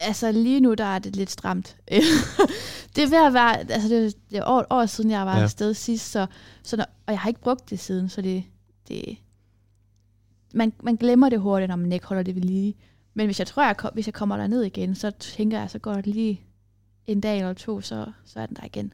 [0.00, 1.76] Altså lige nu, der er det lidt stramt.
[2.96, 5.42] det er ved at være, altså det, det er år, år siden, jeg var ja.
[5.42, 6.26] afsted sidst, så,
[6.62, 8.44] så når, og jeg har ikke brugt det siden, så det,
[8.88, 9.16] det
[10.54, 12.74] man, man glemmer det hurtigt, når man ikke holder det ved lige.
[13.14, 15.78] Men hvis jeg tror, jeg, hvis jeg kommer der ned igen, så tænker jeg, så
[15.78, 16.40] går det lige
[17.06, 18.92] en dag eller to, så, så er den der igen.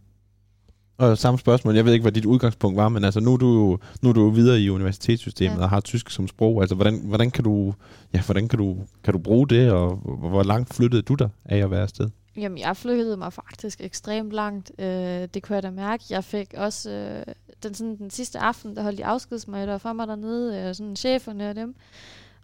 [1.00, 3.46] Og samme spørgsmål, jeg ved ikke, hvad dit udgangspunkt var, men altså nu er du
[3.46, 5.62] jo, nu er du jo videre i universitetssystemet ja.
[5.62, 6.60] og har tysk som sprog.
[6.60, 7.74] Altså hvordan, hvordan, kan du,
[8.14, 9.96] ja, hvordan kan, du, kan du bruge det, og
[10.30, 12.08] hvor langt flyttede du dig af at være afsted?
[12.36, 14.72] Jamen, jeg flyttede mig faktisk ekstremt langt.
[14.78, 14.86] Øh,
[15.34, 16.04] det kunne jeg da mærke.
[16.10, 20.08] Jeg fik også øh, den, sådan, den sidste aften, der holdt de afskedsmøder for mig
[20.08, 21.74] dernede, øh, sådan cheferne og dem.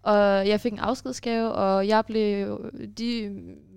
[0.06, 2.60] Og jeg fik en afskedsgave, og jeg blev,
[2.98, 3.28] de,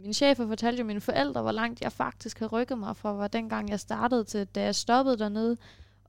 [0.04, 3.28] min chefer fortalte jo mine forældre, hvor langt jeg faktisk havde rykket mig fra, hvor
[3.28, 5.58] dengang jeg startede til, da jeg stoppede dernede.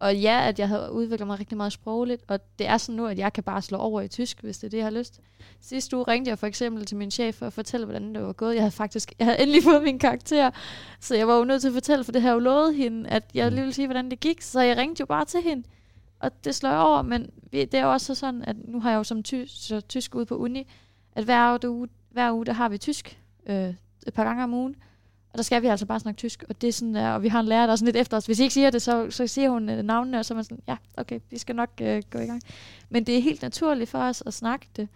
[0.01, 3.07] Og ja, at jeg havde udviklet mig rigtig meget sprogligt, og det er sådan nu,
[3.07, 5.21] at jeg kan bare slå over i tysk, hvis det er det, jeg har lyst.
[5.61, 8.33] Sidste uge ringte jeg for eksempel til min chef for at fortælle, hvordan det var
[8.33, 8.55] gået.
[8.55, 10.51] Jeg havde faktisk jeg havde endelig fået min karakter,
[11.01, 13.25] så jeg var jo nødt til at fortælle, for det havde jo lovet hende, at
[13.35, 13.55] jeg Mm.
[13.55, 14.43] lige ville sige, hvordan det gik.
[14.43, 15.63] Så jeg ringte jo bare til hende,
[16.21, 17.03] og det slår jeg over.
[17.03, 20.15] Men det er jo også sådan, at nu har jeg jo som ty- så tysk
[20.15, 20.67] ude på uni,
[21.13, 23.75] at hver uge, hver uge der har vi tysk øh,
[24.07, 24.77] et par gange om ugen.
[25.33, 27.29] Og der skal vi altså bare snakke tysk, og det er sådan, der, og vi
[27.29, 28.27] har en lærer, der er sådan lidt efter os.
[28.27, 30.45] Hvis I ikke siger det, så, så siger hun øh, navnene, og så er man
[30.45, 32.43] sådan, ja, okay, vi skal nok øh, gå i gang.
[32.91, 34.89] Men det er helt naturligt for os at snakke det.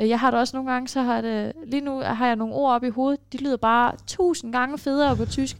[0.00, 2.54] Øh, jeg har det også nogle gange, så har det, lige nu har jeg nogle
[2.54, 5.56] ord op i hovedet, de lyder bare tusind gange federe på tysk.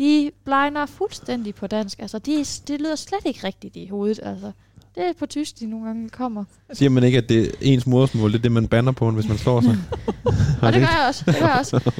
[0.00, 1.98] De blegner fuldstændig på dansk.
[1.98, 4.20] Altså, de, det lyder slet ikke rigtigt i hovedet.
[4.22, 4.52] Altså,
[4.94, 6.44] det er på tysk, de nogle gange kommer.
[6.72, 9.28] Siger man ikke, at det er ens modersmål, det er det, man banner på, hvis
[9.28, 9.78] man slår sig?
[10.62, 11.22] Og det gør jeg også.
[11.26, 11.92] Det gør jeg også.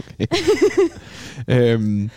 [1.49, 2.11] øhm, øh,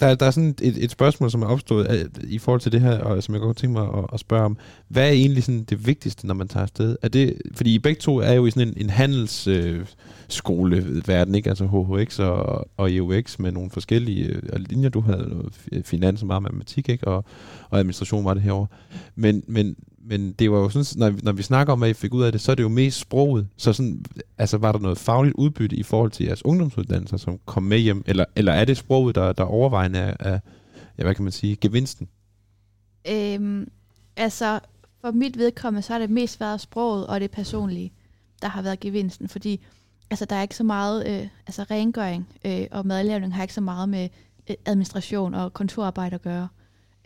[0.00, 2.80] der, der er sådan et, et spørgsmål, som er opstået øh, i forhold til det
[2.80, 4.56] her, og som jeg godt tænke mig at, at spørge om.
[4.88, 6.96] Hvad er egentlig sådan det vigtigste, når man tager afsted?
[7.02, 11.48] Er det, fordi I begge to er jo i sådan en, en handelsskoleverden, øh, ikke?
[11.48, 14.88] Altså HHX og, og EUX med nogle forskellige øh, linjer.
[14.88, 15.54] Du havde noget
[15.84, 17.08] finans og meget matematik, ikke?
[17.08, 17.24] Og,
[17.70, 18.66] og administration var det herovre.
[19.14, 22.14] Men, men, men det var jo sådan, når når vi snakker om, at I fik
[22.14, 23.48] ud af det, så er det jo mest sproget.
[23.56, 24.04] Så sådan,
[24.38, 28.02] altså var der noget fagligt udbytte i forhold til jeres ungdomsuddannelser, som kom med hjem?
[28.06, 30.38] Eller, eller er det sproget, der, der overvejende er, er,
[30.98, 32.08] ja, hvad kan man sige, gevinsten?
[33.08, 33.68] Øhm,
[34.16, 34.60] altså,
[35.00, 37.92] for mit vedkommende, så har det mest været sproget og det personlige,
[38.42, 39.60] der har været gevinsten, fordi
[40.10, 43.60] altså, der er ikke så meget, øh, altså rengøring øh, og madlavning har ikke så
[43.60, 44.08] meget med
[44.50, 46.48] øh, administration og kontorarbejde at gøre.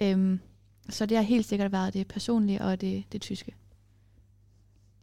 [0.02, 0.40] Øhm,
[0.90, 3.54] så det har helt sikkert været det personlige og det, det tyske.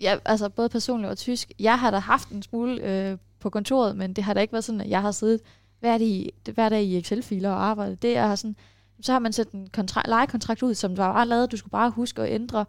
[0.01, 1.51] ja, altså både personligt og tysk.
[1.59, 4.63] Jeg har da haft en smule øh, på kontoret, men det har da ikke været
[4.63, 5.41] sådan, at jeg har siddet
[5.79, 8.01] hver dag i, hver dag i Excel-filer og arbejdet.
[8.01, 8.55] Det er sådan,
[9.01, 11.51] så har man sat en kontra- lejekontrakt ud, som var bare lavet.
[11.51, 12.65] Du skulle bare huske at ændre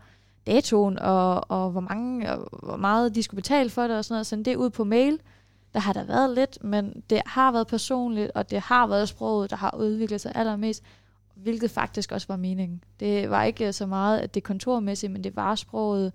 [0.46, 4.14] datoen, og, og hvor, mange, og hvor meget de skulle betale for det, og sådan
[4.14, 4.26] noget.
[4.26, 5.18] Sende det ud på mail.
[5.74, 9.50] Der har der været lidt, men det har været personligt, og det har været sproget,
[9.50, 10.82] der har udviklet sig allermest,
[11.42, 12.84] hvilket faktisk også var meningen.
[13.00, 16.12] Det var ikke så meget, at det kontormæssigt, men det var sproget,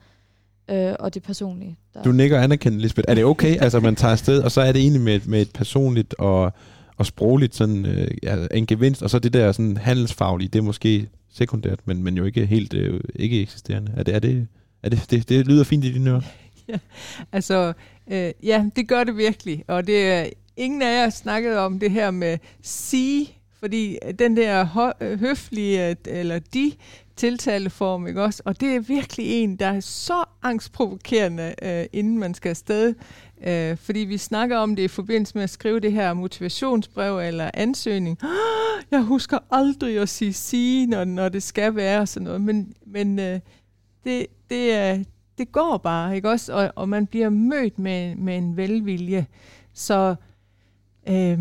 [0.69, 1.77] øh, og det personlige.
[1.93, 2.03] Der.
[2.03, 3.05] Du nikker anerkendt, Lisbeth.
[3.07, 5.41] Er det okay, altså man tager afsted, og så er det egentlig med, et- med
[5.41, 6.53] et personligt og,
[6.97, 8.07] og sprogligt sådan, øh,
[8.53, 12.23] en gevinst, og så det der sådan handelsfaglige, det er måske sekundært, men, men jo
[12.25, 13.91] ikke helt øh, ikke eksisterende.
[13.97, 14.47] Er det, er det,
[14.83, 16.21] er det, det, det lyder fint i dine ører.
[17.31, 17.73] Altså,
[18.11, 19.63] øh, ja, det gør det virkelig.
[19.67, 20.25] Og det er
[20.57, 25.19] ingen af jer snakket om det her med sige, fordi øh, den der hø- øh,
[25.19, 26.71] høflige, øh, eller de
[27.15, 28.41] tiltaleform, ikke også?
[28.45, 32.93] Og det er virkelig en, der er så angstprovokerende, øh, inden man skal afsted.
[33.47, 37.51] Øh, fordi vi snakker om det i forbindelse med at skrive det her motivationsbrev eller
[37.53, 38.19] ansøgning.
[38.91, 42.41] Jeg husker aldrig at sige sige, når, når det skal være og sådan noget.
[42.41, 43.39] Men, men øh,
[44.03, 45.03] det, det, er,
[45.37, 46.53] det går bare, ikke også?
[46.53, 49.25] Og, og man bliver mødt med, med en velvilje.
[49.73, 50.15] Så
[51.09, 51.39] Øh,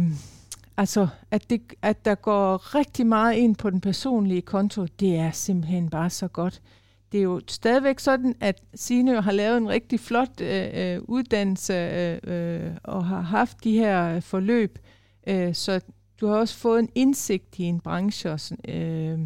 [0.77, 5.31] altså, at, det, at der går rigtig meget ind på den personlige konto, det er
[5.31, 6.62] simpelthen bare så godt.
[7.12, 11.73] Det er jo stadigvæk sådan, at Signe har lavet en rigtig flot øh, øh uddannelse
[11.73, 14.78] øh, øh, og har haft de her øh, forløb.
[15.27, 15.81] Øh, så
[16.20, 18.32] du har også fået en indsigt i en branche.
[18.32, 19.19] Og sådan, øh,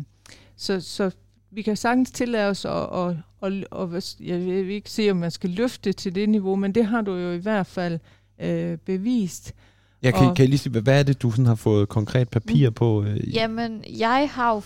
[0.56, 1.10] så, så
[1.50, 5.30] vi kan sagtens tillade os at, og, og, og, jeg vil ikke sige, om man
[5.30, 7.98] skal løfte til det niveau, men det har du jo i hvert fald
[8.40, 9.54] øh, bevist.
[10.02, 12.28] Jeg kan, Og- kan jeg lige sige, hvad er det, du sådan har fået konkret
[12.28, 13.02] papir på?
[13.04, 14.62] Øh, i- Jamen, jeg har jo...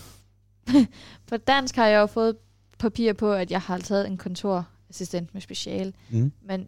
[1.29, 2.37] på dansk har jeg jo fået
[2.79, 5.93] papir på, at jeg har taget en kontorassistent med speciale.
[6.11, 6.33] Mm.
[6.47, 6.67] Men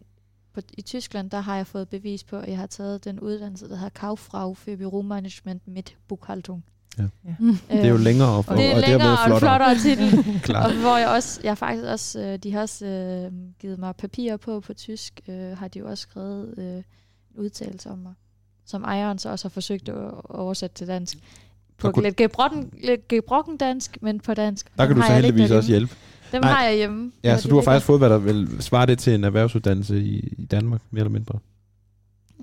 [0.53, 3.69] på, i Tyskland, der har jeg fået bevis på, at jeg har taget den uddannelse,
[3.69, 6.63] der hedder Kauffrau für Büromanagement mit Buchhaltung.
[6.99, 7.03] Ja.
[7.25, 7.35] Ja.
[7.77, 9.75] Det er jo længere og, det er og længere og en flottere.
[9.75, 10.55] flottere titel.
[10.65, 13.95] Og hvor jeg også, jeg har faktisk også, øh, de har også øh, givet mig
[13.95, 16.83] papirer på på tysk, øh, har de jo også skrevet øh, en
[17.35, 18.13] udtalelse om mig,
[18.67, 19.95] som ejeren så også har forsøgt at
[20.29, 21.17] oversætte til dansk.
[21.77, 24.77] På Og kunne- lidt gebrokken, lidt gebrokken dansk, men på dansk.
[24.77, 25.95] Der kan Dem du så heldigvis også hjælpe.
[26.31, 26.51] Dem Nej.
[26.51, 27.11] har jeg hjemme.
[27.23, 27.71] Ja, så du har ligger.
[27.71, 31.11] faktisk fået, hvad der vil svare det til en erhvervsuddannelse i, i Danmark, mere eller
[31.11, 31.39] mindre.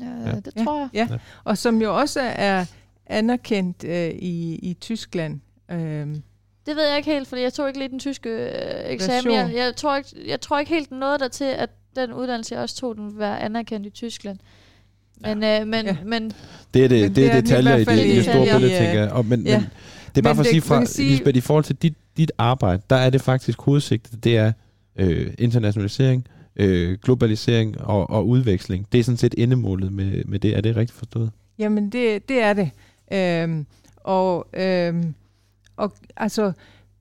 [0.01, 0.35] Ja, Ja.
[0.41, 0.89] det tror jeg.
[0.95, 1.09] Ja.
[1.45, 2.65] Og som jo også er
[3.07, 5.41] anerkendt øh, i, i Tyskland.
[5.71, 6.23] Øhm,
[6.67, 9.33] Det ved jeg ikke helt, fordi jeg tog ikke lige den tyske øh, eksamen.
[9.35, 12.63] Jeg, jeg, tror ikke, jeg tror ikke helt noget der til, at den uddannelse, jeg
[12.63, 14.39] også tog, den var anerkendt i Tyskland.
[15.21, 15.61] Men, ja.
[15.61, 15.97] øh, men, Ja.
[16.05, 16.33] men
[16.75, 18.79] Det er, det, Men det, det er er detaljer i det, i det store billede,
[18.79, 19.11] tænker jeg.
[19.11, 19.59] Og, men, Ja.
[19.59, 19.69] men
[20.15, 21.95] det er bare Men for at sige, man fra, sige- Lisbeth, i forhold til dit,
[22.17, 24.53] dit arbejde, der er det faktisk hovedsigtet, det er
[24.99, 26.27] øh, internationalisering,
[26.57, 28.87] øh, globalisering og, og udveksling.
[28.93, 30.57] Det er sådan set endemålet med, med det.
[30.57, 31.31] Er det rigtigt forstået?
[31.59, 32.71] Jamen, det, det er det.
[33.13, 33.67] Øhm,
[33.97, 35.15] og, øhm,
[35.77, 36.53] og altså,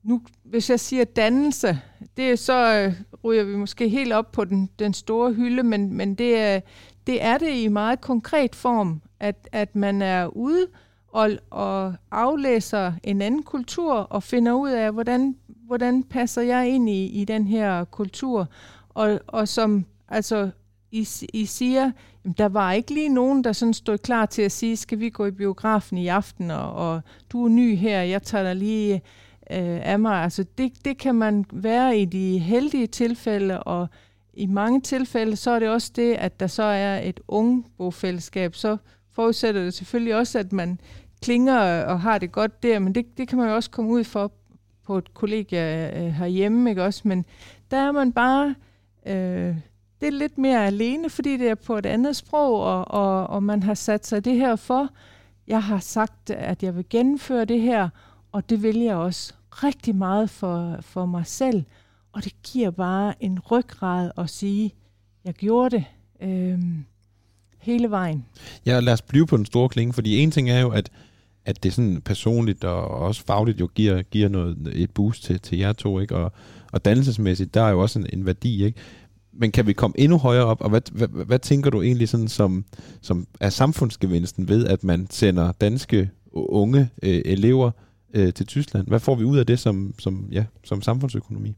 [0.02, 1.78] nu, hvis jeg siger dannelse,
[2.16, 2.92] det er så øh,
[3.24, 6.60] ryger vi måske helt op på den, den store hylde, men, men det, er,
[7.06, 10.66] det er det i meget konkret form, at, at man er ude
[11.08, 16.88] og, og aflæser en anden kultur og finder ud af, hvordan, hvordan passer jeg ind
[16.90, 18.48] i, i den her kultur.
[18.88, 20.50] Og, og som altså,
[20.90, 21.90] I, I siger,
[22.24, 25.10] jamen, der var ikke lige nogen, der sådan stod klar til at sige, skal vi
[25.10, 27.00] gå i biografen i aften, og, og
[27.32, 28.94] du er ny her, jeg tager dig lige
[29.50, 30.22] øh, af mig.
[30.22, 33.88] Altså, det, det kan man være i de heldige tilfælde, og
[34.36, 38.54] i mange tilfælde, så er det også det, at der så er et ungbofællesskab.
[38.54, 38.76] Så
[39.12, 40.80] forudsætter det selvfølgelig også, at man
[41.22, 44.04] klinger og har det godt der, men det, det kan man jo også komme ud
[44.04, 44.32] for
[44.86, 47.02] på et kollegie øh, herhjemme, ikke også?
[47.04, 47.24] Men
[47.70, 48.54] der er man bare...
[49.06, 49.56] Øh,
[50.00, 53.42] det er lidt mere alene, fordi det er på et andet sprog, og, og, og
[53.42, 54.88] man har sat sig det her for.
[55.46, 57.88] Jeg har sagt, at jeg vil gennemføre det her,
[58.32, 61.64] og det vil jeg også rigtig meget for, for mig selv.
[62.14, 64.74] Og det giver bare en ryggrad at sige,
[65.24, 65.84] jeg gjorde det
[66.22, 66.58] øh,
[67.58, 68.24] hele vejen.
[68.66, 70.90] Ja, lad os blive på den store klinge, fordi en ting er jo, at,
[71.44, 75.58] at det sådan personligt og også fagligt jo giver, giver noget, et boost til, til
[75.58, 76.16] jer to, ikke?
[76.16, 76.32] Og,
[76.72, 78.78] og dannelsesmæssigt, der er jo også en, en værdi, ikke?
[79.32, 82.28] Men kan vi komme endnu højere op, og hvad, hvad, hvad tænker du egentlig sådan
[82.28, 82.64] som,
[83.00, 87.70] som er samfundsgevinsten ved, at man sender danske unge øh, elever
[88.14, 88.86] øh, til Tyskland?
[88.86, 91.56] Hvad får vi ud af det som, som, ja, som samfundsøkonomi?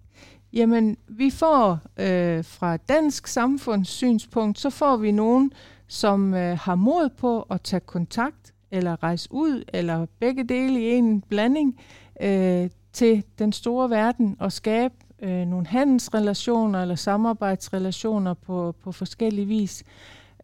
[0.57, 5.53] Jamen, vi får øh, fra dansk samfundssynspunkt, så får vi nogen,
[5.89, 10.91] som øh, har mod på at tage kontakt, eller rejse ud, eller begge dele i
[10.91, 11.81] en blanding,
[12.23, 19.47] øh, til den store verden og skabe øh, nogle handelsrelationer eller samarbejdsrelationer på, på forskellige
[19.47, 19.85] vis.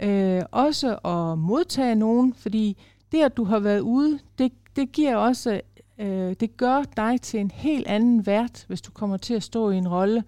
[0.02, 2.76] Øh, også at modtage nogen, fordi
[3.12, 5.60] det, at du har været ude, det, det giver også
[5.98, 9.70] øh, det gør dig til en helt anden vært, hvis du kommer til at stå
[9.70, 10.24] i en rolle,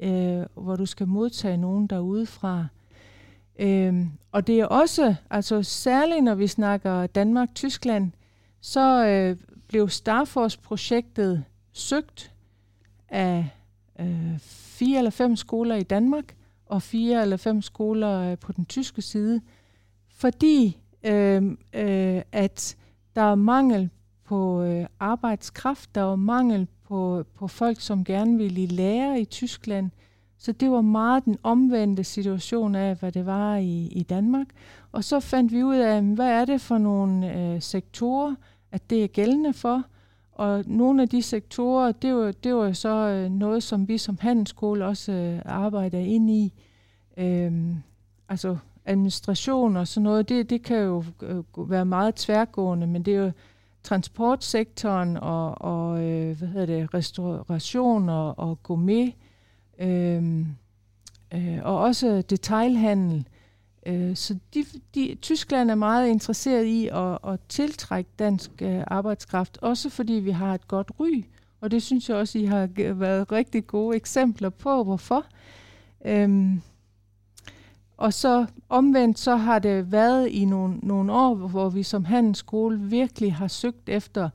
[0.00, 2.66] øh, hvor du skal modtage nogen derudefra.
[3.58, 8.12] Øh, og det er også, altså særligt når vi snakker Danmark-Tyskland,
[8.60, 9.36] så øh,
[9.68, 12.32] blev Starforce-projektet søgt
[13.08, 13.48] af
[14.00, 16.34] øh, fire eller fem skoler i Danmark
[16.66, 19.40] og fire eller fem skoler øh, på den tyske side,
[20.08, 22.76] fordi øh, øh, at
[23.14, 23.90] der er mangel
[24.32, 29.90] på øh, arbejdskraft, der var mangel på, på folk, som gerne ville lære i Tyskland.
[30.38, 34.46] Så det var meget den omvendte situation af, hvad det var i, i Danmark.
[34.92, 38.34] Og så fandt vi ud af, hvad er det for nogle øh, sektorer,
[38.70, 39.82] at det er gældende for.
[40.32, 44.18] Og nogle af de sektorer, det var, det var så øh, noget, som vi som
[44.20, 46.52] handelsskole også øh, arbejder ind i.
[47.16, 47.76] Øhm,
[48.28, 53.14] altså administration og sådan noget, det, det kan jo øh, være meget tværgående, men det
[53.14, 53.32] er jo
[53.84, 59.12] transportsektoren og, og øh, hvad hedder det, restauration og, og gourmet,
[59.78, 60.46] øh,
[61.34, 63.26] øh, og også detailhandel.
[63.86, 64.64] Øh, så de,
[64.94, 70.30] de, Tyskland er meget interesseret i at, at tiltrække dansk øh, arbejdskraft, også fordi vi
[70.30, 71.24] har et godt ry,
[71.60, 75.24] og det synes jeg også, I har været rigtig gode eksempler på, hvorfor.
[76.04, 76.56] Øh,
[78.02, 82.80] og så omvendt, så har det været i nogle, nogle år, hvor vi som handelsskole
[82.80, 84.30] virkelig har søgt efter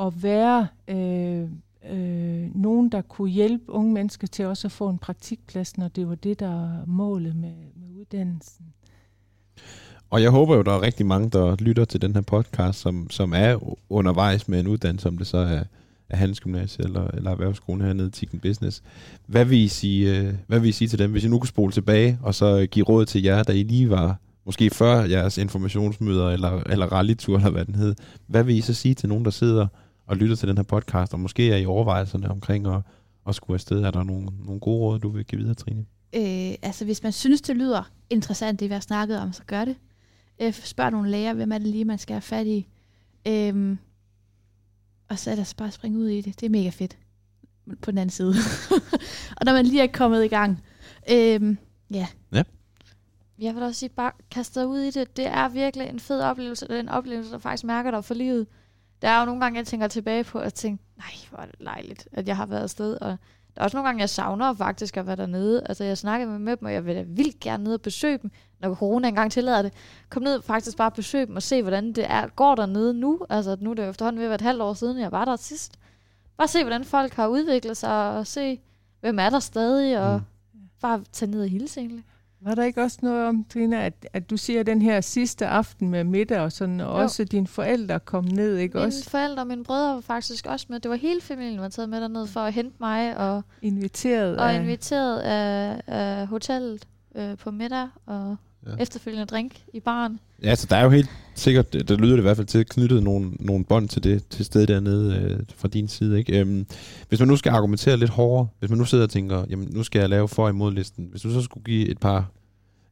[0.00, 1.42] at være øh,
[1.90, 6.08] øh, nogen, der kunne hjælpe unge mennesker til også at få en praktikplads, når det
[6.08, 8.66] var det, der var målet med, med uddannelsen.
[10.10, 13.10] Og jeg håber jo, der er rigtig mange, der lytter til den her podcast, som,
[13.10, 15.62] som er undervejs med en uddannelse, om det så er
[16.10, 18.82] af Handelsgymnasiet eller, eller Erhvervsskolen hernede i Tikken Business.
[19.26, 21.48] Hvad vil, I sige, øh, hvad vil I sige til dem, hvis I nu kunne
[21.48, 24.16] spole tilbage, og så give råd til jer, da I lige var,
[24.46, 27.94] måske før jeres informationsmøder, eller, eller rallytur, eller hvad den hed.
[28.26, 29.66] Hvad vil I så sige til nogen, der sidder
[30.06, 32.80] og lytter til den her podcast, og måske er i overvejelserne omkring at,
[33.28, 33.82] at skulle afsted?
[33.82, 35.84] Er der nogle, nogle gode råd, du vil give videre, Trine?
[36.14, 39.64] Øh, altså, hvis man synes, det lyder interessant, det vi har snakket om, så gør
[39.64, 39.76] det.
[40.42, 42.66] Øh, spørg nogle læger, hvem er det lige, man skal have fat i.
[43.28, 43.76] Øh,
[45.10, 46.40] og så er der bare springe ud i det.
[46.40, 46.98] Det er mega fedt.
[47.82, 48.34] På den anden side.
[49.38, 50.64] og når man lige er kommet i gang.
[51.10, 51.58] Øhm,
[51.90, 52.06] ja.
[52.32, 52.42] Ja.
[53.38, 55.16] Jeg vil også sige, bare kaste dig ud i det.
[55.16, 56.68] Det er virkelig en fed oplevelse.
[56.68, 58.46] Det er en oplevelse, der faktisk mærker dig for livet.
[59.02, 61.54] Der er jo nogle gange, jeg tænker tilbage på, at tænke, nej, hvor er det
[61.60, 62.98] lejligt, at jeg har været afsted.
[63.00, 63.16] Og
[63.54, 65.62] der er også nogle gange, jeg savner faktisk at være dernede.
[65.66, 68.30] Altså, jeg snakker med dem, og jeg vil da vildt gerne ned og besøge dem,
[68.60, 69.72] når corona engang tillader det.
[70.08, 73.20] Kom ned faktisk bare besøge dem og se, hvordan det er, går dernede nu.
[73.30, 75.24] Altså, nu er det jo efterhånden ved at være et halvt år siden, jeg var
[75.24, 75.78] der sidst.
[76.38, 78.60] Bare se, hvordan folk har udviklet sig, og se,
[79.00, 80.22] hvem er der stadig, og
[80.54, 80.60] mm.
[80.80, 82.04] bare tage ned og hilse egentlig.
[82.42, 85.88] Var der ikke også noget om, Trina, at, at du siger den her sidste aften
[85.88, 87.02] med middag og sådan, og Jo.
[87.02, 90.66] også dine forældre kom ned, ikke Mine også forældre og mine brødre var faktisk også
[90.68, 90.80] med.
[90.80, 94.52] Det var hele familien, var taget med derned for at hente mig og, inviteret og
[94.52, 94.60] af...
[94.60, 98.36] inviteret af, af hotellet øh, på middag og
[98.66, 98.76] Ja.
[98.78, 100.20] efterfølgende drink i baren.
[100.42, 103.02] Ja, så der er jo helt sikkert, der lyder det i hvert fald til, knyttet
[103.02, 106.18] nogle, nogle bånd til det til sted dernede øh, fra din side.
[106.18, 106.40] Ikke?
[106.40, 106.66] Øhm,
[107.08, 109.82] hvis man nu skal argumentere lidt hårdere, hvis man nu sidder og tænker, jamen nu
[109.82, 111.08] skal jeg lave for og imod listen.
[111.10, 112.30] Hvis du så skulle give et par,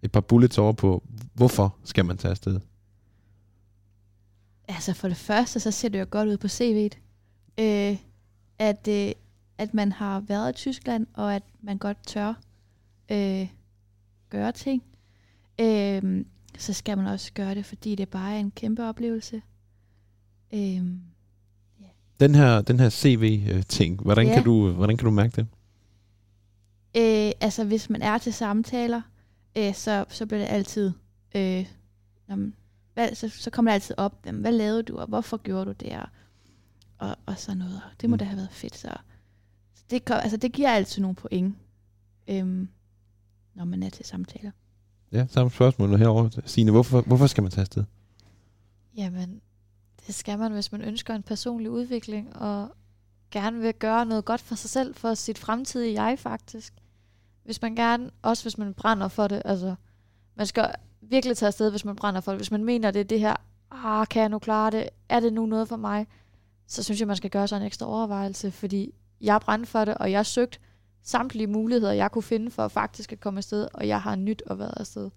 [0.02, 1.02] et par bullets over på,
[1.34, 2.60] hvorfor skal man tage afsted?
[4.68, 6.98] Altså for det første, så ser det jo godt ud på CV'et,
[7.64, 7.96] øh,
[8.58, 9.12] at, øh,
[9.58, 12.34] at man har været i Tyskland, og at man godt tør
[13.10, 13.48] øh,
[14.30, 14.82] gøre ting.
[15.60, 16.24] Øh,
[16.58, 19.42] så skal man også gøre det, fordi det bare er en kæmpe oplevelse.
[20.54, 20.82] Øh,
[22.20, 24.34] Den her, den her CV-ting, hvordan, Ja.
[24.34, 25.46] kan du, hvordan kan du mærke det?
[26.96, 29.02] øh, altså hvis man er til samtaler,
[29.58, 30.92] øh, så, så bliver det altid,
[31.36, 31.66] øh,
[32.28, 32.54] man,
[32.94, 35.72] hvad, så, så kommer det altid op, jamen, hvad lavede du, og hvorfor gjorde du
[35.72, 36.08] det, og,
[36.98, 37.74] og, og sådan noget.
[37.84, 38.14] Og Det må Mm.
[38.14, 38.18] mm.
[38.18, 38.76] da have været fedt.
[38.76, 38.88] Så,
[39.74, 41.54] så det, kom, altså, det giver altid nogle point,
[42.28, 42.68] øhm,
[43.54, 44.50] når man er til samtaler.
[45.12, 46.30] Ja, samme spørgsmål herovre.
[46.44, 47.84] Signe, hvorfor, hvorfor skal man tage afsted?
[48.96, 49.40] Jamen,
[50.06, 52.68] det skal man, hvis man ønsker en personlig udvikling, og
[53.30, 56.74] gerne vil gøre noget godt for sig selv, for sit fremtidige jeg faktisk.
[57.44, 59.74] Hvis man gerne, også hvis man brænder for det, altså,
[60.34, 62.38] man skal virkelig tage afsted, hvis man brænder for det.
[62.38, 63.36] Hvis man mener, det er det her,
[63.70, 64.88] ah, kan jeg nu klare det?
[65.08, 66.06] Er det nu noget for mig?
[66.66, 69.94] Så synes jeg, man skal gøre sig en ekstra overvejelse, fordi jeg brændte for det,
[69.94, 70.58] og jeg søgte
[71.02, 74.58] samtlige muligheder, jeg kunne finde for faktisk at komme afsted, og jeg har nyt at
[74.58, 75.10] være afsted.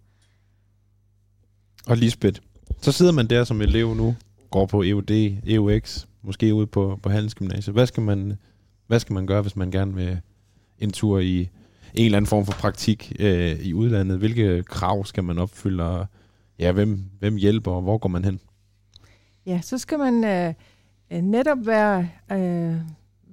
[1.87, 2.41] Og Lisbeth,
[2.81, 4.15] så sidder man der som elev nu,
[4.49, 5.11] går på EUD,
[5.45, 7.73] EUX, måske ude på, på Handelsgymnasiet.
[7.73, 8.37] Hvad skal, man,
[8.87, 10.21] hvad skal man gøre, hvis man gerne vil
[10.79, 11.49] en tur i
[11.93, 14.17] en eller anden form for praktik øh, i udlandet?
[14.17, 16.05] Hvilke krav skal man opfylde, og
[16.59, 18.39] ja, hvem, hvem hjælper, og hvor går man hen?
[19.45, 20.53] Ja, så skal man øh,
[21.11, 22.75] øh, netop være, øh,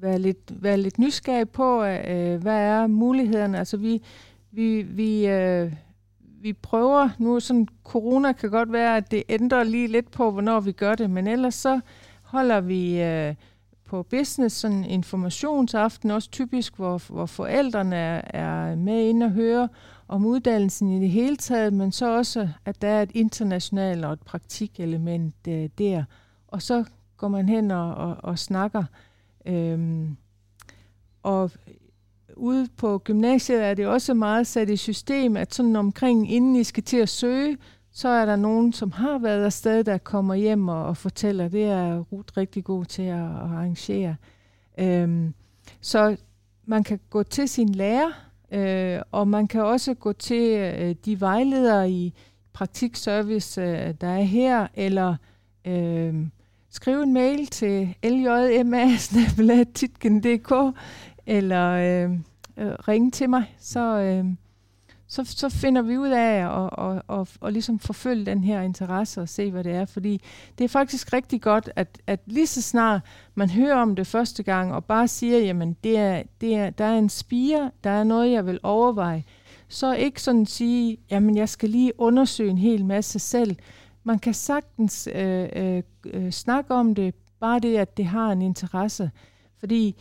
[0.00, 3.58] være, lidt, være lidt nysgerrig på, øh, hvad er mulighederne.
[3.58, 4.02] Altså vi,
[4.50, 5.72] vi, vi, øh,
[6.40, 10.60] vi prøver, nu sådan, corona kan godt være, at det ændrer lige lidt på, hvornår
[10.60, 11.80] vi gør det, men ellers så
[12.22, 13.34] holder vi øh,
[13.84, 19.68] på business sådan informationsaften, også typisk, hvor, hvor forældrene er, er med ind og høre
[20.08, 24.12] om uddannelsen i det hele taget, men så også, at der er et internationalt og
[24.12, 26.04] et praktikelement øh, der.
[26.48, 26.84] Og så
[27.16, 28.84] går man hen og, og, og snakker.
[29.46, 30.16] Øhm,
[31.22, 31.50] og
[32.36, 36.64] ude på gymnasiet er det også meget sat i system, at sådan omkring, inden I
[36.64, 37.58] skal til at søge,
[37.90, 41.48] så er der nogen, som har været afsted, der kommer hjem og, og fortæller.
[41.48, 44.16] Det er Ruth rigtig god til at, at arrangere.
[44.78, 45.34] Øhm,
[45.80, 46.16] så
[46.66, 48.10] man kan gå til sin lærer,
[48.52, 52.14] øh, og man kan også gå til øh, de vejledere i
[52.52, 55.16] praktikservice, øh, der er her, eller
[55.64, 56.14] øh,
[56.70, 60.78] skrive en mail til ljma.titken.dk,
[61.26, 62.10] eller øh,
[62.56, 64.24] øh, ringe til mig, så, øh,
[65.10, 68.60] så, så finder vi ud af at og, og, og, og ligesom forfølge den her
[68.60, 69.84] interesse og se, hvad det er.
[69.84, 70.20] Fordi
[70.58, 73.00] det er faktisk rigtig godt, at, at lige så snart
[73.34, 76.84] man hører om det første gang, og bare siger, jamen det er, det er, der
[76.84, 79.24] er en spire, der er noget, jeg vil overveje,
[79.68, 83.56] så ikke sådan sige, jamen jeg skal lige undersøge en hel masse selv.
[84.08, 88.42] Man kan sagtens øh, øh, øh, snakke om det, bare det, at det har en
[88.42, 89.10] interesse.
[89.58, 89.96] Fordi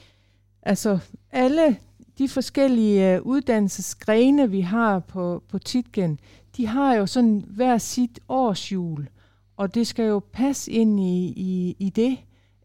[0.61, 0.99] altså
[1.31, 1.77] alle
[2.17, 6.19] de forskellige øh, uddannelsesgrene, vi har på, på Titgen,
[6.57, 9.09] de har jo sådan hver sit årsjul,
[9.57, 12.17] og det skal jo passe ind i, i, i det.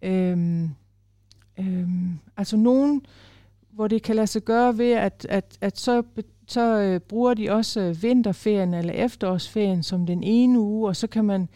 [0.02, 0.70] Øhm,
[1.58, 3.06] øhm, altså nogen,
[3.70, 6.02] hvor det kan lade sig gøre ved, at, at, at så,
[6.52, 11.06] så øh, bruger de også øh, vinterferien eller efterårsferien som den ene uge, og så
[11.06, 11.48] kan man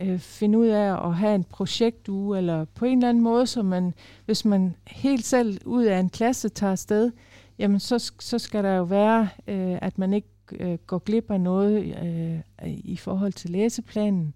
[0.00, 3.62] øh, finde ud af at have en projektuge, eller på en eller anden måde, så
[3.62, 3.94] man,
[4.24, 7.12] hvis man helt selv ud af en klasse tager afsted,
[7.58, 11.40] jamen så, så skal der jo være, øh, at man ikke øh, går glip af
[11.40, 12.40] noget øh,
[12.84, 14.34] i forhold til læseplanen.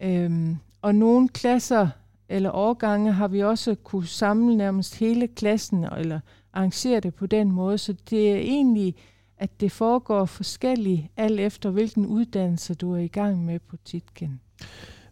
[0.00, 1.88] Øhm, og nogle klasser
[2.28, 6.20] eller årgange har vi også kunne samle nærmest hele klassen, eller
[6.52, 8.94] arrangere det på den måde, så det er egentlig,
[9.38, 14.40] at det foregår forskelligt, alt efter hvilken uddannelse du er i gang med på Titken.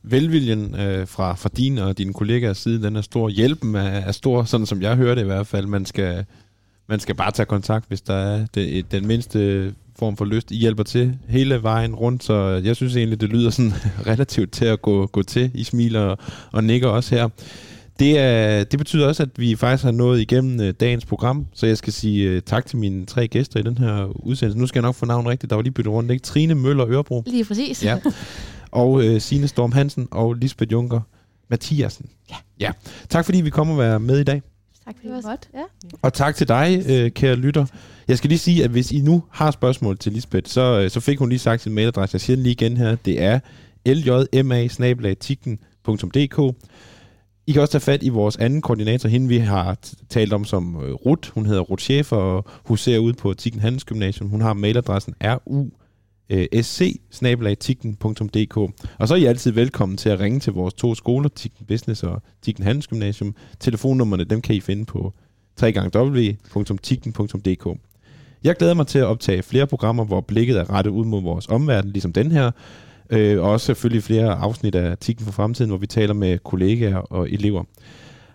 [0.03, 3.29] Velviljen øh, fra, fra din og dine kollegaers side, den er stor.
[3.29, 5.67] Hjælpen er, er stor, sådan som jeg hører det i hvert fald.
[5.67, 6.25] Man skal,
[6.89, 10.51] man skal bare tage kontakt, hvis der er det, den mindste form for lyst.
[10.51, 12.35] I hjælper til hele vejen rundt, så
[12.65, 13.73] jeg synes egentlig, det lyder sådan
[14.13, 15.51] relativt til at gå, gå til.
[15.55, 16.19] I smiler og,
[16.53, 17.29] og nikker også her.
[17.99, 21.67] Det, er, det betyder også, at vi faktisk har nået igennem øh, dagens program, så
[21.67, 24.59] jeg skal sige øh, tak til mine tre gæster i den her udsendelse.
[24.59, 25.51] Nu skal jeg nok få navnet rigtigt.
[25.51, 26.23] Der var lige byttet rundt, ikke?
[26.23, 27.23] Trine Møller Ørebro.
[27.27, 27.85] Lige præcis.
[27.85, 27.99] Ja.
[28.71, 31.01] Og øh, Signe Storm Hansen og Lisbeth Junker
[31.49, 32.07] Mathiasen.
[32.31, 32.37] Ja.
[32.61, 32.73] ja.
[33.09, 34.43] Tak fordi vi kom og være med i dag.
[34.85, 35.49] Tak Det var for det.
[35.55, 35.63] Ja.
[36.03, 37.67] Og tak til dig, øh, kære lytter.
[38.09, 41.01] Jeg skal lige sige, at hvis I nu har spørgsmål til Lisbeth, så, øh, så
[41.01, 42.15] fik hun lige sagt sin mailadresse.
[42.15, 42.97] Jeg siger den lige igen her.
[42.97, 43.41] Det er
[43.87, 44.69] ljma
[47.47, 50.77] i kan også tage fat i vores anden koordinator, hende vi har talt om som
[50.77, 51.07] Rut.
[51.07, 51.31] Ruth.
[51.35, 54.29] Hun hedder Ruth Schäfer og huserer ud på Tikken Handelsgymnasium.
[54.29, 55.69] Hun har mailadressen ru
[56.63, 57.01] sc
[58.99, 62.03] Og så er I altid velkommen til at ringe til vores to skoler, Tikken Business
[62.03, 63.35] og Tikken Handelsgymnasium.
[63.61, 65.13] Telefonnummerne, dem kan I finde på
[65.63, 67.79] www.tikken.dk.
[68.45, 71.49] Jeg glæder mig til at optage flere programmer, hvor blikket er rettet ud mod vores
[71.49, 72.51] omverden, ligesom den her.
[73.11, 76.97] Øh, og også selvfølgelig flere afsnit af Tikken for Fremtiden, hvor vi taler med kollegaer
[76.97, 77.65] og elever.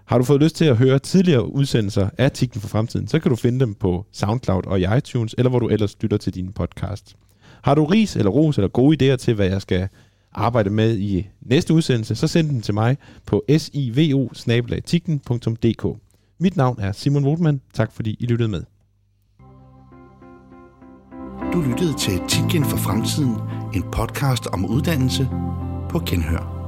[0.05, 3.29] Har du fået lyst til at høre tidligere udsendelser af Tikken for Fremtiden, så kan
[3.29, 6.51] du finde dem på SoundCloud og i iTunes, eller hvor du ellers lytter til din
[6.53, 7.15] podcast.
[7.61, 9.87] Har du ris eller ros eller gode idéer til, hvad jeg skal
[10.33, 14.27] arbejde med i næste udsendelse, så send den til mig på sivo
[16.39, 17.61] Mit navn er Simon Wotman.
[17.73, 18.78] Tak fordi I lyttede med.
[21.53, 23.35] Du lyttede til Tikken for Fremtiden,
[23.73, 25.29] en podcast om uddannelse
[25.89, 26.58] på Genhør.